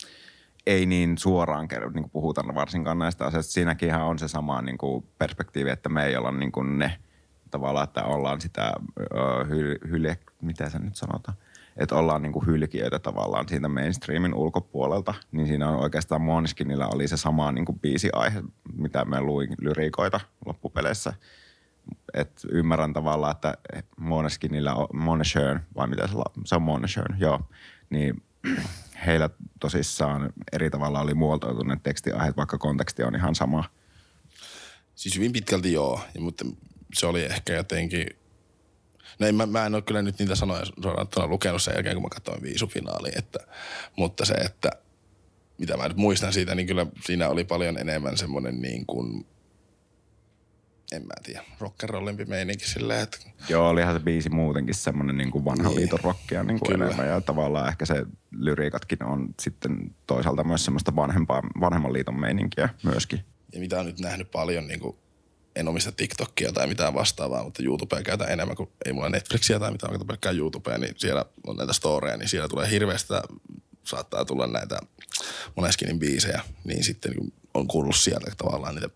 ei 0.69 0.85
niin 0.85 1.17
suoraan 1.17 1.67
niin 1.71 2.03
kuin 2.03 2.09
puhuta 2.09 2.43
varsinkaan 2.55 2.99
näistä 2.99 3.25
asioista. 3.25 3.51
Siinäkin 3.51 3.95
on 3.95 4.19
se 4.19 4.27
sama 4.27 4.61
niin 4.61 4.77
kuin 4.77 5.05
perspektiivi, 5.17 5.69
että 5.69 5.89
me 5.89 6.05
ei 6.05 6.17
olla 6.17 6.31
niin 6.31 6.51
kuin 6.51 6.79
ne 6.79 6.97
tavallaan, 7.51 7.83
että 7.83 8.03
ollaan 8.03 8.41
sitä 8.41 8.73
hyl, 9.49 9.77
hylje, 9.89 10.17
mitä 10.41 10.69
se 10.69 10.79
nyt 10.79 10.95
sanotaan, 10.95 11.37
että 11.77 11.95
ollaan 11.95 12.21
niin 12.21 12.33
kuin 12.33 12.45
hylkiöitä 12.45 12.99
tavallaan 12.99 13.49
siitä 13.49 13.67
mainstreamin 13.67 14.33
ulkopuolelta, 14.33 15.13
niin 15.31 15.47
siinä 15.47 15.69
on 15.69 15.79
oikeastaan 15.79 16.21
Måneskinillä 16.21 16.87
oli 16.87 17.07
se 17.07 17.17
sama 17.17 17.51
niin 17.51 17.65
kuin 17.65 17.79
biisiaihe, 17.79 18.43
mitä 18.73 19.05
me 19.05 19.21
luin 19.21 19.55
lyriikoita 19.61 20.19
loppupeleissä. 20.45 21.13
Et 22.13 22.41
ymmärrän 22.51 22.93
tavallaan, 22.93 23.31
että 23.31 23.57
Måneskinillä 23.97 24.75
on 24.75 24.87
Månesjön, 24.93 25.59
vai 25.75 25.87
mitä 25.87 26.07
se, 26.07 26.13
se 26.45 26.55
on 26.55 26.81
joo, 27.17 27.39
niin 27.89 28.23
heillä 29.05 29.29
tosissaan 29.59 30.33
eri 30.51 30.69
tavalla 30.69 31.01
oli 31.01 31.13
muotoiltu 31.13 31.63
tekstiaiheet, 31.83 32.37
vaikka 32.37 32.57
konteksti 32.57 33.03
on 33.03 33.15
ihan 33.15 33.35
sama. 33.35 33.63
Siis 34.95 35.15
hyvin 35.15 35.31
pitkälti 35.31 35.73
joo, 35.73 36.01
ja, 36.15 36.21
mutta 36.21 36.45
se 36.93 37.05
oli 37.07 37.23
ehkä 37.23 37.53
jotenkin... 37.53 38.07
En, 39.19 39.35
mä, 39.35 39.45
mä 39.45 39.65
en 39.65 39.75
ole 39.75 39.81
kyllä 39.81 40.01
nyt 40.01 40.19
niitä 40.19 40.35
sanoja 40.35 40.65
suoraan 40.65 41.29
lukenut 41.29 41.61
sen 41.61 41.73
jälkeen, 41.73 41.95
kun 41.95 42.03
mä 42.03 42.09
katsoin 42.09 42.43
viisufinaaliin, 42.43 43.17
että, 43.17 43.39
mutta 43.95 44.25
se, 44.25 44.33
että 44.33 44.69
mitä 45.57 45.77
mä 45.77 45.87
nyt 45.87 45.97
muistan 45.97 46.33
siitä, 46.33 46.55
niin 46.55 46.67
kyllä 46.67 46.85
siinä 47.05 47.29
oli 47.29 47.43
paljon 47.43 47.77
enemmän 47.77 48.17
semmoinen 48.17 48.61
niin 48.61 48.85
kuin– 48.85 49.25
en 50.91 51.01
mä 51.01 51.13
tiedä, 51.23 51.43
rockerollimpi 51.59 52.25
meininki 52.25 52.67
silleen, 52.67 53.01
että... 53.01 53.17
Joo, 53.49 53.69
olihan 53.69 53.95
se 53.95 53.99
biisi 53.99 54.29
muutenkin 54.29 54.75
semmoinen 54.75 55.17
niin 55.17 55.31
kuin 55.31 55.45
vanhan 55.45 55.67
niin. 55.67 55.79
liiton 55.79 55.99
rockia 56.03 56.43
niin 56.43 56.59
kuin 56.59 56.81
enemmän 56.81 57.07
ja 57.07 57.21
tavallaan 57.21 57.67
ehkä 57.67 57.85
se 57.85 58.05
lyriikatkin 58.31 59.03
on 59.03 59.29
sitten 59.39 59.95
toisaalta 60.07 60.43
myös 60.43 60.65
semmoista 60.65 60.95
vanhempaa, 60.95 61.41
vanhemman 61.59 61.93
liiton 61.93 62.19
meininkiä 62.19 62.69
myöskin. 62.83 63.19
Ja 63.53 63.59
mitä 63.59 63.79
on 63.79 63.85
nyt 63.85 63.99
nähnyt 63.99 64.31
paljon 64.31 64.67
niin 64.67 64.79
kuin 64.79 64.97
en 65.55 65.67
omista 65.67 65.91
TikTokia 65.91 66.51
tai 66.51 66.67
mitään 66.67 66.93
vastaavaa, 66.93 67.43
mutta 67.43 67.63
YouTubea 67.63 68.01
käytän 68.01 68.31
enemmän 68.31 68.57
kuin 68.57 68.69
ei 68.85 68.93
mulla 68.93 69.09
Netflixiä 69.09 69.59
tai 69.59 69.71
mitään, 69.71 69.93
onko 69.93 70.05
pelkkää 70.05 70.31
YouTubea, 70.31 70.77
niin 70.77 70.95
siellä 70.97 71.25
on 71.47 71.55
näitä 71.55 71.73
storeja, 71.73 72.17
niin 72.17 72.29
siellä 72.29 72.47
tulee 72.47 72.69
hirveästi 72.69 73.13
saattaa 73.83 74.25
tulla 74.25 74.47
näitä 74.47 74.79
Moneskinin 75.55 75.99
biisejä, 75.99 76.41
niin 76.63 76.83
sitten 76.83 77.15
kun 77.15 77.33
on 77.53 77.67
kuullut 77.67 77.95
sieltä 77.95 78.31
tavallaan 78.37 78.75
niitä 78.75 78.89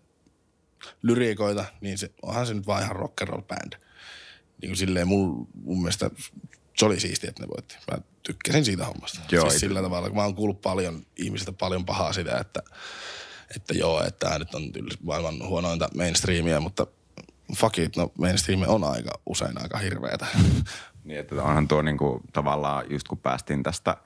lyriikoita, 1.02 1.64
niin 1.80 1.98
se, 1.98 2.10
onhan 2.22 2.46
se 2.46 2.54
nyt 2.54 2.66
vaan 2.66 2.82
ihan 2.82 2.96
rock 2.96 3.22
and 3.22 3.28
roll 3.28 3.42
band. 3.42 3.72
Niin 4.62 4.70
kuin 4.70 4.76
silleen 4.76 5.08
mun, 5.08 5.48
mun 5.54 5.78
mielestä 5.78 6.10
se 6.76 6.84
oli 6.84 7.00
siistiä, 7.00 7.30
että 7.30 7.42
ne 7.42 7.48
voitti. 7.48 7.76
Mä 7.90 7.98
tykkäsin 8.22 8.64
siitä 8.64 8.86
hommasta. 8.86 9.20
Joo, 9.30 9.50
siis 9.50 9.60
sillä 9.60 9.82
tavalla, 9.82 10.08
kun 10.08 10.16
mä 10.16 10.24
oon 10.24 10.34
kuullut 10.34 10.60
paljon 10.62 11.06
ihmisiltä 11.16 11.52
paljon 11.52 11.86
pahaa 11.86 12.12
sitä, 12.12 12.38
että, 12.38 12.62
että 13.56 13.74
joo, 13.74 14.04
että 14.04 14.26
tämä 14.26 14.38
nyt 14.38 14.54
on 14.54 14.62
maailman 15.02 15.46
huonointa 15.46 15.88
mainstreamia, 15.96 16.60
mutta 16.60 16.86
fuck 17.56 17.78
it, 17.78 17.96
no 17.96 18.12
mainstream 18.18 18.62
on 18.66 18.84
aika 18.84 19.20
usein 19.26 19.62
aika 19.62 19.78
hirveetä. 19.78 20.26
niin, 21.04 21.20
että 21.20 21.42
onhan 21.42 21.68
tuo 21.68 21.82
niinku, 21.82 22.20
tavallaan 22.32 22.90
just 22.90 23.08
kun 23.08 23.18
päästiin 23.18 23.62
tästä– 23.62 23.96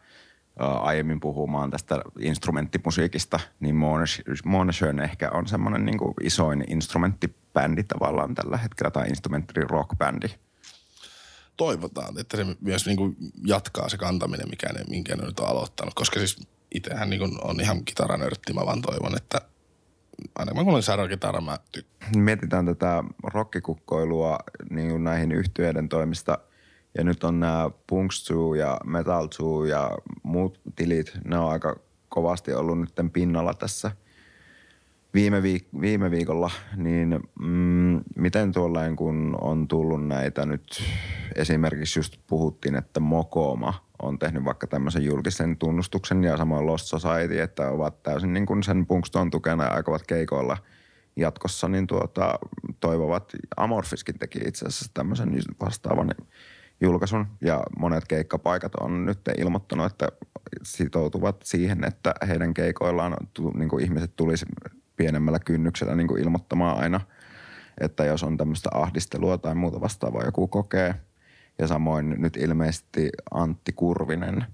aiemmin 0.59 1.21
puhumaan 1.21 1.71
tästä 1.71 2.03
instrumenttimusiikista, 2.21 3.41
niin 3.61 3.75
Månesjön 4.45 5.01
ehkä 5.01 5.31
on 5.31 5.47
semmoinen 5.49 5.85
niin 5.85 5.99
isoin 6.23 6.65
instrumenttibändi 6.69 7.83
tavallaan 7.83 8.35
tällä 8.35 8.57
hetkellä, 8.57 8.91
tai 8.91 9.09
instrumentti 9.09 9.61
rockbändi. 9.61 10.29
Toivotaan, 11.57 12.21
että 12.21 12.37
se 12.37 12.47
myös 12.61 12.87
niin 12.87 12.97
kuin 12.97 13.17
jatkaa 13.47 13.89
se 13.89 13.97
kantaminen, 13.97 14.51
mikä 14.51 14.73
ne, 14.73 14.85
minkä 14.91 15.17
ne 15.17 15.27
nyt 15.27 15.41
on 15.41 15.49
aloittanut, 15.49 15.95
koska 15.95 16.19
siis 16.19 16.49
itsehän 16.75 17.11
niin 17.11 17.45
on 17.45 17.61
ihan 17.61 17.85
kitaranörtti, 17.85 18.53
mä 18.53 18.67
vaan 18.67 18.83
toivon, 18.83 19.17
että 19.17 19.41
aina 20.35 20.53
kun 20.53 20.69
olen 20.69 20.83
sairaakitara, 20.83 21.41
mä 21.41 21.59
tykkään. 21.73 22.19
Mietitään 22.19 22.67
tätä 22.67 23.05
rockikukkoilua 23.23 24.39
niin 24.71 25.05
näihin 25.05 25.33
yhtyeiden 25.33 25.89
toimista– 25.89 26.39
ja 26.99 27.05
nyt 27.05 27.25
on 27.25 27.41
nämä 27.41 27.71
Punkstu 27.87 28.55
ja 28.55 28.81
Metal 28.85 29.29
Zoo 29.29 29.65
ja 29.65 29.91
muut 30.23 30.61
tilit, 30.77 31.13
ne 31.25 31.39
on 31.39 31.51
aika 31.51 31.77
kovasti 32.09 32.53
ollut 32.53 32.81
nyt 32.81 33.13
pinnalla 33.13 33.55
tässä 33.55 33.91
viime, 35.15 35.41
viik- 35.41 35.81
viime 35.81 36.11
viikolla, 36.11 36.51
niin 36.77 37.21
mm, 37.41 38.01
miten 38.17 38.53
tuollain 38.53 38.97
kun 38.97 39.39
on 39.41 39.69
tullut 39.69 40.07
näitä 40.07 40.47
nyt, 40.47 40.83
esimerkiksi 41.37 41.99
just 41.99 42.17
puhuttiin, 42.27 42.75
että 42.75 43.01
Mokoma 43.01 43.75
on 44.03 44.19
tehnyt 44.19 44.45
vaikka 44.45 44.67
tämmöisen 44.67 45.05
julkisen 45.05 45.57
tunnustuksen 45.57 46.25
ja 46.25 46.37
samoin 46.37 46.67
Lost 46.67 46.87
Society, 46.87 47.41
että 47.41 47.71
ovat 47.71 48.03
täysin 48.03 48.33
niin 48.33 48.47
kuin 48.47 48.63
sen 48.63 48.87
Punkston 48.87 49.31
tukena 49.31 49.65
ja 49.65 49.71
aikovat 49.71 50.07
keikoilla 50.07 50.57
jatkossa, 51.17 51.69
niin 51.69 51.87
tuota, 51.87 52.39
toivovat, 52.81 53.33
Amorfiskin 53.57 54.19
teki 54.19 54.39
itse 54.47 54.67
asiassa 54.67 54.91
tämmöisen 54.95 55.33
vastaavan 55.61 56.15
julkaisun 56.81 57.27
ja 57.41 57.63
monet 57.79 58.05
keikkapaikat 58.09 58.75
on 58.75 59.07
nyt 59.07 59.21
ilmoittanut, 59.39 59.87
että 59.87 60.09
sitoutuvat 60.63 61.37
siihen, 61.45 61.85
että 61.85 62.15
heidän 62.29 62.55
keikoillaan 62.55 63.17
niin 63.55 63.69
kuin 63.69 63.85
ihmiset 63.85 64.17
tulisi 64.17 64.47
pienemmällä 64.97 65.39
kynnyksellä 65.39 65.95
niin 65.95 66.09
kuin 66.09 66.23
ilmoittamaan 66.23 66.79
aina, 66.79 67.01
että 67.81 68.05
jos 68.05 68.23
on 68.23 68.37
tämmöistä 68.37 68.71
ahdistelua 68.73 69.39
tai 69.39 69.55
muuta 69.55 69.81
vastaavaa 69.81 70.25
joku 70.25 70.49
kokee. 70.49 70.95
Ja 71.59 71.67
samoin 71.67 72.15
nyt 72.19 72.37
ilmeisesti 72.37 73.09
Antti 73.31 73.73
Kurvinen, 73.73 74.45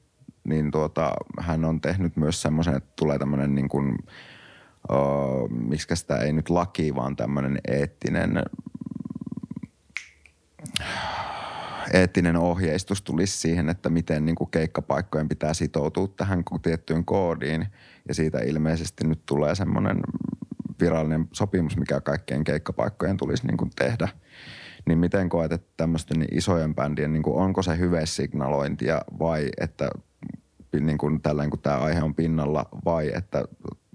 niin 0.44 0.70
tuota, 0.70 1.12
hän 1.40 1.64
on 1.64 1.80
tehnyt 1.80 2.16
myös 2.16 2.42
semmoisen, 2.42 2.76
että 2.76 2.92
tulee 2.96 3.18
tämmöinen 3.18 3.54
niin 3.54 3.68
kuin, 3.68 3.98
uh, 4.90 5.50
miksi 5.50 5.96
sitä 5.96 6.16
ei 6.16 6.32
nyt 6.32 6.50
laki, 6.50 6.94
vaan 6.94 7.16
tämmöinen 7.16 7.58
eettinen 7.68 8.42
eettinen 11.92 12.36
ohjeistus 12.36 13.02
tulisi 13.02 13.38
siihen, 13.38 13.68
että 13.68 13.88
miten 13.88 14.24
niin 14.24 14.36
kuin 14.36 14.50
keikkapaikkojen 14.50 15.28
pitää 15.28 15.54
sitoutua 15.54 16.08
tähän 16.08 16.44
tiettyyn 16.62 17.04
koodiin. 17.04 17.66
Ja 18.08 18.14
siitä 18.14 18.38
ilmeisesti 18.38 19.06
nyt 19.06 19.26
tulee 19.26 19.54
semmoinen 19.54 20.00
virallinen 20.80 21.28
sopimus, 21.32 21.76
mikä 21.76 22.00
kaikkien 22.00 22.44
keikkapaikkojen 22.44 23.16
tulisi 23.16 23.46
niin 23.46 23.56
kuin 23.56 23.70
tehdä. 23.76 24.08
Niin 24.86 24.98
miten 24.98 25.28
koet, 25.28 25.52
että 25.52 25.72
tämmöisten 25.76 26.26
isojen 26.30 26.74
bändien, 26.74 27.12
niin 27.12 27.22
kuin, 27.22 27.36
onko 27.36 27.62
se 27.62 27.78
signalointia 28.04 29.02
vai 29.18 29.50
että 29.60 29.90
niin 30.80 30.98
kuin 30.98 31.22
tällainen 31.22 31.50
kun 31.50 31.58
tämä 31.58 31.76
aihe 31.76 32.02
on 32.02 32.14
pinnalla 32.14 32.68
vai 32.84 33.12
että 33.14 33.44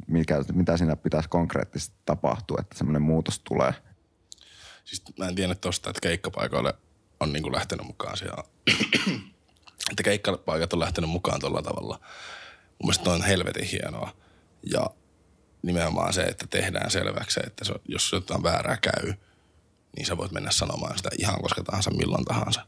mikä, 0.07 0.35
mitä 0.53 0.77
siinä 0.77 0.95
pitäisi 0.95 1.29
konkreettisesti 1.29 1.95
tapahtua, 2.05 2.57
että 2.61 2.77
semmoinen 2.77 3.01
muutos 3.01 3.39
tulee? 3.39 3.73
Siis 4.83 5.03
mä 5.19 5.27
en 5.27 5.35
tiedä 5.35 5.55
tuosta, 5.55 5.89
että 5.89 5.99
keikkapaikoille– 6.01 6.73
on 7.19 7.33
niin 7.33 7.43
kuin 7.43 7.55
lähtenyt 7.55 7.87
mukaan 7.87 8.17
siellä. 8.17 8.43
että 9.91 10.03
keikkapaikat 10.03 10.73
on 10.73 10.79
lähtenyt 10.79 11.09
mukaan 11.09 11.39
tuolla 11.39 11.61
tavalla. 11.61 11.99
Mun 12.69 12.89
mielestä 12.89 13.11
on 13.11 13.23
helvetin 13.23 13.67
hienoa. 13.67 14.13
Ja 14.63 14.89
nimenomaan 15.61 16.13
se, 16.13 16.23
että 16.23 16.47
tehdään 16.47 16.91
selväksi, 16.91 17.39
että 17.47 17.65
se, 17.65 17.73
jos 17.85 18.11
jotain 18.11 18.43
väärää 18.43 18.77
käy, 18.77 19.13
niin 19.97 20.05
sä 20.05 20.17
voit 20.17 20.31
mennä 20.31 20.51
sanomaan 20.51 20.97
sitä 20.97 21.09
ihan 21.19 21.41
koska 21.41 21.63
tahansa, 21.63 21.91
milloin 21.91 22.25
tahansa. 22.25 22.65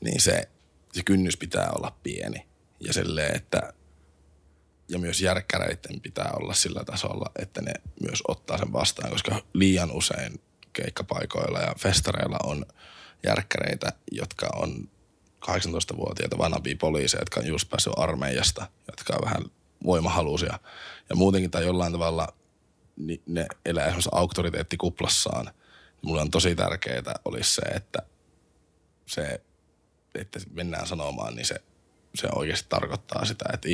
Niin 0.00 0.20
se, 0.20 0.48
se 0.92 1.02
kynnys 1.02 1.36
pitää 1.36 1.70
olla 1.70 1.96
pieni. 2.02 2.46
Ja 2.80 2.92
silleen, 2.92 3.36
että 3.36 3.72
ja 4.88 4.98
myös 4.98 5.20
järkkäreiden 5.20 6.00
pitää 6.00 6.32
olla 6.40 6.54
sillä 6.54 6.84
tasolla, 6.84 7.30
että 7.38 7.62
ne 7.62 7.72
myös 8.00 8.22
ottaa 8.28 8.58
sen 8.58 8.72
vastaan, 8.72 9.10
koska 9.10 9.42
liian 9.52 9.90
usein 9.92 10.40
keikkapaikoilla 10.72 11.60
ja 11.60 11.74
festareilla 11.78 12.38
on– 12.42 12.66
järkkäreitä, 13.24 13.92
jotka 14.12 14.48
on 14.54 14.88
18-vuotiaita 15.44 16.38
vanhampia 16.38 16.76
poliiseja, 16.80 17.20
jotka 17.20 17.40
on 17.40 17.46
just 17.46 17.70
päässyt 17.70 17.92
armeijasta, 17.96 18.66
jotka 18.86 19.14
on 19.14 19.24
vähän 19.24 19.44
voimahaluisia. 19.84 20.58
Ja 21.08 21.16
muutenkin 21.16 21.50
tai 21.50 21.64
jollain 21.64 21.92
tavalla 21.92 22.28
niin 22.96 23.22
ne 23.26 23.46
elää 23.64 23.84
esimerkiksi 23.84 24.08
auktoriteettikuplassaan. 24.12 25.50
Mulle 26.02 26.20
on 26.20 26.30
tosi 26.30 26.54
tärkeää 26.54 27.14
olisi 27.24 27.54
se, 27.54 27.62
että 27.62 27.98
se, 29.06 29.40
että 30.14 30.40
mennään 30.50 30.86
sanomaan, 30.86 31.34
niin 31.36 31.46
se 31.46 31.56
se 32.14 32.28
oikeasti 32.34 32.66
tarkoittaa 32.68 33.24
sitä, 33.24 33.44
että 33.52 33.68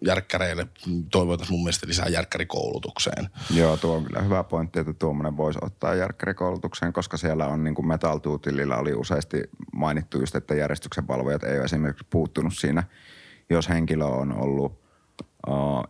järkkäreille 0.00 0.66
toivotaan 1.10 1.50
mun 1.50 1.62
mielestä 1.62 1.86
lisää 1.86 2.08
järkkärikoulutukseen. 2.08 3.28
Joo, 3.54 3.76
tuo 3.76 3.96
on 3.96 4.04
kyllä 4.04 4.22
hyvä 4.22 4.44
pointti, 4.44 4.80
että 4.80 4.92
tuommoinen 4.92 5.36
voisi 5.36 5.58
ottaa 5.62 5.94
järkkärikoulutukseen, 5.94 6.92
koska 6.92 7.16
siellä 7.16 7.46
on 7.46 7.64
niin 7.64 7.74
kuin 7.74 7.86
Metal 7.86 8.18
Tootililla 8.18 8.76
oli 8.76 8.94
useasti 8.94 9.42
mainittu 9.72 10.20
just, 10.20 10.34
että 10.34 10.54
järjestyksen 10.54 11.08
valvojat 11.08 11.42
ei 11.42 11.56
ole 11.56 11.64
esimerkiksi 11.64 12.06
puuttunut 12.10 12.54
siinä, 12.56 12.82
jos 13.50 13.68
henkilö 13.68 14.04
on 14.04 14.32
ollut 14.32 14.82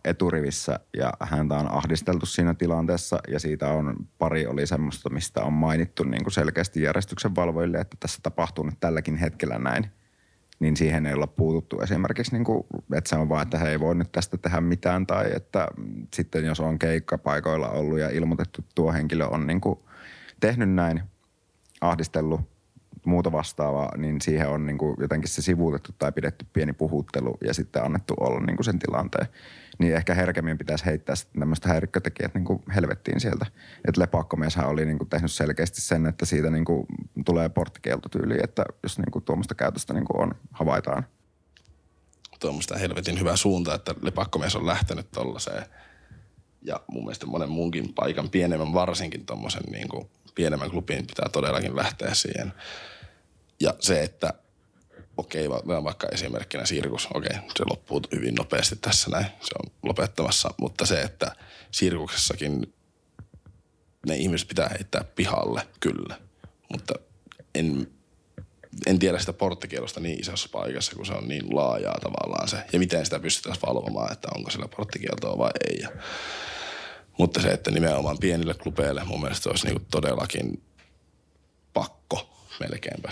eturivissä 0.05 0.79
ja 0.97 1.13
häntä 1.19 1.55
on 1.55 1.71
ahdisteltu 1.71 2.25
siinä 2.25 2.53
tilanteessa 2.53 3.19
ja 3.27 3.39
siitä 3.39 3.69
on 3.69 3.95
pari 4.17 4.47
oli 4.47 4.67
semmoista, 4.67 5.09
mistä 5.09 5.43
on 5.43 5.53
mainittu 5.53 6.03
niin 6.03 6.23
kuin 6.23 6.33
selkeästi 6.33 6.81
järjestyksen 6.81 7.35
valvojille, 7.35 7.77
että 7.77 7.97
tässä 7.99 8.19
tapahtuu 8.23 8.65
nyt 8.65 8.79
tälläkin 8.79 9.15
hetkellä 9.15 9.59
näin– 9.59 9.87
niin 10.59 10.77
siihen 10.77 11.05
ei 11.05 11.13
olla 11.13 11.27
puututtu. 11.27 11.81
Esimerkiksi, 11.81 12.31
niin 12.31 12.43
kuin, 12.43 12.63
että 12.93 13.09
se 13.09 13.15
on 13.15 13.29
vaan, 13.29 13.43
että 13.43 13.57
he 13.57 13.69
ei 13.69 13.79
voi 13.79 13.95
nyt 13.95 14.11
tästä 14.11 14.37
tehdä 14.37 14.61
mitään 14.61 15.07
tai 15.07 15.31
että 15.35 15.67
sitten 16.13 16.45
jos 16.45 16.59
on 16.59 16.79
keikkapaikoilla 16.79 17.69
ollut 17.69 17.99
ja 17.99 18.09
ilmoitettu, 18.09 18.61
että 18.61 18.71
tuo 18.75 18.93
henkilö 18.93 19.25
on 19.25 19.47
niin 19.47 19.61
kuin 19.61 19.79
tehnyt 20.39 20.69
näin, 20.69 21.01
ahdistellut 21.81 22.52
muuta 23.05 23.31
vastaavaa, 23.31 23.97
niin 23.97 24.21
siihen 24.21 24.49
on 24.49 24.65
niin 24.65 24.77
kuin 24.77 24.95
jotenkin 24.99 25.29
se 25.29 25.41
sivuutettu 25.41 25.91
tai 25.99 26.11
pidetty 26.11 26.45
pieni 26.53 26.73
puhuttelu 26.73 27.37
ja 27.43 27.53
sitten 27.53 27.83
annettu 27.83 28.13
olla 28.19 28.39
niin 28.39 28.55
kuin 28.55 28.65
sen 28.65 28.79
tilanteen. 28.79 29.27
Niin 29.79 29.95
ehkä 29.95 30.13
herkemmin 30.13 30.57
pitäisi 30.57 30.85
heittää 30.85 31.15
sitten 31.15 31.39
tämmöistä 31.39 31.69
häirikkötekijät 31.69 32.33
niin 32.33 32.45
kuin 32.45 32.63
helvettiin 32.75 33.19
sieltä. 33.19 33.45
Että 33.87 34.01
lepakkomieshän 34.01 34.67
oli 34.67 34.85
niin 34.85 34.97
kuin 34.97 35.09
tehnyt 35.09 35.31
selkeästi 35.31 35.81
sen, 35.81 36.05
että 36.05 36.25
siitä 36.25 36.49
niin 36.49 36.65
kuin 36.65 36.85
tulee 37.25 37.49
porttikieltotyyli, 37.49 38.37
että 38.43 38.65
jos 38.83 38.97
niin 38.97 39.11
kuin 39.11 39.25
tuommoista 39.25 39.55
käytöstä 39.55 39.93
niin 39.93 40.05
kuin 40.05 40.21
on, 40.21 40.31
havaitaan. 40.51 41.05
Tuommoista 42.39 42.77
helvetin 42.77 43.19
hyvä 43.19 43.35
suunta, 43.35 43.75
että 43.75 43.95
lepakkomies 44.01 44.55
on 44.55 44.67
lähtenyt 44.67 45.11
tollaiseen. 45.11 45.65
Ja 46.61 46.79
mun 46.87 47.03
mielestä 47.03 47.25
monen 47.25 47.49
muunkin 47.49 47.93
paikan 47.93 48.29
pienemmän, 48.29 48.73
varsinkin 48.73 49.25
tuommoisen 49.25 49.63
niin 49.71 49.87
kuin 49.89 50.09
pienemmän 50.35 50.69
klubin 50.69 51.07
pitää 51.07 51.29
todellakin 51.31 51.75
lähteä 51.75 52.13
siihen. 52.13 52.53
Ja 53.63 53.73
se, 53.79 54.03
että 54.03 54.33
okei, 55.17 55.47
okay, 55.47 55.83
vaikka 55.83 56.07
esimerkkinä 56.11 56.65
sirkus, 56.65 57.07
okei, 57.13 57.37
okay, 57.37 57.49
se 57.57 57.63
loppuu 57.69 58.01
hyvin 58.15 58.35
nopeasti 58.35 58.75
tässä 58.75 59.11
näin, 59.11 59.25
se 59.25 59.51
on 59.63 59.71
lopettamassa, 59.83 60.53
mutta 60.57 60.85
se, 60.85 61.01
että 61.01 61.35
sirkuksessakin 61.71 62.73
ne 64.07 64.15
ihmiset 64.15 64.47
pitää 64.47 64.69
heittää 64.69 65.03
pihalle, 65.03 65.67
kyllä, 65.79 66.19
mutta 66.71 66.93
en, 67.55 67.87
en 68.85 68.99
tiedä 68.99 69.19
sitä 69.19 69.33
porttikielosta 69.33 69.99
niin 69.99 70.19
isossa 70.19 70.49
paikassa, 70.51 70.95
kun 70.95 71.05
se 71.05 71.13
on 71.13 71.27
niin 71.27 71.55
laajaa 71.55 71.99
tavallaan 72.01 72.47
se, 72.47 72.57
ja 72.73 72.79
miten 72.79 73.05
sitä 73.05 73.19
pystytään 73.19 73.57
valvomaan, 73.67 74.11
että 74.11 74.27
onko 74.35 74.51
sillä 74.51 74.67
porttikieltoa 74.67 75.37
vai 75.37 75.51
ei. 75.69 75.79
Ja, 75.81 75.89
mutta 77.17 77.41
se, 77.41 77.47
että 77.47 77.71
nimenomaan 77.71 78.17
pienille 78.17 78.53
klubeille 78.53 79.03
mun 79.03 79.21
mielestä 79.21 79.49
olisi 79.49 79.67
niinku 79.67 79.85
todellakin 79.91 80.63
pakko 81.73 82.29
melkeinpä 82.59 83.11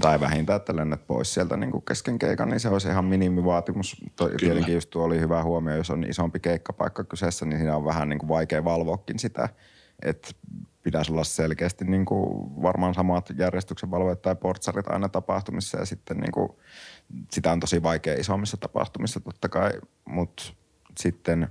Tai 0.00 0.20
vähintään, 0.20 0.56
että 0.56 0.76
lennät 0.76 1.06
pois 1.06 1.34
sieltä 1.34 1.56
niin 1.56 1.70
kuin 1.70 1.84
kesken 1.84 2.18
keikan, 2.18 2.48
niin 2.48 2.60
se 2.60 2.68
olisi 2.68 2.88
ihan 2.88 3.04
minimivaatimus. 3.04 3.96
Kyllä. 4.16 4.36
Tietenkin 4.38 4.74
just 4.74 4.90
tuo 4.90 5.04
oli 5.04 5.20
hyvä 5.20 5.42
huomio, 5.42 5.76
jos 5.76 5.90
on 5.90 6.04
isompi 6.04 6.40
keikkapaikka 6.40 7.04
kyseessä, 7.04 7.46
niin 7.46 7.58
siinä 7.58 7.76
on 7.76 7.84
vähän 7.84 8.08
niin 8.08 8.18
kuin 8.18 8.28
vaikea 8.28 8.64
valvoakin 8.64 9.18
sitä, 9.18 9.48
että 10.02 10.30
pitäisi 10.82 11.12
olla 11.12 11.24
selkeästi 11.24 11.84
niin 11.84 12.04
kuin 12.04 12.50
varmaan 12.62 12.94
samat 12.94 13.32
järjestyksen 13.38 13.90
valvojat 13.90 14.22
tai 14.22 14.36
portsarit 14.36 14.88
aina 14.88 15.08
tapahtumissa 15.08 15.78
ja 15.78 15.86
sitten 15.86 16.16
niin 16.16 16.32
kuin, 16.32 16.48
sitä 17.30 17.52
on 17.52 17.60
tosi 17.60 17.82
vaikea 17.82 18.14
isommissa 18.14 18.56
tapahtumissa 18.56 19.20
totta 19.20 19.48
kai, 19.48 19.70
mutta 20.04 20.42
sitten 20.98 21.48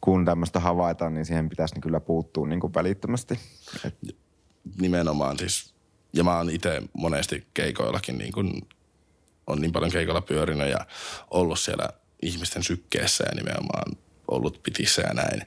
kun 0.00 0.24
tämmöistä 0.24 0.60
havaitaan, 0.60 1.14
niin 1.14 1.24
siihen 1.24 1.48
pitäisi 1.48 1.80
kyllä 1.80 2.00
puuttua 2.00 2.46
niin 2.46 2.60
kuin 2.60 2.74
välittömästi. 2.74 3.38
Et... 3.84 3.96
Nimenomaan 4.80 5.38
siis, 5.38 5.73
ja 6.14 6.24
mä 6.24 6.36
oon 6.36 6.50
itse 6.50 6.82
monesti 6.92 7.46
keikoillakin 7.54 8.18
niin 8.18 8.32
kuin, 8.32 8.68
on 9.46 9.60
niin 9.60 9.72
paljon 9.72 9.92
keikoilla 9.92 10.20
pyörinyt 10.20 10.70
ja 10.70 10.86
ollut 11.30 11.58
siellä 11.58 11.88
ihmisten 12.22 12.62
sykkeessä 12.62 13.24
ja 13.24 13.34
nimenomaan 13.34 13.96
ollut 14.28 14.62
pitissä 14.62 15.02
ja 15.02 15.14
näin. 15.14 15.42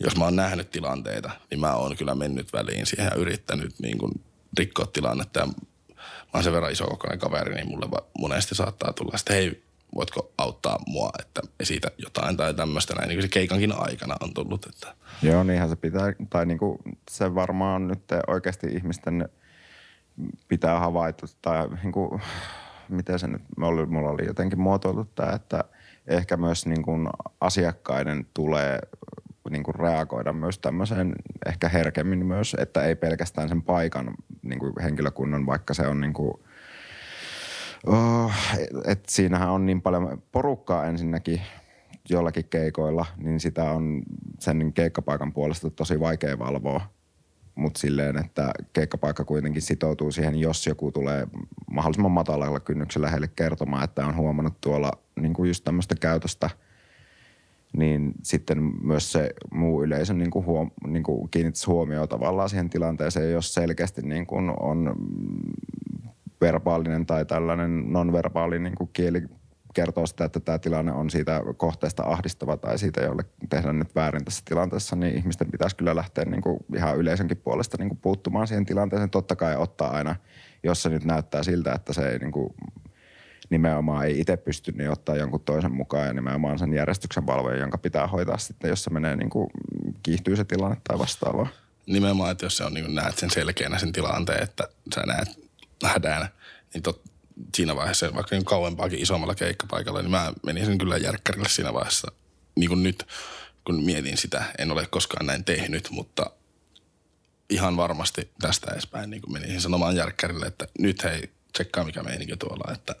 Jos 0.00 0.16
mä 0.16 0.24
oon 0.24 0.36
nähnyt 0.36 0.70
tilanteita, 0.70 1.30
niin 1.50 1.60
mä 1.60 1.74
oon 1.74 1.96
kyllä 1.96 2.14
mennyt 2.14 2.52
väliin 2.52 2.86
siihen 2.86 3.06
ja 3.06 3.20
yrittänyt 3.20 3.74
niin 3.78 3.98
kuin 3.98 4.12
rikkoa 4.58 4.86
tilannetta. 4.86 5.40
Ja 5.40 5.46
mä 5.46 5.54
oon 6.34 6.44
sen 6.44 6.52
verran 6.52 6.72
isokokoinen 6.72 7.18
kaveri, 7.18 7.54
niin 7.54 7.68
mulle 7.68 7.88
monesti 8.18 8.54
saattaa 8.54 8.92
tulla, 8.92 9.12
että 9.16 9.34
hei, 9.34 9.62
voitko 9.94 10.32
auttaa 10.38 10.78
mua, 10.86 11.10
että 11.18 11.40
esitä 11.60 11.90
jotain 11.98 12.36
tai 12.36 12.54
tämmöistä 12.54 12.94
näin. 12.94 13.08
Niin 13.08 13.16
kuin 13.16 13.22
se 13.22 13.28
keikankin 13.28 13.72
aikana 13.72 14.16
on 14.20 14.34
tullut. 14.34 14.66
Että. 14.66 14.94
Joo, 15.22 15.44
niinhän 15.44 15.68
se 15.68 15.76
pitää, 15.76 16.12
tai 16.30 16.46
niin 16.46 16.58
kuin 16.58 16.78
se 17.10 17.34
varmaan 17.34 17.88
nyt 17.88 18.02
oikeasti 18.26 18.66
ihmisten 18.66 19.28
pitää 20.48 20.80
havaita, 20.80 21.26
tai 21.42 21.68
niin 21.82 21.92
kuin, 21.92 22.20
miten 22.88 23.18
se 23.18 23.26
nyt, 23.26 23.42
mulla 23.56 24.10
oli 24.10 24.26
jotenkin 24.26 24.60
muotoiltu 24.60 25.04
tämä, 25.04 25.32
että– 25.32 25.64
ehkä 26.06 26.36
myös 26.36 26.66
niin 26.66 26.82
kuin 26.82 27.08
asiakkaiden 27.40 28.26
tulee 28.34 28.78
niin 29.50 29.62
kuin 29.62 29.74
reagoida 29.74 30.32
myös 30.32 30.58
tämmöiseen 30.58 31.14
ehkä 31.46 31.68
herkemmin 31.68 32.26
myös, 32.26 32.56
että 32.58 32.82
ei 32.82 32.94
pelkästään 32.94 33.48
sen 33.48 33.62
paikan 33.62 34.14
niin 34.42 34.58
kuin 34.58 34.72
henkilökunnan, 34.82 35.46
vaikka 35.46 35.74
se 35.74 35.86
on 35.86 36.00
niin 36.00 36.12
kuin, 36.12 36.34
oh, 37.86 38.32
että 38.84 39.12
siinähän 39.12 39.50
on 39.50 39.66
niin 39.66 39.82
paljon 39.82 40.22
porukkaa 40.32 40.84
ensinnäkin 40.84 41.42
jollakin 42.08 42.44
keikoilla, 42.44 43.06
niin 43.16 43.40
sitä 43.40 43.70
on 43.70 44.02
sen 44.38 44.72
keikkapaikan 44.72 45.32
puolesta 45.32 45.70
tosi 45.70 46.00
vaikea 46.00 46.38
valvoa 46.38 46.80
mutta 47.56 47.80
silleen, 47.80 48.18
että 48.18 48.52
keikkapaikka 48.72 49.24
kuitenkin 49.24 49.62
sitoutuu 49.62 50.12
siihen, 50.12 50.36
jos 50.36 50.66
joku 50.66 50.92
tulee 50.92 51.26
mahdollisimman 51.70 52.12
matalalla 52.12 52.60
kynnyksellä 52.60 53.10
heille 53.10 53.28
kertomaan, 53.36 53.84
että 53.84 54.06
on 54.06 54.16
huomannut 54.16 54.60
tuolla 54.60 54.92
niin 55.20 55.32
kuin 55.32 55.48
just 55.48 55.64
tämmöistä 55.64 55.94
käytöstä, 56.00 56.50
niin 57.76 58.12
sitten 58.22 58.72
myös 58.82 59.12
se 59.12 59.30
muu 59.50 59.82
yleisö 59.82 60.14
niin 60.14 60.30
kuin 60.30 60.46
huom, 60.46 60.70
niin 60.86 61.02
kuin 61.02 61.28
kiinnittäisi 61.30 61.66
huomioon 61.66 62.08
tavallaan 62.08 62.48
siihen 62.48 62.70
tilanteeseen, 62.70 63.32
jos 63.32 63.54
selkeästi 63.54 64.02
niin 64.02 64.26
kuin 64.26 64.52
on 64.60 64.96
verbaalinen 66.40 67.06
tai 67.06 67.24
tällainen 67.24 67.92
non-verbaali 67.92 68.58
niin 68.58 68.74
kuin 68.74 68.90
kieli 68.92 69.22
kertoo 69.76 70.06
sitä, 70.06 70.24
että 70.24 70.40
tämä 70.40 70.58
tilanne 70.58 70.92
on 70.92 71.10
siitä 71.10 71.42
kohteesta 71.56 72.02
ahdistava 72.02 72.56
tai 72.56 72.78
siitä, 72.78 73.00
jolle 73.00 73.24
tehdään 73.48 73.78
nyt 73.78 73.94
väärin 73.94 74.24
tässä 74.24 74.42
tilanteessa, 74.44 74.96
niin 74.96 75.18
ihmisten 75.18 75.50
pitäisi 75.50 75.76
kyllä 75.76 75.96
lähteä 75.96 76.24
niin 76.24 76.42
kuin 76.42 76.58
ihan 76.76 76.98
yleisönkin 76.98 77.36
puolesta 77.36 77.76
niin 77.78 77.88
kuin 77.88 77.98
puuttumaan 77.98 78.46
siihen 78.46 78.66
tilanteeseen. 78.66 79.10
Totta 79.10 79.36
kai 79.36 79.56
ottaa 79.56 79.90
aina, 79.90 80.16
jos 80.62 80.82
se 80.82 80.88
nyt 80.88 81.04
näyttää 81.04 81.42
siltä, 81.42 81.72
että 81.72 81.92
se 81.92 82.08
ei 82.08 82.18
niin 82.18 82.32
kuin 82.32 82.54
nimenomaan 83.50 84.06
ei 84.06 84.20
itse 84.20 84.36
pysty, 84.36 84.72
niin 84.72 84.90
ottaa 84.90 85.16
jonkun 85.16 85.40
toisen 85.40 85.72
mukaan 85.72 86.06
ja 86.06 86.12
nimenomaan 86.12 86.58
sen 86.58 86.74
järjestyksen 86.74 87.26
valvoja, 87.26 87.60
jonka 87.60 87.78
pitää 87.78 88.06
hoitaa 88.06 88.38
sitten, 88.38 88.68
jos 88.68 88.84
se 88.84 88.90
menee 88.90 89.16
niin 89.16 89.30
kuin 89.30 89.50
kiihtyy 90.02 90.36
se 90.36 90.44
tilanne 90.44 90.76
tai 90.88 90.98
vastaavaa. 90.98 91.48
Nimenomaan, 91.86 92.30
että 92.30 92.46
jos 92.46 92.56
se 92.56 92.64
on 92.64 92.74
niin 92.74 92.94
näet 92.94 93.18
sen 93.18 93.30
selkeänä 93.30 93.78
sen 93.78 93.92
tilanteen, 93.92 94.42
että 94.42 94.68
sä 94.94 95.02
näet 95.06 95.28
hädään, 95.84 96.28
niin 96.74 96.82
tot, 96.82 97.02
siinä 97.56 97.76
vaiheessa, 97.76 98.14
vaikka 98.14 98.36
niin 98.36 98.44
kauempaakin 98.44 99.02
isommalla 99.02 99.34
keikkapaikalla, 99.34 100.02
niin 100.02 100.10
mä 100.10 100.32
menisin 100.46 100.78
kyllä 100.78 100.96
järkkärille 100.96 101.48
siinä 101.48 101.74
vaiheessa. 101.74 102.12
Niin 102.56 102.68
kuin 102.68 102.82
nyt, 102.82 103.06
kun 103.64 103.84
mietin 103.84 104.16
sitä, 104.16 104.44
en 104.58 104.70
ole 104.70 104.86
koskaan 104.90 105.26
näin 105.26 105.44
tehnyt, 105.44 105.90
mutta 105.90 106.30
ihan 107.50 107.76
varmasti 107.76 108.30
tästä 108.40 108.72
edespäin 108.72 109.10
niin 109.10 109.32
menisin 109.32 109.60
sanomaan 109.60 109.96
järkkärille, 109.96 110.46
että 110.46 110.68
nyt 110.78 111.04
hei, 111.04 111.30
tsekkaa 111.52 111.84
mikä 111.84 112.02
meininki 112.02 112.36
tuolla. 112.36 112.72
Että 112.72 112.94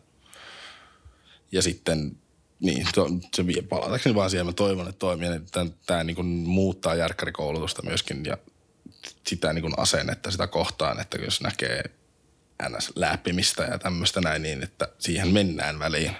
ja 1.52 1.62
sitten 1.62 2.16
niin, 2.60 2.86
to, 2.94 3.08
se 3.34 3.46
vie 3.46 3.62
palatakseni 3.62 4.14
vaan 4.14 4.30
siihen, 4.30 4.46
mä 4.46 4.52
toivon, 4.52 4.88
että 4.88 4.98
toimii, 4.98 5.28
että 5.28 5.66
tämä 5.86 6.04
niin 6.04 6.14
kuin 6.14 6.26
muuttaa 6.26 6.94
järkkärikoulutusta 6.94 7.82
myöskin 7.82 8.24
ja 8.24 8.38
sitä 9.26 9.52
niin 9.52 9.62
kuin 9.62 9.74
asennetta 9.76 10.30
sitä 10.30 10.46
kohtaan, 10.46 11.00
että 11.00 11.18
jos 11.18 11.40
näkee 11.40 11.84
ns. 12.68 12.92
läpimistä 12.96 13.62
ja 13.62 13.78
tämmöistä 13.78 14.20
näin 14.20 14.42
niin, 14.42 14.62
että 14.62 14.88
siihen 14.98 15.32
mennään 15.32 15.78
väliin. 15.78 16.16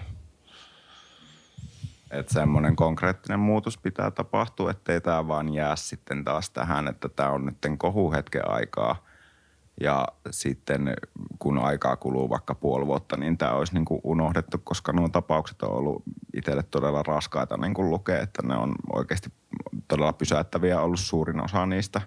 Että 2.10 2.32
semmoinen 2.32 2.76
konkreettinen 2.76 3.40
muutos 3.40 3.78
pitää 3.78 4.10
tapahtua, 4.10 4.70
ettei 4.70 5.00
tämä 5.00 5.28
vaan 5.28 5.54
jää 5.54 5.76
sitten 5.76 6.24
taas 6.24 6.50
tähän, 6.50 6.88
että 6.88 7.08
tämä 7.08 7.30
on 7.30 7.46
nyt 7.46 7.56
kohuhetken 7.78 8.50
aikaa. 8.50 9.06
Ja 9.80 10.08
sitten 10.30 10.94
kun 11.38 11.58
aikaa 11.58 11.96
kuluu 11.96 12.30
vaikka 12.30 12.54
puoli 12.54 12.86
vuotta, 12.86 13.16
niin 13.16 13.38
tämä 13.38 13.52
olisi 13.52 13.74
niin 13.74 13.84
kuin 13.84 14.00
unohdettu, 14.04 14.58
koska 14.64 14.92
nuo 14.92 15.08
tapaukset 15.08 15.62
on 15.62 15.70
ollut 15.70 16.02
itselle 16.34 16.62
todella 16.62 17.02
raskaita 17.02 17.56
niin 17.56 17.74
kuin 17.74 17.90
lukea, 17.90 18.22
että 18.22 18.42
ne 18.42 18.56
on 18.56 18.74
oikeasti 18.92 19.32
todella 19.88 20.12
pysäyttäviä 20.12 20.80
ollut 20.80 21.00
suurin 21.00 21.44
osa 21.44 21.66
niistä. 21.66 22.00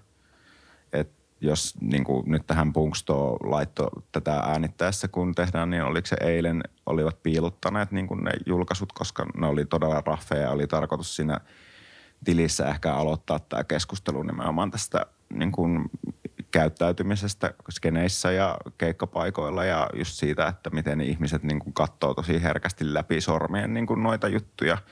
Jos 1.42 1.74
niin 1.82 2.04
kuin 2.04 2.32
nyt 2.32 2.48
tähän 2.48 2.74
Punksto 2.74 3.38
laitto 3.44 3.90
tätä 4.12 4.34
äänittäessä, 4.34 5.08
kun 5.08 5.36
tehdään, 5.36 5.70
niin 5.70 5.84
oliko 5.84 6.08
se 6.08 6.16
eilen, 6.22 6.64
olivat 6.86 7.24
piilottaneet 7.24 7.92
niin 7.92 8.08
kuin 8.08 8.24
ne 8.24 8.32
julkaisut, 8.46 8.94
koska 8.94 9.26
ne 9.38 9.48
oli 9.48 9.66
todella 9.66 10.04
raffeja 10.06 10.42
ja 10.42 10.52
oli 10.52 10.68
tarkoitus 10.68 11.16
siinä 11.16 11.40
tilissä 12.24 12.68
ehkä 12.68 12.94
aloittaa 12.94 13.40
tämä 13.40 13.64
keskustelu 13.64 14.24
nimenomaan 14.24 14.72
tästä 14.72 15.06
niin 15.34 15.52
kuin 15.52 15.90
käyttäytymisestä 16.52 17.54
skeneissä 17.72 18.32
ja 18.32 18.58
keikkapaikoilla 18.78 19.66
ja 19.66 19.90
just 19.94 20.14
siitä, 20.14 20.48
että 20.48 20.70
miten 20.70 21.02
ihmiset 21.02 21.44
niin 21.44 21.60
kuin 21.60 21.74
katsoo 21.74 22.14
tosi 22.14 22.44
herkästi 22.44 22.94
läpi 22.94 23.22
sormien 23.22 23.74
niin 23.74 23.88
kuin 23.88 24.04
noita 24.04 24.28
juttuja– 24.28 24.78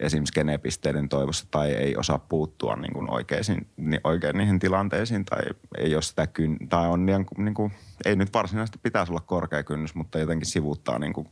esim. 0.00 0.24
skenepisteiden 0.24 1.08
toivossa 1.08 1.46
tai 1.50 1.70
ei 1.70 1.96
osaa 1.96 2.18
puuttua 2.18 2.76
niin 2.76 2.92
kuin 2.92 3.10
oikeisiin, 3.10 3.66
niin 3.76 4.00
oikein 4.04 4.36
niihin 4.36 4.58
tilanteisiin 4.58 5.24
tai 5.24 5.40
ei 5.78 5.94
ole 5.94 6.02
sitä 6.02 6.26
kyn, 6.26 6.56
tai 6.68 6.88
on 6.88 7.06
niin, 7.06 7.26
niin 7.36 7.54
kuin, 7.54 7.72
ei 8.04 8.16
nyt 8.16 8.32
varsinaisesti 8.32 8.78
pitäisi 8.82 9.12
olla 9.12 9.20
korkea 9.20 9.62
kynnys, 9.62 9.94
mutta 9.94 10.18
jotenkin 10.18 10.50
sivuuttaa 10.50 10.98
niin 10.98 11.12
kuin 11.12 11.28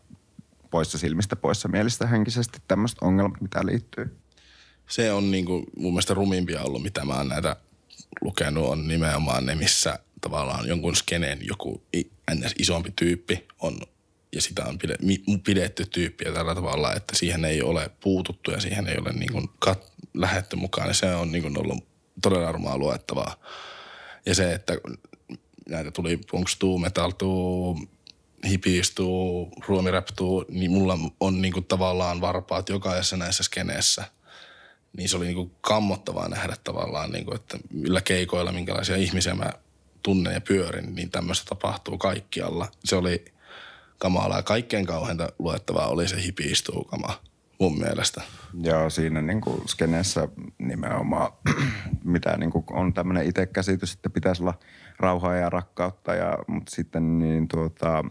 poissa 0.70 0.98
silmistä, 0.98 1.36
poissa 1.36 1.68
mielistä 1.68 2.06
henkisesti 2.06 2.58
tämmöiset 2.68 2.98
ongelmat, 3.00 3.40
mitä 3.40 3.66
liittyy. 3.66 4.16
Se 4.88 5.12
on 5.12 5.30
niin 5.30 5.44
kuin 5.44 5.64
mun 5.76 5.92
mielestä 5.92 6.14
rumimpia 6.14 6.62
ollut, 6.62 6.82
mitä 6.82 7.04
mä 7.04 7.16
oon 7.16 7.28
näitä 7.28 7.56
lukenut, 8.20 8.68
on 8.68 8.88
nimenomaan 8.88 9.46
ne, 9.46 9.54
missä 9.54 9.98
tavallaan 10.20 10.68
jonkun 10.68 10.96
skeneen 10.96 11.38
joku 11.42 11.82
isompi 12.58 12.92
tyyppi 12.96 13.48
on 13.60 13.80
ja 14.32 14.42
sitä 14.42 14.64
on 14.64 14.78
pidetty 15.44 15.86
tyyppiä 15.86 16.32
tällä 16.32 16.54
tavalla, 16.54 16.94
että 16.94 17.16
siihen 17.16 17.44
ei 17.44 17.62
ole 17.62 17.90
puututtu 18.00 18.50
ja 18.50 18.60
siihen 18.60 18.86
ei 18.86 18.98
ole 18.98 19.12
niin 19.12 19.32
kuin 19.32 19.48
kat, 19.58 19.92
lähetty 20.14 20.56
mukaan. 20.56 20.88
Ja 20.88 20.94
se 20.94 21.14
on 21.14 21.32
niin 21.32 21.42
kuin 21.42 21.58
ollut 21.58 21.84
todella 22.22 22.48
armaa 22.48 22.78
luettavaa. 22.78 23.36
Ja 24.26 24.34
se, 24.34 24.52
että 24.52 24.72
näitä 25.68 25.90
tuli 25.90 26.16
punkstuu, 26.30 26.78
metaltuu, 26.78 27.80
hipistuu, 28.48 29.52
ruomiraptuu, 29.66 30.44
niin 30.48 30.70
mulla 30.70 30.98
on 31.20 31.42
niin 31.42 31.52
kuin 31.52 31.64
tavallaan 31.64 32.20
varpaat 32.20 32.68
jokaisessa 32.68 33.16
näissä 33.16 33.42
skeneessä. 33.42 34.04
Niin 34.96 35.08
se 35.08 35.16
oli 35.16 35.26
niin 35.26 35.36
kuin 35.36 35.52
kammottavaa 35.60 36.28
nähdä 36.28 36.56
tavallaan, 36.64 37.12
niin 37.12 37.24
kuin, 37.24 37.36
että 37.36 37.58
millä 37.72 38.00
keikoilla, 38.00 38.52
minkälaisia 38.52 38.96
ihmisiä 38.96 39.34
mä 39.34 39.52
tunnen 40.02 40.34
ja 40.34 40.40
pyörin, 40.40 40.94
niin 40.94 41.10
tämmöistä 41.10 41.44
tapahtuu 41.48 41.98
kaikkialla. 41.98 42.68
Se 42.84 42.96
oli– 42.96 43.24
kamalaa. 43.98 44.42
Kaikkein 44.42 44.86
kauheinta 44.86 45.28
luettavaa 45.38 45.88
oli 45.88 46.08
se 46.08 46.22
hipiistuukama 46.22 47.20
mun 47.58 47.78
mielestä. 47.78 48.22
Joo, 48.62 48.90
siinä 48.90 49.22
niin 49.22 49.40
kuin 49.40 49.68
skeneessä 49.68 50.28
nimenomaan, 50.58 51.32
mitä 52.04 52.36
niin 52.36 52.50
kuin 52.50 52.64
on 52.70 52.94
tämmöinen 52.94 53.26
itsekäsitys, 53.26 53.92
että 53.92 54.10
pitäisi 54.10 54.42
olla 54.42 54.54
rauhaa 54.98 55.36
ja 55.36 55.50
rakkautta, 55.50 56.14
ja, 56.14 56.38
mutta 56.46 56.74
sitten 56.74 57.18
niin 57.18 57.48
tuota, 57.48 58.04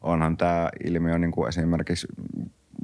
onhan 0.00 0.36
tämä 0.36 0.70
ilmiö 0.84 1.18
niin 1.18 1.32
kuin 1.32 1.48
esimerkiksi 1.48 2.06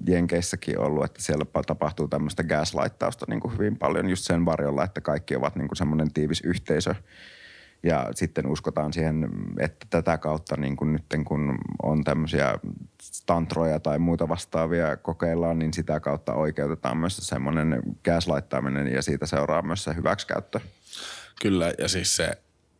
Jenkeissäkin 0.07 0.78
ollut, 0.78 1.05
että 1.05 1.22
siellä 1.22 1.45
tapahtuu 1.66 2.09
tämmöistä 2.09 2.45
gaslighttausta 2.45 3.26
niin 3.28 3.40
kuin 3.40 3.53
hyvin 3.53 3.78
paljon 3.78 4.09
just 4.09 4.24
sen 4.24 4.45
varjolla, 4.45 4.84
että 4.84 5.01
kaikki 5.01 5.36
ovat 5.36 5.57
niin 5.57 5.68
kuin 5.68 5.76
semmoinen 5.76 6.12
tiivis 6.12 6.40
yhteisö, 6.40 6.95
Ja 7.82 8.08
sitten 8.14 8.46
uskotaan 8.46 8.92
siihen, 8.92 9.28
että 9.58 9.86
tätä 9.90 10.18
kautta 10.18 10.56
niin 10.56 10.76
kuin 10.76 10.92
nyt 10.92 11.04
kun 11.24 11.58
on 11.82 12.04
tämmöisiä 12.04 12.58
tantroja 13.26 13.80
tai 13.80 13.98
muita 13.98 14.28
vastaavia 14.28 14.96
kokeillaan, 14.96 15.58
niin 15.58 15.72
sitä 15.72 16.00
kautta 16.00 16.34
oikeutetaan 16.34 16.96
myös 16.96 17.16
semmoinen 17.16 17.82
gaslighttaminen 18.04 18.92
ja 18.92 19.02
siitä 19.02 19.26
seuraa 19.26 19.62
myös 19.62 19.84
se 19.84 19.94
hyväksikäyttö. 19.94 20.60
Kyllä, 21.42 21.72
ja 21.78 21.88
siis 21.88 22.16
se, 22.16 22.30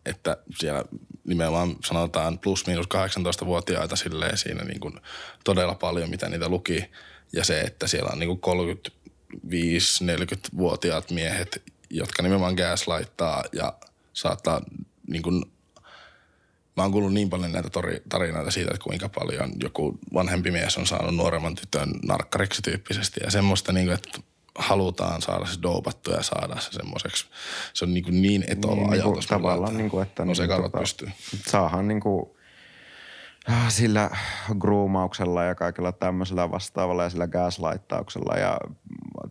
että 0.07 0.36
siellä 0.61 0.84
nimenomaan 1.24 1.76
sanotaan 1.84 2.38
plus 2.38 2.66
miinus 2.66 2.86
18-vuotiaita 2.86 3.96
silleen 3.96 4.36
siinä 4.36 4.64
niin 4.64 4.80
kuin 4.80 4.94
todella 5.44 5.74
paljon, 5.74 6.11
mitä 6.11 6.28
niitä 6.28 6.48
luki. 6.48 6.90
Ja 7.32 7.44
se, 7.44 7.61
että 7.61 7.86
siellä 7.86 8.11
on 8.12 8.18
niin 8.18 8.40
kuin 8.40 8.68
35-40-vuotiaat 9.34 11.11
miehet, 11.11 11.62
jotka 11.90 12.22
nimenomaan 12.22 12.57
laittaa 12.86 13.44
ja 13.53 13.72
saattaa 14.12 14.62
niin 15.13 15.23
kuin 15.23 15.45
Mä 16.77 16.83
oon 16.83 16.93
kuullut 16.93 17.13
niin 17.13 17.31
paljon 17.31 17.53
näitä 17.53 17.71
tori, 17.71 18.03
tarinoita 18.09 18.51
siitä, 18.51 18.71
että 18.75 18.85
kuinka 18.85 19.09
paljon 19.09 19.53
joku 19.63 19.99
vanhempi 20.15 20.51
mies 20.51 20.79
on 20.79 20.87
saanut 20.87 21.17
nuoremman 21.17 21.55
tytön 21.55 21.89
narkkariksi 22.07 22.63
tyyppisesti. 22.63 23.21
Ja 23.25 23.31
semmoista, 23.31 23.73
niin 23.73 23.87
kuin, 23.87 23.95
että 23.95 24.19
halutaan 24.59 25.23
saada 25.23 25.47
se 25.47 25.63
doopattu 25.63 26.11
ja 26.11 26.23
saada 26.23 26.61
se 26.61 26.73
semmoiseksi. 26.73 27.27
Se 27.75 27.85
on 27.85 27.95
niin, 27.95 28.05
kuin 28.05 28.23
niin 28.23 28.45
etola 28.49 28.77
niin, 28.77 28.91
ajatus. 28.91 29.15
Niin 29.15 29.29
tavallaan, 29.29 29.77
niin 29.77 29.91
kuin, 29.91 30.03
että 30.03 30.25
no 30.25 30.35
se 30.35 30.47
niin, 30.47 30.63
tota, 30.63 30.79
pystyy. 30.79 31.09
Saahan 31.47 31.89
niin 31.89 32.01
kuin, 32.01 32.31
äh, 33.51 33.73
sillä 33.73 34.11
groomauksella 34.59 35.45
ja 35.45 35.55
kaikilla 35.55 35.93
tämmöisellä 35.93 36.51
vastaavalla 36.51 37.03
ja 37.03 37.11
sillä 37.11 37.27
gaslighttauksella 37.27 38.39
ja 38.39 38.59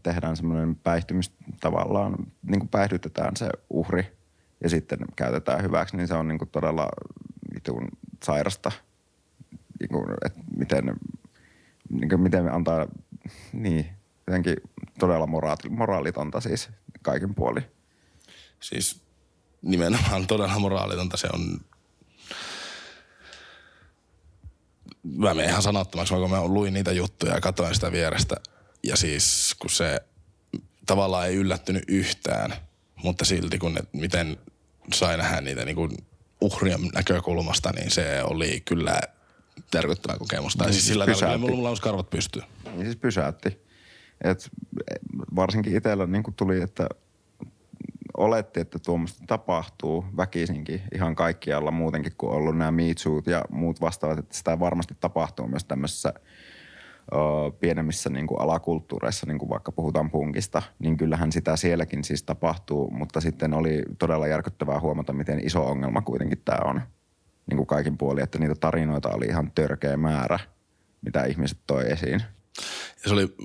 tehdään 0.03 0.37
semmoinen 0.37 0.75
päihtymys 0.75 1.31
tavallaan, 1.59 2.15
niin 2.47 2.59
kuin 2.59 2.69
päihdytetään 2.69 3.35
se 3.35 3.49
uhri 3.69 4.20
ja 4.63 4.69
sitten 4.69 4.99
käytetään 5.15 5.63
hyväksi, 5.63 5.97
niin 5.97 6.07
se 6.07 6.13
on 6.13 6.27
niin 6.27 6.37
kuin 6.37 6.49
todella 6.49 6.89
vitun 7.53 7.87
sairasta, 8.23 8.71
niin 9.79 9.89
kuin, 9.89 10.11
että 10.25 10.39
miten, 10.57 10.95
niin 11.89 12.09
kuin, 12.09 12.21
miten 12.21 12.53
antaa, 12.53 12.87
niin 13.53 13.89
jotenkin 14.27 14.55
todella 14.99 15.27
moraali, 15.27 15.69
moraalitonta 15.69 16.41
siis 16.41 16.69
kaikin 17.01 17.35
puoli. 17.35 17.61
Siis 18.59 19.01
nimenomaan 19.61 20.27
todella 20.27 20.59
moraalitonta 20.59 21.17
se 21.17 21.27
on. 21.33 21.59
Mä 25.03 25.33
menen 25.33 25.49
ihan 25.49 25.61
sanottomaksi, 25.61 26.13
kun 26.13 26.29
mä 26.29 26.47
luin 26.47 26.73
niitä 26.73 26.91
juttuja 26.91 27.33
ja 27.33 27.41
katsoin 27.41 27.75
sitä 27.75 27.91
vierestä. 27.91 28.35
Ja 28.83 28.97
siis 28.97 29.55
kun 29.59 29.69
se 29.69 29.99
tavallaan 30.85 31.27
ei 31.27 31.35
yllättynyt 31.35 31.83
yhtään, 31.87 32.53
mutta 33.03 33.25
silti 33.25 33.57
kun 33.57 33.73
ne, 33.73 33.81
miten 33.93 34.37
sai 34.93 35.17
nähdä 35.17 35.41
niitä 35.41 35.65
niin 35.65 35.75
kuin 35.75 35.91
uhrien 36.41 36.81
näkökulmasta, 36.93 37.71
niin 37.71 37.91
se 37.91 38.23
oli 38.23 38.61
kyllä 38.65 39.01
järkyttävä 39.75 40.17
kokemus. 40.17 40.55
Tai 40.55 40.67
niin 40.67 40.73
siis, 40.73 40.87
sillä 40.87 41.05
tavalla, 41.05 41.37
mulla, 41.37 41.55
mulla 41.55 41.69
on 41.69 41.77
karvat 41.81 42.09
pystyy. 42.09 42.41
Niin 42.65 42.85
siis 42.85 42.95
pysäytti. 42.95 43.61
Et 44.23 44.49
varsinkin 45.35 45.77
itsellä 45.77 46.07
niin 46.07 46.23
kuin 46.23 46.35
tuli, 46.35 46.61
että 46.61 46.89
oletti, 48.17 48.59
että 48.59 48.79
tuommoista 48.79 49.23
tapahtuu 49.27 50.05
väkisinkin 50.17 50.81
ihan 50.93 51.15
kaikkialla 51.15 51.71
muutenkin 51.71 52.13
kuin 52.17 52.33
ollut 52.33 52.57
nämä 52.57 52.71
Meetsuut 52.71 53.27
ja 53.27 53.45
muut 53.49 53.81
vastaavat, 53.81 54.19
että 54.19 54.37
sitä 54.37 54.59
varmasti 54.59 54.97
tapahtuu 54.99 55.47
myös 55.47 55.63
tämmöisessä 55.63 56.13
ö, 57.13 57.17
pienemmissä 57.59 58.09
niin 58.09 58.27
kuin 58.27 58.41
alakulttuureissa, 58.41 59.25
niin 59.25 59.39
kuin 59.39 59.49
vaikka 59.49 59.71
puhutaan 59.71 60.11
punkista, 60.11 60.61
niin 60.79 60.97
kyllähän 60.97 61.31
sitä 61.31 61.55
sielläkin 61.55 62.03
siis 62.03 62.23
tapahtuu, 62.23 62.91
mutta 62.91 63.21
sitten 63.21 63.53
oli 63.53 63.83
todella 63.99 64.27
järkyttävää 64.27 64.79
huomata, 64.79 65.13
miten 65.13 65.45
iso 65.45 65.65
ongelma 65.65 66.01
kuitenkin 66.01 66.41
tämä 66.45 66.69
on 66.69 66.81
niin 67.49 67.57
kuin 67.57 67.67
kaikin 67.67 67.97
puolin, 67.97 68.23
että 68.23 68.39
niitä 68.39 68.55
tarinoita 68.55 69.09
oli 69.09 69.25
ihan 69.25 69.51
törkeä 69.55 69.97
määrä, 69.97 70.39
mitä 71.01 71.23
ihmiset 71.23 71.57
toi 71.67 71.91
esiin. 71.91 72.21
Ja 73.03 73.09
se 73.09 73.13
oli 73.13 73.35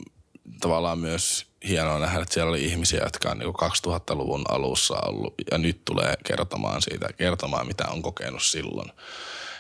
tavallaan 0.61 0.99
myös 0.99 1.47
hienoa 1.69 1.99
nähdä, 1.99 2.23
että 2.23 2.35
siellä 2.35 2.51
oli 2.51 2.65
ihmisiä, 2.65 3.01
jotka 3.05 3.31
on 3.31 3.39
niin 3.39 3.49
2000-luvun 3.49 4.45
alussa 4.49 4.95
ollut 5.07 5.35
ja 5.51 5.59
nyt 5.59 5.85
tulee 5.85 6.15
kertomaan 6.25 6.83
siitä, 6.83 7.09
kertomaan 7.17 7.67
mitä 7.67 7.85
on 7.89 8.03
kokenut 8.03 8.43
silloin. 8.43 8.93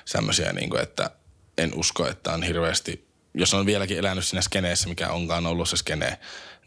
Semmoisia, 0.04 0.52
niin 0.52 0.70
kuin, 0.70 0.82
että 0.82 1.10
en 1.58 1.74
usko, 1.74 2.06
että 2.06 2.32
on 2.32 2.42
hirveästi, 2.42 3.05
jos 3.36 3.54
on 3.54 3.66
vieläkin 3.66 3.98
elänyt 3.98 4.24
siinä 4.24 4.42
skeneessä, 4.42 4.88
mikä 4.88 5.08
onkaan 5.08 5.46
ollut 5.46 5.68
se 5.68 5.76
skene, 5.76 6.18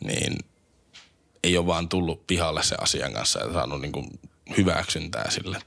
niin 0.04 0.38
ei 1.44 1.58
ole 1.58 1.68
vaan 1.68 1.90
tullut 1.90 2.28
pihalle 2.28 2.64
se 2.64 2.76
asian 2.82 3.14
kanssa 3.14 3.40
ja 3.40 3.54
saanut 3.54 3.82
niin 3.82 3.92
kuin 3.92 4.20
hyväksyntää 4.58 5.30
sille. 5.30 5.60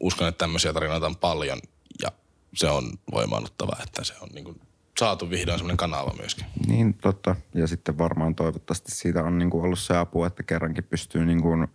Uskon, 0.00 0.28
että 0.28 0.38
tämmöisiä 0.38 0.72
tarinoita 0.72 1.06
on 1.06 1.16
paljon 1.16 1.58
ja 2.02 2.12
se 2.54 2.66
on 2.68 2.92
voimaannuttava, 3.12 3.76
että 3.82 4.04
se 4.04 4.14
on 4.20 4.28
niin 4.34 4.44
kuin 4.44 4.60
saatu 4.98 5.30
vihdoin 5.30 5.58
semmoinen 5.58 5.76
kanava 5.76 6.14
myöskin. 6.18 6.46
Niin, 6.66 6.94
totta. 6.94 7.36
Ja 7.54 7.66
sitten 7.66 7.98
varmaan 7.98 8.34
toivottavasti 8.34 8.92
siitä 8.92 9.24
on 9.24 9.38
niin 9.38 9.50
kuin 9.50 9.64
ollut 9.64 9.78
se 9.78 9.96
apu, 9.96 10.24
että 10.24 10.42
kerrankin 10.42 10.84
pystyy 10.84 11.24
niin 11.24 11.42
kuin, 11.42 11.68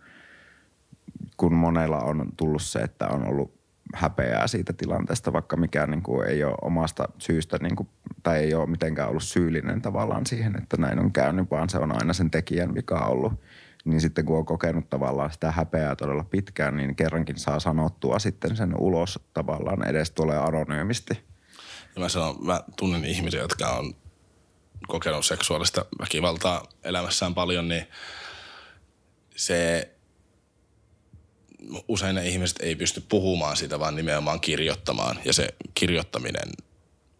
kun 1.36 1.54
monella 1.54 1.98
on 1.98 2.32
tullut 2.36 2.62
se, 2.62 2.78
että 2.78 3.08
on 3.08 3.28
ollut 3.28 3.55
häpeää 3.94 4.46
siitä 4.46 4.72
tilanteesta, 4.72 5.32
vaikka 5.32 5.56
mikään 5.56 5.90
niin 5.90 6.02
kuin 6.02 6.28
ei 6.28 6.44
ole 6.44 6.54
omasta 6.62 7.08
syystä 7.18 7.58
niin 7.62 7.76
kuin, 7.76 7.88
tai 8.22 8.38
ei 8.38 8.54
ole 8.54 8.66
mitenkään 8.66 9.08
ollut 9.08 9.22
syyllinen 9.22 9.82
tavallaan 9.82 10.26
siihen, 10.26 10.58
että 10.58 10.76
näin 10.76 10.98
on 10.98 11.12
käynyt, 11.12 11.50
vaan 11.50 11.68
se 11.68 11.78
on 11.78 11.92
aina 11.92 12.12
sen 12.12 12.30
tekijän 12.30 12.74
vika 12.74 13.06
ollut. 13.06 13.32
Niin 13.84 14.00
sitten 14.00 14.24
kun 14.24 14.38
on 14.38 14.46
kokenut 14.46 14.90
tavallaan 14.90 15.32
sitä 15.32 15.52
häpeää 15.52 15.96
todella 15.96 16.24
pitkään, 16.24 16.76
niin 16.76 16.96
kerrankin 16.96 17.38
saa 17.38 17.60
sanottua 17.60 18.18
sitten 18.18 18.56
sen 18.56 18.74
ulos 18.78 19.20
tavallaan 19.34 19.88
edes 19.88 20.10
tulee 20.10 20.38
anonyymisti– 20.38 21.18
ja 21.96 22.00
mä 22.02 22.08
sanon, 22.08 22.46
mä 22.46 22.60
tunnen 22.76 23.04
ihmisiä, 23.04 23.40
jotka 23.40 23.70
on 23.70 23.94
kokenut 24.88 25.26
seksuaalista 25.26 25.84
väkivaltaa 25.98 26.66
elämässään 26.84 27.34
paljon, 27.34 27.68
niin 27.68 27.86
se 29.36 29.90
usein 31.88 32.14
ne 32.14 32.28
ihmiset 32.28 32.56
ei 32.60 32.74
pysty 32.74 33.02
puhumaan 33.08 33.56
sitä, 33.56 33.80
vaan 33.80 33.96
nimenomaan 33.96 34.40
kirjoittamaan. 34.40 35.18
Ja 35.24 35.32
se 35.32 35.48
kirjoittaminen 35.74 36.48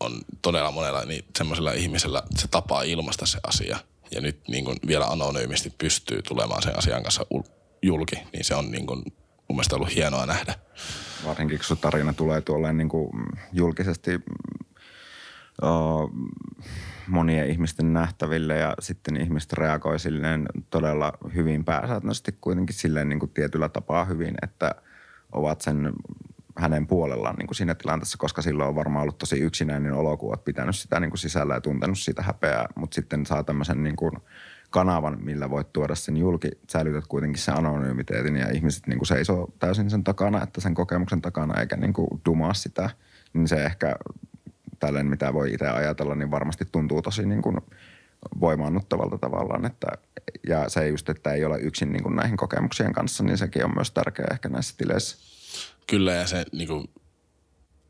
on 0.01 0.21
todella 0.43 0.71
monella 0.71 1.05
niin 1.05 1.25
semmoisella 1.39 1.73
ihmisellä 1.73 2.23
se 2.37 2.49
tapaa 2.49 2.83
ilmaista 2.83 3.27
se 3.27 3.39
asia. 3.43 3.79
Ja 4.11 4.21
nyt 4.21 4.41
niin 4.49 4.65
kuin 4.65 4.79
vielä 4.87 5.07
anonyymisti 5.07 5.75
pystyy 5.79 6.23
tulemaan 6.23 6.63
sen 6.63 6.79
asian 6.79 7.03
kanssa 7.03 7.27
julki, 7.83 8.17
niin 8.33 8.45
se 8.45 8.55
on 8.55 8.71
niin 8.71 8.87
kuin 8.87 9.03
mun 9.49 9.57
mielestä 9.57 9.77
ollut 9.77 9.95
hienoa 9.95 10.27
nähdä. 10.27 10.55
Varsinkin 11.25 11.61
kun 11.69 11.79
tarina 11.79 12.13
tulee 12.13 12.41
tuolle 12.41 12.73
niin 12.73 12.89
kuin 12.89 13.11
julkisesti 13.53 14.11
monien 17.09 17.51
ihmisten 17.51 17.93
nähtäville 17.93 18.59
ja 18.59 18.75
sitten 18.81 19.17
ihmiset 19.17 19.53
reagoi 19.53 19.99
silleen 19.99 20.49
todella 20.71 21.13
hyvin 21.35 21.65
pääsääntöisesti 21.65 22.39
kuitenkin 22.41 22.77
silleen 22.77 23.09
niin 23.09 23.21
kuin 23.21 23.31
tietyllä 23.31 23.69
tapaa 23.69 24.05
hyvin, 24.05 24.35
että 24.43 24.75
ovat 25.33 25.61
sen 25.61 25.93
hänen 26.59 26.87
puolellaan 26.87 27.37
niin 27.37 27.47
kuin 27.47 27.57
siinä 27.57 27.75
tilanteessa, 27.75 28.19
koska 28.19 28.43
silloin 28.43 28.69
on 28.69 28.75
varmaan 28.75 29.03
ollut 29.03 29.19
tosi 29.19 29.39
yksinäinen 29.41 29.93
olo, 29.93 30.17
kun 30.17 30.29
olet 30.29 30.45
pitänyt 30.45 30.77
sitä 30.77 31.01
niin 31.01 31.11
kuin 31.11 31.19
sisällä 31.19 31.55
ja 31.55 31.61
tuntenut 31.61 31.99
sitä 31.99 32.23
häpeää, 32.23 32.67
mutta 32.75 32.95
sitten 32.95 33.27
saa 33.27 33.45
tämmöisen 33.45 33.83
niin 33.83 33.97
kuin 33.97 34.13
kanavan, 34.71 35.19
millä 35.25 35.51
voit 35.51 35.73
tuoda 35.73 35.95
sen 35.95 36.17
julki, 36.17 36.51
säilytät 36.71 37.07
kuitenkin 37.07 37.43
sen 37.43 37.57
anonymiteetin 37.57 38.37
ja 38.37 38.51
ihmiset 38.51 38.87
niin 38.87 38.99
kuin 38.99 39.07
seisoo 39.07 39.53
täysin 39.59 39.91
sen 39.91 40.05
takana, 40.05 40.43
että 40.43 40.61
sen 40.61 40.75
kokemuksen 40.75 41.23
takana 41.23 41.61
eikä 41.61 41.77
niin 41.77 41.93
kuin 41.93 42.09
dumaa 42.27 42.55
sitä, 42.55 42.91
niin 43.33 43.49
se 43.49 43.65
ehkä 43.65 43.97
tälleen 44.87 45.07
mitä 45.07 45.35
voi 45.35 45.53
itse 45.53 45.69
ajatella, 45.69 46.15
niin 46.15 46.31
varmasti 46.31 46.65
tuntuu 46.73 47.03
tosi 47.03 47.27
niin 47.27 47.43
kuin 47.43 47.57
voimaannuttavalta 48.41 49.19
tavallaan. 49.19 49.67
Että, 49.67 49.87
ja 50.49 50.69
se 50.69 50.89
just, 50.89 51.09
että 51.09 51.33
ei 51.33 51.45
ole 51.45 51.61
yksin 51.61 51.93
niin 51.93 52.03
kuin 52.03 52.17
näihin 52.17 52.37
kokemuksien 52.37 52.93
kanssa, 52.93 53.25
niin 53.25 53.39
sekin 53.39 53.65
on 53.65 53.75
myös 53.75 53.91
tärkeää 53.91 54.29
ehkä 54.33 54.49
näissä 54.49 54.75
tileissä. 54.79 55.17
Kyllä 55.87 56.13
ja 56.13 56.27
se 56.27 56.45
niin 56.53 56.69
kuin, 56.69 56.91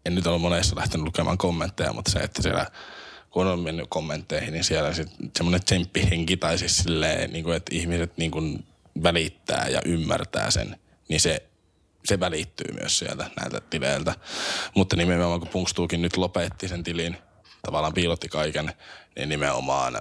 en 0.07 0.14
nyt 0.14 0.26
ole 0.26 0.38
monessa 0.38 0.76
lähtenyt 0.76 1.07
lukemaan 1.07 1.38
kommentteja, 1.38 1.92
mutta 1.92 2.11
se, 2.11 2.18
että 2.18 2.42
siellä 2.42 2.66
kun 3.30 3.47
on 3.47 3.61
mennyt 3.61 3.86
kommentteihin, 3.88 4.53
niin 4.53 4.64
siellä 4.64 4.92
se, 4.92 5.05
semmoinen 5.36 5.64
tsemppihenki 5.64 6.36
tai 6.36 6.59
siis 6.59 6.76
silleen, 6.76 7.32
niin 7.32 7.44
kuin, 7.44 7.57
että 7.57 7.74
ihmiset 7.74 8.16
niin 8.16 8.30
kuin 8.30 8.66
välittää 9.03 9.68
ja 9.68 9.80
ymmärtää 9.84 10.51
sen, 10.51 10.76
niin 11.09 11.20
se 11.20 11.42
se 12.07 12.21
välittyy 12.21 12.73
myös 12.81 12.99
sieltä 12.99 13.31
näiltä 13.41 13.61
tileiltä. 13.61 14.15
Mutta 14.75 14.97
nimenomaan 14.97 15.41
kun 15.41 15.49
Punkstuukin 15.49 16.03
nyt 16.03 16.17
lopetti 16.17 16.69
sen 16.69 16.85
tilin, 16.85 17.17
tavallaan 17.63 17.95
piilotti 17.95 18.29
kaiken, 18.29 18.73
niin 19.17 19.29
nimenomaan 19.29 20.01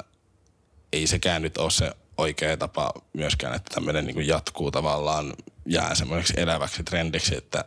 ei 0.94 1.08
sekään 1.08 1.42
nyt 1.42 1.58
ole 1.58 1.72
se 1.72 1.92
oikea 2.18 2.58
tapa 2.58 2.92
myöskään, 3.14 3.56
että 3.56 3.76
tämmöinen 3.76 4.06
niin 4.06 4.28
jatkuu 4.28 4.72
tavallaan, 4.72 5.34
jää 5.66 5.96
semmoiseksi 5.96 6.34
eläväksi 6.38 6.84
trendiksi, 6.84 7.38
että 7.38 7.66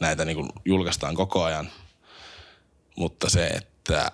näitä 0.00 0.24
niin 0.24 0.48
julkaistaan 0.64 1.14
koko 1.14 1.44
ajan. 1.44 1.70
Mutta 2.96 3.30
se, 3.30 3.46
että 3.46 4.12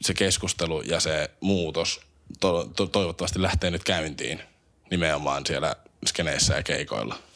se 0.00 0.14
keskustelu 0.14 0.82
ja 0.82 1.00
se 1.00 1.30
muutos 1.40 2.00
to- 2.40 2.70
to- 2.76 2.86
toivottavasti 2.86 3.42
lähtee 3.42 3.70
nyt 3.70 3.84
käyntiin 3.84 4.42
nimenomaan 4.90 5.46
siellä 5.46 5.76
skeneissä 6.06 6.54
ja 6.54 6.62
keikoilla 6.62 7.27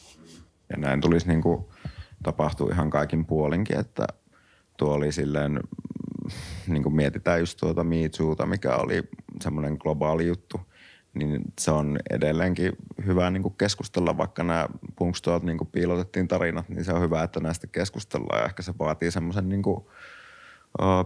ja 0.73 0.77
näin 0.77 1.01
tulisi 1.01 1.27
niin 1.27 1.41
kuin 1.41 1.65
tapahtui 2.23 2.71
ihan 2.71 2.89
kaikin 2.89 3.25
puolinkin, 3.25 3.79
että 3.79 4.07
tuo 4.77 4.93
oli 4.93 5.11
silleen, 5.11 5.59
niin 6.67 6.83
kuin 6.83 6.95
mietitään 6.95 7.39
just 7.39 7.59
tuota 7.59 7.83
Me 7.83 7.95
mikä 8.45 8.75
oli 8.75 9.03
semmoinen 9.41 9.77
globaali 9.79 10.27
juttu, 10.27 10.61
niin 11.13 11.41
se 11.59 11.71
on 11.71 11.99
edelleenkin 12.09 12.71
hyvä 13.05 13.29
niin 13.29 13.43
kuin 13.43 13.55
keskustella, 13.57 14.17
vaikka 14.17 14.43
nämä 14.43 14.67
punkstuot 14.95 15.43
niin 15.43 15.57
piilotettiin 15.71 16.27
tarinat, 16.27 16.69
niin 16.69 16.85
se 16.85 16.93
on 16.93 17.01
hyvä, 17.01 17.23
että 17.23 17.39
näistä 17.39 17.67
keskustellaan 17.67 18.39
ja 18.39 18.45
ehkä 18.45 18.61
se 18.61 18.73
vaatii 18.79 19.11
semmoisen 19.11 19.49
niin 19.49 19.63
kuin, 19.63 19.85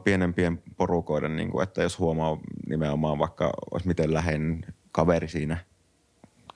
pienempien 0.03 0.63
porukoiden, 0.77 1.35
niin 1.35 1.51
kuin, 1.51 1.63
että 1.63 1.83
jos 1.83 1.99
huomaa 1.99 2.37
nimenomaan 2.67 3.19
vaikka 3.19 3.51
olisi 3.71 3.87
miten 3.87 4.13
läheinen 4.13 4.65
kaveri 4.91 5.27
siinä 5.27 5.57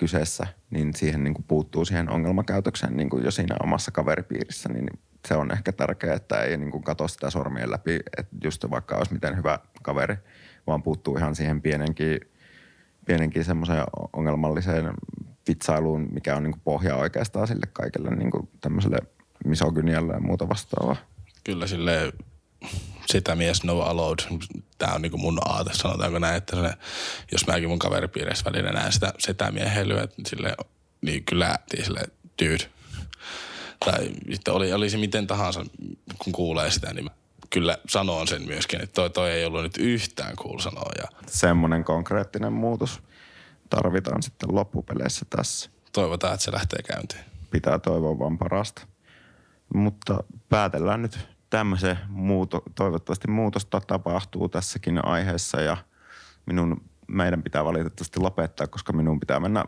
kyseessä, 0.02 0.48
niin 0.70 0.94
siihen 0.94 1.24
niin 1.24 1.34
kuin 1.34 1.46
puuttuu 1.48 1.86
siihen 1.86 2.10
ongelmakäytökseen 2.10 2.98
niin 2.98 3.10
kuin 3.10 3.24
jo 3.24 3.32
siinä 3.32 3.56
omassa 3.64 3.92
kaveripiirissä, 3.92 4.70
niin 4.70 4.88
se 5.28 5.36
on 5.36 5.52
ehkä 5.52 5.72
tärkeää, 5.72 6.16
että 6.16 6.42
ei 6.42 6.58
niin 6.58 6.72
kuin 6.72 6.84
katso 6.84 7.08
sitä 7.08 7.30
sormien 7.30 7.72
läpi, 7.72 8.00
että 8.18 8.36
just 8.44 8.66
vaikka 8.70 8.96
olisi 8.96 9.14
miten 9.14 9.38
hyvä 9.38 9.60
kaveri, 9.82 10.16
vaan 10.68 10.84
puuttuu 10.84 11.18
ihan 11.18 11.36
siihen 11.36 11.62
pienenkin, 11.62 12.20
pienenkin 13.06 13.44
semmoiseen 13.44 13.84
ongelmalliseen 14.14 14.94
vitsailuun, 15.48 16.10
mikä 16.12 16.36
on 16.36 16.44
niin 16.44 16.54
kuin 16.54 16.62
pohja 16.64 16.96
oikeastaan 16.96 17.48
sille 17.48 17.68
kaikille 17.74 18.16
niin 18.16 18.32
kuin 18.32 18.50
tämmöiselle 18.62 18.98
misogynialle 19.46 20.14
ja 20.14 20.20
muuta 20.20 20.50
vastaavaa. 20.50 20.96
Kyllä 21.44 21.68
sille 21.68 22.14
sitä 23.12 23.36
mies 23.36 23.64
no 23.64 23.80
allowed. 23.80 24.40
Tämä 24.78 24.94
on 24.94 25.02
niinku 25.02 25.18
mun 25.18 25.40
aate, 25.46 25.70
sanotaanko 25.74 26.20
näin, 26.20 26.36
että 26.36 26.56
se, 26.56 26.74
jos 27.32 27.48
mäkin 27.48 27.70
mun 27.70 27.80
kaveripiirissä 27.80 28.52
välillä 28.52 28.72
näen 28.72 28.92
sitä, 28.92 29.14
sitä 29.18 29.52
miehelyä, 29.52 30.04
että 30.04 30.22
sille, 30.28 30.56
niin 31.02 31.24
kyllä 31.26 31.60
sille 31.84 32.02
dude. 32.42 32.72
Tai 33.86 34.12
sitten 34.32 34.54
oli, 34.54 34.74
oli 34.74 34.90
se 34.90 34.98
miten 34.98 35.28
tahansa, 35.28 35.66
kun 36.18 36.34
kuulee 36.34 36.72
sitä, 36.72 36.94
niin 36.94 37.04
mä 37.04 37.12
kyllä 37.50 37.78
sanon 37.90 38.28
sen 38.28 38.42
myöskin, 38.46 38.82
että 38.82 38.94
toi, 38.94 39.10
toi 39.10 39.32
ei 39.32 39.46
ollut 39.46 39.64
nyt 39.64 39.78
yhtään 39.78 40.36
cool 40.36 40.60
sanoa. 40.60 40.92
Ja 40.98 41.08
Semmoinen 41.28 41.84
konkreettinen 41.84 42.54
muutos 42.54 43.00
tarvitaan 43.70 44.24
sitten 44.24 44.56
loppupeleissä 44.56 45.26
tässä. 45.30 45.70
Toivotaan, 45.92 46.34
että 46.34 46.44
se 46.44 46.52
lähtee 46.52 46.82
käyntiin. 46.82 47.22
Pitää 47.52 47.80
toivoa 47.80 48.20
vaan 48.20 48.38
parasta. 48.38 48.88
Mutta 49.74 50.24
päätellään 50.50 51.02
nyt 51.02 51.20
tämmöisen 51.52 52.00
muuto, 52.08 52.64
toivottavasti 52.76 53.28
muutosta 53.28 53.82
tapahtuu 53.82 54.50
tässäkin 54.50 55.06
aiheessa 55.06 55.62
ja 55.62 55.78
minun, 56.46 56.82
meidän 57.08 57.44
pitää 57.44 57.66
valitettavasti 57.66 58.20
lopettaa, 58.20 58.68
koska 58.68 58.94
minun 58.94 59.20
pitää 59.20 59.40
mennä 59.40 59.66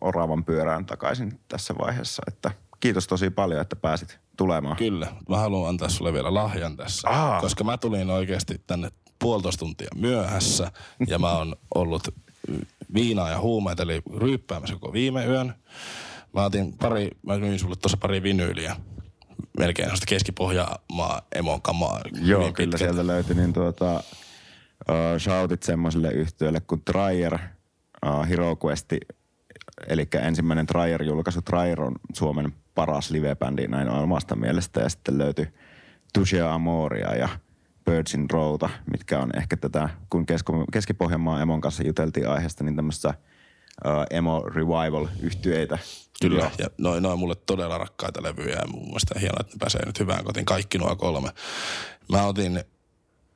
oravan 0.00 0.44
pyörään 0.44 0.86
takaisin 0.86 1.40
tässä 1.48 1.74
vaiheessa. 1.78 2.22
Että 2.26 2.50
kiitos 2.80 3.06
tosi 3.06 3.30
paljon, 3.30 3.60
että 3.60 3.76
pääsit 3.76 4.18
tulemaan. 4.36 4.76
Kyllä. 4.76 5.06
Mä 5.28 5.36
haluan 5.36 5.68
antaa 5.68 5.88
sulle 5.88 6.12
vielä 6.12 6.34
lahjan 6.34 6.76
tässä, 6.76 7.08
Aa. 7.08 7.40
koska 7.40 7.64
mä 7.64 7.78
tulin 7.78 8.10
oikeasti 8.10 8.60
tänne 8.66 8.90
puolitoista 9.18 9.58
tuntia 9.58 9.88
myöhässä 9.94 10.72
ja 11.06 11.18
mä 11.18 11.32
oon 11.32 11.56
ollut 11.74 12.08
viinaa 12.94 13.30
ja 13.30 13.40
huumeita, 13.40 13.82
eli 13.82 14.02
ryyppäämässä 14.16 14.74
koko 14.74 14.92
viime 14.92 15.26
yön. 15.26 15.54
Mä 16.32 16.44
otin 16.44 16.72
pari, 16.78 17.10
mä 17.22 17.38
myin 17.38 17.58
sulle 17.58 17.76
tuossa 17.76 17.96
pari 17.96 18.22
vinyyliä 18.22 18.76
melkein 19.58 19.86
sellaista 19.86 20.06
keskipohjaamaa 20.08 21.22
emon 21.34 21.62
kamaa. 21.62 22.00
Joo, 22.20 22.40
kyllä 22.40 22.52
pitkät. 22.56 22.78
sieltä 22.78 23.06
löytyi 23.06 23.36
niin 23.36 23.52
tuota, 23.52 23.94
uh, 23.94 25.18
shoutit 25.18 25.62
semmoiselle 25.62 26.12
yhtiölle 26.12 26.60
kuin 26.60 26.82
Trier, 26.84 27.34
uh, 28.06 28.28
Hero 28.28 28.56
Quest, 28.64 28.92
eli 29.86 30.08
ensimmäinen 30.22 30.66
Trier-julkaisu. 30.66 31.42
Trier 31.42 31.80
on 31.80 31.94
Suomen 32.12 32.52
paras 32.74 33.10
livebändi 33.10 33.68
näin 33.68 33.88
omasta 33.88 34.36
mielestä 34.36 34.80
ja 34.80 34.88
sitten 34.88 35.18
löytyi 35.18 35.48
Tushia 36.12 36.54
Amoria 36.54 37.14
ja 37.14 37.28
Birds 37.84 38.14
in 38.14 38.30
Rowta, 38.30 38.68
mitkä 38.92 39.18
on 39.18 39.30
ehkä 39.36 39.56
tätä, 39.56 39.88
kun 40.10 40.26
Keski-Pohjanmaan 40.72 41.42
Emon 41.42 41.60
kanssa 41.60 41.82
juteltiin 41.82 42.28
aiheesta, 42.28 42.64
niin 42.64 42.76
tämmöistä 42.76 43.08
uh, 43.08 44.06
emo 44.10 44.42
revival 44.42 45.06
yhtyeitä 45.22 45.78
Kyllä, 46.22 46.42
Joo. 46.42 46.50
ja 46.58 46.66
noin 46.78 47.02
noin 47.02 47.18
mulle 47.18 47.34
todella 47.34 47.78
rakkaita 47.78 48.22
levyjä 48.22 48.56
ja 48.56 48.66
mun 48.66 48.84
mielestä 48.84 49.20
hienoa, 49.20 49.38
että 49.40 49.54
ne 49.54 49.58
pääsee 49.58 49.86
nyt 49.86 50.00
hyvään 50.00 50.24
kotiin. 50.24 50.46
Kaikki 50.46 50.78
nuo 50.78 50.96
kolme. 50.96 51.30
Mä 52.08 52.26
otin 52.26 52.64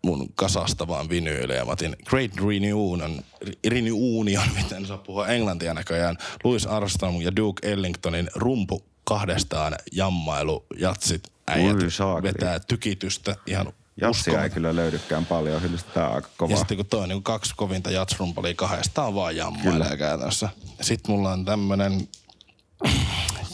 mun 0.04 0.32
kasasta 0.34 0.88
vaan 0.88 1.08
vinyylejä. 1.08 1.64
Mä 1.64 1.72
otin 1.72 1.96
Great 2.04 2.36
Reunion, 2.36 3.22
Reunion, 3.68 4.48
miten 4.56 4.86
saa 4.86 4.98
puhua 4.98 5.26
englantia 5.26 5.74
näköjään. 5.74 6.16
Louis 6.44 6.66
Armstrong 6.66 7.22
ja 7.22 7.36
Duke 7.36 7.72
Ellingtonin 7.72 8.30
rumpu 8.34 8.84
kahdestaan 9.04 9.74
jammailu, 9.92 10.66
jatsit, 10.78 11.22
äijät 11.48 11.76
Ui, 11.76 12.22
vetää 12.22 12.60
tykitystä 12.60 13.36
ihan 13.46 13.72
Jatsia 14.00 14.42
ei 14.42 14.50
kyllä 14.50 14.76
löydykään 14.76 15.26
paljon, 15.26 15.62
hyllistetään 15.62 16.12
aika 16.12 16.28
kovaa. 16.36 16.52
Ja 16.52 16.58
sitten 16.58 16.76
kun 16.76 16.86
toi 16.86 17.08
niin 17.08 17.22
kaksi 17.22 17.54
kovinta 17.56 17.90
jatsrumpalia 17.90 18.54
kahdestaan 18.54 19.14
vaan 19.14 19.36
jammailee 19.36 19.96
käytännössä. 19.96 20.48
Sitten 20.80 21.14
mulla 21.14 21.32
on 21.32 21.44
tämmönen 21.44 22.08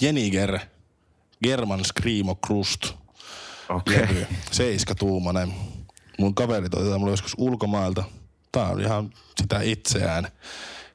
Jeniger 0.00 0.58
German 1.42 1.84
Screamo 1.84 2.34
Crust. 2.46 2.92
Okei. 3.68 4.02
Okay. 4.02 4.24
Seiskatuumainen. 4.50 5.54
Mun 6.18 6.34
kaveri 6.34 6.68
toi 6.68 6.84
tätä 6.84 6.98
mulle 6.98 7.12
joskus 7.12 7.34
ulkomailta. 7.38 8.04
Tää 8.52 8.68
on 8.68 8.80
ihan 8.80 9.10
sitä 9.40 9.60
itseään. 9.60 10.28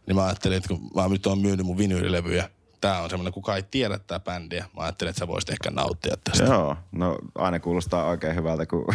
Niin 0.08 0.16
mä 0.16 0.26
ajattelin, 0.26 0.58
että 0.58 0.68
kun 0.68 0.90
mä 0.96 1.08
nyt 1.08 1.26
oon 1.26 1.40
myynyt 1.40 1.66
mun 1.66 1.78
vinyylilevyjä, 1.78 2.50
tää 2.82 3.02
on 3.02 3.10
semmoinen, 3.10 3.34
kuka 3.34 3.56
ei 3.56 3.64
tiedä 3.64 4.00
tää 4.00 4.20
bändiä. 4.20 4.66
Mä 4.78 4.84
ajattelin, 4.84 5.10
että 5.10 5.20
sä 5.20 5.28
voisit 5.28 5.50
ehkä 5.50 5.72
nauttia 5.72 6.16
tästä. 6.24 6.44
Joo, 6.44 6.78
no 6.92 7.18
aina 7.36 7.60
kuulostaa 7.60 8.06
oikein 8.06 8.36
hyvältä, 8.36 8.66
kun 8.66 8.86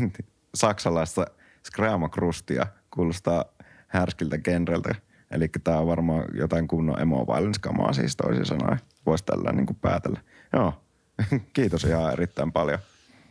saksalaista 0.54 1.26
Screamo 1.66 2.08
Crustia 2.08 2.66
kuulostaa 2.90 3.44
härskiltä 3.88 4.38
genreltä. 4.38 4.94
Eli 5.34 5.48
tämä 5.64 5.78
on 5.78 5.86
varmaan 5.86 6.24
jotain 6.34 6.68
kunnon 6.68 7.00
emo 7.00 7.26
kamaa 7.60 7.92
siis 7.92 8.16
toisin 8.16 8.46
sanoen. 8.46 8.80
Voisi 9.06 9.24
tällä 9.24 9.52
niin 9.52 9.66
kuin 9.66 9.78
päätellä. 9.80 10.20
Joo, 10.52 10.74
kiitos 11.54 11.84
ihan 11.84 12.12
erittäin 12.12 12.52
paljon. 12.52 12.78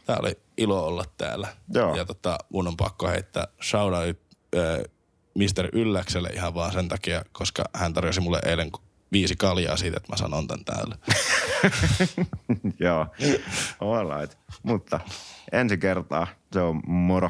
Tämä 0.05 0.19
oli 0.21 0.37
ilo 0.57 0.87
olla 0.87 1.05
täällä. 1.17 1.47
Joo. 1.73 1.95
Ja 1.95 2.05
tota, 2.05 2.37
mun 2.49 2.67
on 2.67 2.77
pakko 2.77 3.07
heittää 3.07 3.47
shoutout 3.61 4.17
äh, 4.55 4.83
Mr. 5.35 5.69
Ylläkselle 5.73 6.29
ihan 6.29 6.53
vaan 6.53 6.73
sen 6.73 6.87
takia, 6.87 7.25
koska 7.31 7.63
hän 7.73 7.93
tarjosi 7.93 8.21
mulle 8.21 8.39
eilen 8.45 8.71
viisi 9.11 9.35
kaljaa 9.35 9.77
siitä, 9.77 9.97
että 9.97 10.11
mä 10.11 10.17
sanon 10.17 10.47
tän 10.47 10.65
täällä. 10.65 10.97
Joo, 12.79 13.07
all 13.79 14.19
right. 14.19 14.39
Mutta 14.63 14.99
ensi 15.51 15.77
kertaa 15.77 16.27
se 16.51 16.59
on 16.59 16.81
moro. 16.87 17.29